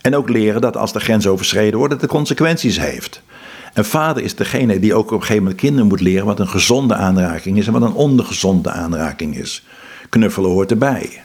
En 0.00 0.16
ook 0.16 0.28
leren 0.28 0.60
dat 0.60 0.76
als 0.76 0.92
de 0.92 1.00
grens 1.00 1.26
overschreden 1.26 1.78
wordt, 1.78 1.92
dat 1.92 2.02
het 2.02 2.10
consequenties 2.10 2.78
heeft. 2.78 3.22
Een 3.74 3.84
vader 3.84 4.22
is 4.22 4.34
degene 4.34 4.80
die 4.80 4.94
ook 4.94 5.06
op 5.06 5.12
een 5.12 5.20
gegeven 5.20 5.42
moment 5.42 5.60
kinderen 5.60 5.88
moet 5.88 6.00
leren 6.00 6.26
wat 6.26 6.40
een 6.40 6.48
gezonde 6.48 6.94
aanraking 6.94 7.58
is 7.58 7.66
en 7.66 7.72
wat 7.72 7.82
een 7.82 7.92
ongezonde 7.92 8.70
aanraking 8.70 9.36
is. 9.36 9.64
Knuffelen 10.08 10.50
hoort 10.50 10.70
erbij. 10.70 11.22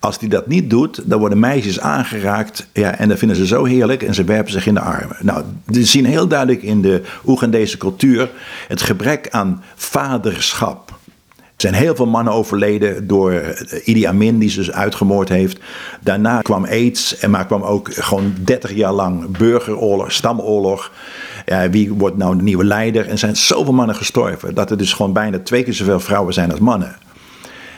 Als 0.00 0.18
hij 0.18 0.28
dat 0.28 0.46
niet 0.46 0.70
doet, 0.70 1.02
dan 1.04 1.18
worden 1.18 1.38
meisjes 1.38 1.80
aangeraakt 1.80 2.66
ja, 2.72 2.94
en 2.98 3.08
dat 3.08 3.18
vinden 3.18 3.36
ze 3.36 3.46
zo 3.46 3.64
heerlijk 3.64 4.02
en 4.02 4.14
ze 4.14 4.24
werpen 4.24 4.52
zich 4.52 4.66
in 4.66 4.74
de 4.74 4.80
armen. 4.80 5.16
Nou, 5.20 5.44
we 5.64 5.84
zien 5.84 6.04
heel 6.04 6.28
duidelijk 6.28 6.62
in 6.62 6.82
de 6.82 7.02
Oegandese 7.26 7.76
cultuur 7.76 8.30
het 8.68 8.82
gebrek 8.82 9.28
aan 9.30 9.62
vaderschap. 9.74 10.98
Er 11.36 11.66
zijn 11.68 11.82
heel 11.82 11.94
veel 11.94 12.06
mannen 12.06 12.32
overleden 12.32 13.06
door 13.06 13.32
eh, 13.32 13.88
Idi 13.88 14.04
Amin, 14.04 14.38
die 14.38 14.50
ze 14.50 14.58
dus 14.58 14.72
uitgemoord 14.72 15.28
heeft. 15.28 15.58
Daarna 16.00 16.40
kwam 16.40 16.64
AIDS, 16.64 17.18
en 17.18 17.30
maar 17.30 17.46
kwam 17.46 17.62
ook 17.62 17.94
gewoon 17.94 18.34
30 18.44 18.74
jaar 18.74 18.92
lang 18.92 19.36
burgeroorlog, 19.36 20.12
stamoorlog. 20.12 20.92
Ja, 21.44 21.70
wie 21.70 21.92
wordt 21.92 22.16
nou 22.16 22.36
de 22.36 22.42
nieuwe 22.42 22.64
leider? 22.64 23.08
En 23.08 23.18
zijn 23.18 23.36
zoveel 23.36 23.72
mannen 23.72 23.96
gestorven 23.96 24.54
dat 24.54 24.70
er 24.70 24.76
dus 24.76 24.92
gewoon 24.92 25.12
bijna 25.12 25.38
twee 25.38 25.62
keer 25.62 25.74
zoveel 25.74 26.00
vrouwen 26.00 26.34
zijn 26.34 26.50
als 26.50 26.60
mannen. 26.60 26.96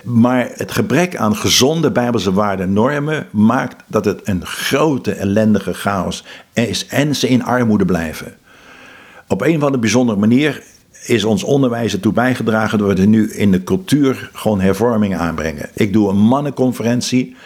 Maar 0.03 0.51
het 0.55 0.73
gebrek 0.73 1.17
aan 1.17 1.37
gezonde 1.37 1.91
bijbelse 1.91 2.33
waarden 2.33 2.67
en 2.67 2.73
normen 2.73 3.27
maakt 3.31 3.83
dat 3.87 4.05
het 4.05 4.21
een 4.25 4.47
grote 4.47 5.13
ellendige 5.13 5.75
chaos 5.75 6.25
is 6.53 6.87
en 6.87 7.17
ze 7.17 7.29
in 7.29 7.45
armoede 7.45 7.85
blijven. 7.85 8.35
Op 9.29 9.41
een 9.41 9.57
of 9.57 9.63
andere 9.63 9.79
bijzondere 9.79 10.19
manier 10.19 10.63
is 11.07 11.25
ons 11.25 11.43
onderwijs 11.43 11.93
ertoe 11.93 12.13
bijgedragen 12.13 12.79
door 12.79 12.95
we 12.95 13.07
nu 13.07 13.31
in 13.31 13.51
de 13.51 13.65
cultuur 13.65 14.31
gewoon 14.33 14.61
hervormingen 14.61 15.19
aanbrengen. 15.19 15.69
Ik 15.75 15.93
doe 15.93 16.11
een 16.11 16.19
mannenconferentie 16.19 17.37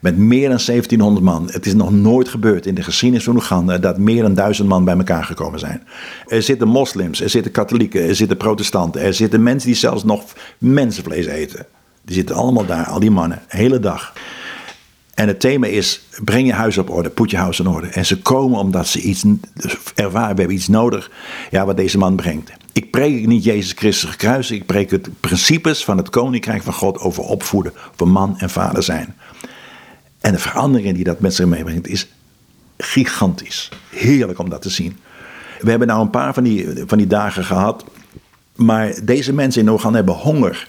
met 0.00 0.16
meer 0.16 0.48
dan 0.48 0.58
1700 0.66 1.24
man. 1.24 1.48
Het 1.50 1.66
is 1.66 1.74
nog 1.74 1.90
nooit 1.90 2.28
gebeurd 2.28 2.66
in 2.66 2.74
de 2.74 2.82
geschiedenis 2.82 3.24
van 3.24 3.34
Oeganda 3.34 3.78
dat 3.78 3.98
meer 3.98 4.22
dan 4.22 4.34
duizend 4.34 4.68
man 4.68 4.84
bij 4.84 4.96
elkaar 4.96 5.24
gekomen 5.24 5.58
zijn. 5.58 5.82
Er 6.26 6.42
zitten 6.42 6.68
moslims, 6.68 7.20
er 7.20 7.30
zitten 7.30 7.52
katholieken, 7.52 8.08
er 8.08 8.16
zitten 8.16 8.36
protestanten, 8.36 9.00
er 9.00 9.14
zitten 9.14 9.42
mensen 9.42 9.68
die 9.68 9.78
zelfs 9.78 10.04
nog 10.04 10.24
mensenvlees 10.58 11.26
eten. 11.26 11.66
Die 12.04 12.14
zitten 12.14 12.36
allemaal 12.36 12.66
daar, 12.66 12.86
al 12.86 13.00
die 13.00 13.10
mannen, 13.10 13.42
de 13.50 13.56
hele 13.56 13.80
dag. 13.80 14.12
En 15.14 15.28
het 15.28 15.40
thema 15.40 15.66
is: 15.66 16.02
breng 16.24 16.46
je 16.46 16.52
huis 16.52 16.78
op 16.78 16.90
orde, 16.90 17.10
put 17.10 17.30
je 17.30 17.36
huis 17.36 17.60
in 17.60 17.66
orde. 17.66 17.86
En 17.86 18.06
ze 18.06 18.18
komen 18.18 18.58
omdat 18.58 18.86
ze 18.86 19.00
iets 19.00 19.24
ervaren, 19.94 20.34
we 20.34 20.38
hebben 20.38 20.56
iets 20.56 20.68
nodig, 20.68 21.10
ja, 21.50 21.64
wat 21.64 21.76
deze 21.76 21.98
man 21.98 22.16
brengt. 22.16 22.50
Ik 22.72 22.90
preek 22.90 23.26
niet 23.26 23.44
Jezus 23.44 23.72
Christus 23.72 24.10
gekruisigd, 24.10 24.60
ik 24.60 24.66
preek 24.66 24.90
het 24.90 25.08
principes 25.20 25.84
van 25.84 25.96
het 25.96 26.10
koninkrijk 26.10 26.62
van 26.62 26.72
God 26.72 26.98
over 26.98 27.22
opvoeden, 27.22 27.72
over 27.92 28.08
man 28.08 28.38
en 28.38 28.50
vader 28.50 28.82
zijn. 28.82 29.14
En 30.20 30.32
de 30.32 30.38
verandering 30.38 30.94
die 30.94 31.04
dat 31.04 31.20
met 31.20 31.34
zich 31.34 31.46
meebrengt 31.46 31.88
is 31.88 32.08
gigantisch. 32.76 33.68
Heerlijk 33.88 34.38
om 34.38 34.48
dat 34.48 34.62
te 34.62 34.70
zien. 34.70 34.96
We 35.60 35.70
hebben 35.70 35.88
nou 35.88 36.00
een 36.00 36.10
paar 36.10 36.34
van 36.34 36.42
die, 36.42 36.68
van 36.86 36.98
die 36.98 37.06
dagen 37.06 37.44
gehad. 37.44 37.84
Maar 38.54 38.94
deze 39.02 39.32
mensen 39.32 39.62
in 39.62 39.68
Oeganda 39.68 39.96
hebben 39.96 40.14
honger 40.14 40.68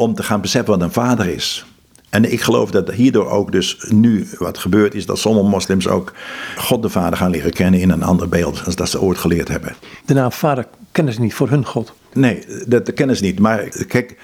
om 0.00 0.14
te 0.14 0.22
gaan 0.22 0.40
beseffen 0.40 0.72
wat 0.72 0.82
een 0.82 0.92
vader 0.92 1.26
is. 1.26 1.64
En 2.08 2.32
ik 2.32 2.40
geloof 2.40 2.70
dat 2.70 2.90
hierdoor 2.90 3.28
ook 3.30 3.52
dus 3.52 3.84
nu 3.88 4.28
wat 4.38 4.58
gebeurt 4.58 4.94
is 4.94 5.06
dat 5.06 5.18
sommige 5.18 5.48
moslims 5.48 5.88
ook 5.88 6.12
God 6.56 6.82
de 6.82 6.88
Vader 6.88 7.18
gaan 7.18 7.30
leren 7.30 7.52
kennen 7.52 7.80
in 7.80 7.90
een 7.90 8.02
ander 8.02 8.28
beeld 8.28 8.62
als 8.64 8.76
dat 8.76 8.88
ze 8.88 9.00
ooit 9.00 9.18
geleerd 9.18 9.48
hebben. 9.48 9.74
De 10.04 10.14
naam 10.14 10.32
Vader 10.32 10.66
kennen 10.92 11.14
ze 11.14 11.20
niet 11.20 11.34
voor 11.34 11.48
hun 11.48 11.66
God. 11.66 11.92
Nee, 12.12 12.44
dat 12.66 12.92
kennen 12.92 13.16
ze 13.16 13.22
niet. 13.22 13.38
Maar 13.38 13.68
kijk, 13.88 14.16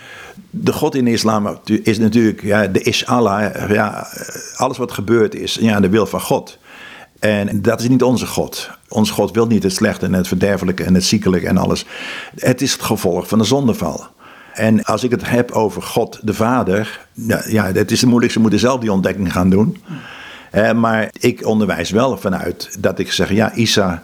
de 0.50 0.72
God 0.72 0.94
in 0.94 1.04
de 1.04 1.10
islam 1.10 1.58
is 1.64 1.98
natuurlijk, 1.98 2.42
ja, 2.42 2.66
de 2.66 2.80
is 2.80 3.06
Allah. 3.06 3.70
Ja, 3.70 4.06
alles 4.56 4.78
wat 4.78 4.92
gebeurt 4.92 5.34
is 5.34 5.54
ja, 5.54 5.80
de 5.80 5.88
wil 5.88 6.06
van 6.06 6.20
God. 6.20 6.58
En 7.18 7.62
dat 7.62 7.80
is 7.80 7.88
niet 7.88 8.02
onze 8.02 8.26
God. 8.26 8.70
Onze 8.88 9.12
God 9.12 9.30
wil 9.30 9.46
niet 9.46 9.62
het 9.62 9.72
slechte 9.72 10.06
en 10.06 10.12
het 10.12 10.28
verderfelijke 10.28 10.84
en 10.84 10.94
het 10.94 11.04
ziekelijke 11.04 11.46
en 11.46 11.56
alles. 11.56 11.86
Het 12.36 12.62
is 12.62 12.72
het 12.72 12.82
gevolg 12.82 13.28
van 13.28 13.38
de 13.38 13.44
zondeval. 13.44 14.06
En 14.56 14.84
als 14.84 15.04
ik 15.04 15.10
het 15.10 15.28
heb 15.28 15.50
over 15.50 15.82
God 15.82 16.18
de 16.22 16.34
Vader, 16.34 17.00
ja, 17.46 17.72
het 17.72 17.90
is 17.90 18.04
moeilijk, 18.04 18.32
ze 18.32 18.40
moeten 18.40 18.58
zelf 18.58 18.80
die 18.80 18.92
ontdekking 18.92 19.32
gaan 19.32 19.50
doen. 19.50 19.76
Maar 20.76 21.10
ik 21.20 21.46
onderwijs 21.46 21.90
wel 21.90 22.18
vanuit 22.18 22.76
dat 22.78 22.98
ik 22.98 23.12
zeg, 23.12 23.32
ja, 23.32 23.54
Isa, 23.54 24.02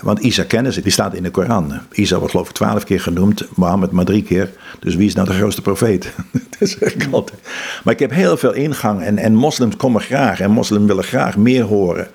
want 0.00 0.18
Isa 0.18 0.44
kennen 0.44 0.72
ze, 0.72 0.82
die 0.82 0.92
staat 0.92 1.14
in 1.14 1.22
de 1.22 1.30
Koran. 1.30 1.72
Isa 1.92 2.16
wordt 2.16 2.30
geloof 2.30 2.48
ik 2.48 2.54
twaalf 2.54 2.84
keer 2.84 3.00
genoemd, 3.00 3.44
Mohammed 3.54 3.90
maar 3.90 4.04
drie 4.04 4.22
keer. 4.22 4.50
Dus 4.80 4.94
wie 4.94 5.06
is 5.06 5.14
nou 5.14 5.28
de 5.28 5.34
grootste 5.34 5.62
profeet? 5.62 6.12
dat 6.58 6.68
zeg 6.68 6.94
ik 6.94 7.08
altijd. 7.10 7.40
Maar 7.84 7.94
ik 7.94 8.00
heb 8.00 8.10
heel 8.10 8.36
veel 8.36 8.52
ingang 8.52 9.02
en, 9.02 9.18
en 9.18 9.34
moslims 9.34 9.76
komen 9.76 10.00
graag 10.00 10.40
en 10.40 10.50
moslims 10.50 10.86
willen 10.86 11.04
graag 11.04 11.36
meer 11.36 11.62
horen 11.62 12.08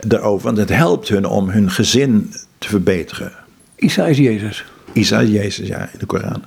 daarover. 0.00 0.44
Want 0.44 0.58
het 0.58 0.68
helpt 0.68 1.08
hun 1.08 1.26
om 1.26 1.50
hun 1.50 1.70
gezin 1.70 2.34
te 2.58 2.68
verbeteren. 2.68 3.32
Isa 3.76 4.06
is 4.06 4.18
Jezus. 4.18 4.64
Isa 4.92 5.20
is 5.20 5.28
Jezus, 5.28 5.68
ja, 5.68 5.80
in 5.92 5.98
de 5.98 6.06
Koran. 6.06 6.42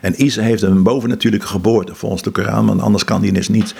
En 0.00 0.24
Isa 0.24 0.42
heeft 0.42 0.62
een 0.62 0.82
bovennatuurlijke 0.82 1.46
geboorte 1.46 1.94
volgens 1.94 2.22
de 2.22 2.30
Koran, 2.30 2.66
want 2.66 2.80
anders 2.80 3.04
kan 3.04 3.20
die 3.20 3.32
dus 3.32 3.48
niet 3.48 3.74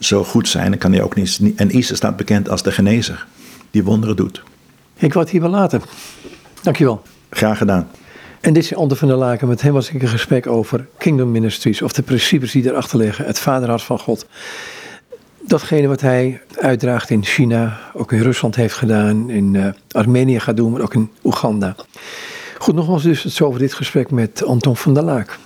zo 0.00 0.24
goed 0.24 0.48
zijn. 0.48 0.72
En, 0.72 0.78
kan 0.78 0.92
hij 0.92 1.02
ook 1.02 1.14
niet, 1.14 1.40
en 1.56 1.76
Isa 1.76 1.94
staat 1.94 2.16
bekend 2.16 2.48
als 2.48 2.62
de 2.62 2.72
genezer, 2.72 3.26
die 3.70 3.84
wonderen 3.84 4.16
doet. 4.16 4.42
Ik 4.96 5.14
word 5.14 5.30
hier 5.30 5.40
wel 5.40 5.50
later. 5.50 5.80
Dankjewel. 6.62 7.02
Graag 7.30 7.58
gedaan. 7.58 7.88
En 8.40 8.52
dit 8.52 8.62
is 8.62 8.74
Onder 8.74 8.96
van 8.96 9.08
der 9.08 9.16
Laken. 9.16 9.48
Met 9.48 9.62
hem 9.62 9.72
was 9.72 9.90
ik 9.90 10.02
een 10.02 10.08
gesprek 10.08 10.46
over 10.46 10.86
Kingdom 10.98 11.30
Ministries. 11.30 11.82
Of 11.82 11.92
de 11.92 12.02
principes 12.02 12.52
die 12.52 12.66
erachter 12.66 12.98
liggen. 12.98 13.24
Het 13.24 13.38
vaderhart 13.38 13.82
van 13.82 13.98
God. 13.98 14.26
Datgene 15.40 15.86
wat 15.86 16.00
hij 16.00 16.40
uitdraagt 16.60 17.10
in 17.10 17.24
China. 17.24 17.78
Ook 17.94 18.12
in 18.12 18.22
Rusland 18.22 18.56
heeft 18.56 18.74
gedaan. 18.74 19.30
In 19.30 19.54
uh, 19.54 19.66
Armenië 19.90 20.40
gaat 20.40 20.56
doen. 20.56 20.72
Maar 20.72 20.80
ook 20.80 20.94
in 20.94 21.10
Oeganda. 21.24 21.74
Goed, 22.58 22.74
nogmaals 22.74 23.02
dus 23.02 23.22
het 23.22 23.32
zo 23.32 23.44
over 23.44 23.60
dit 23.60 23.74
gesprek 23.74 24.10
met 24.10 24.44
Anton 24.44 24.76
van 24.76 24.94
der 24.94 25.02
Laak. 25.02 25.38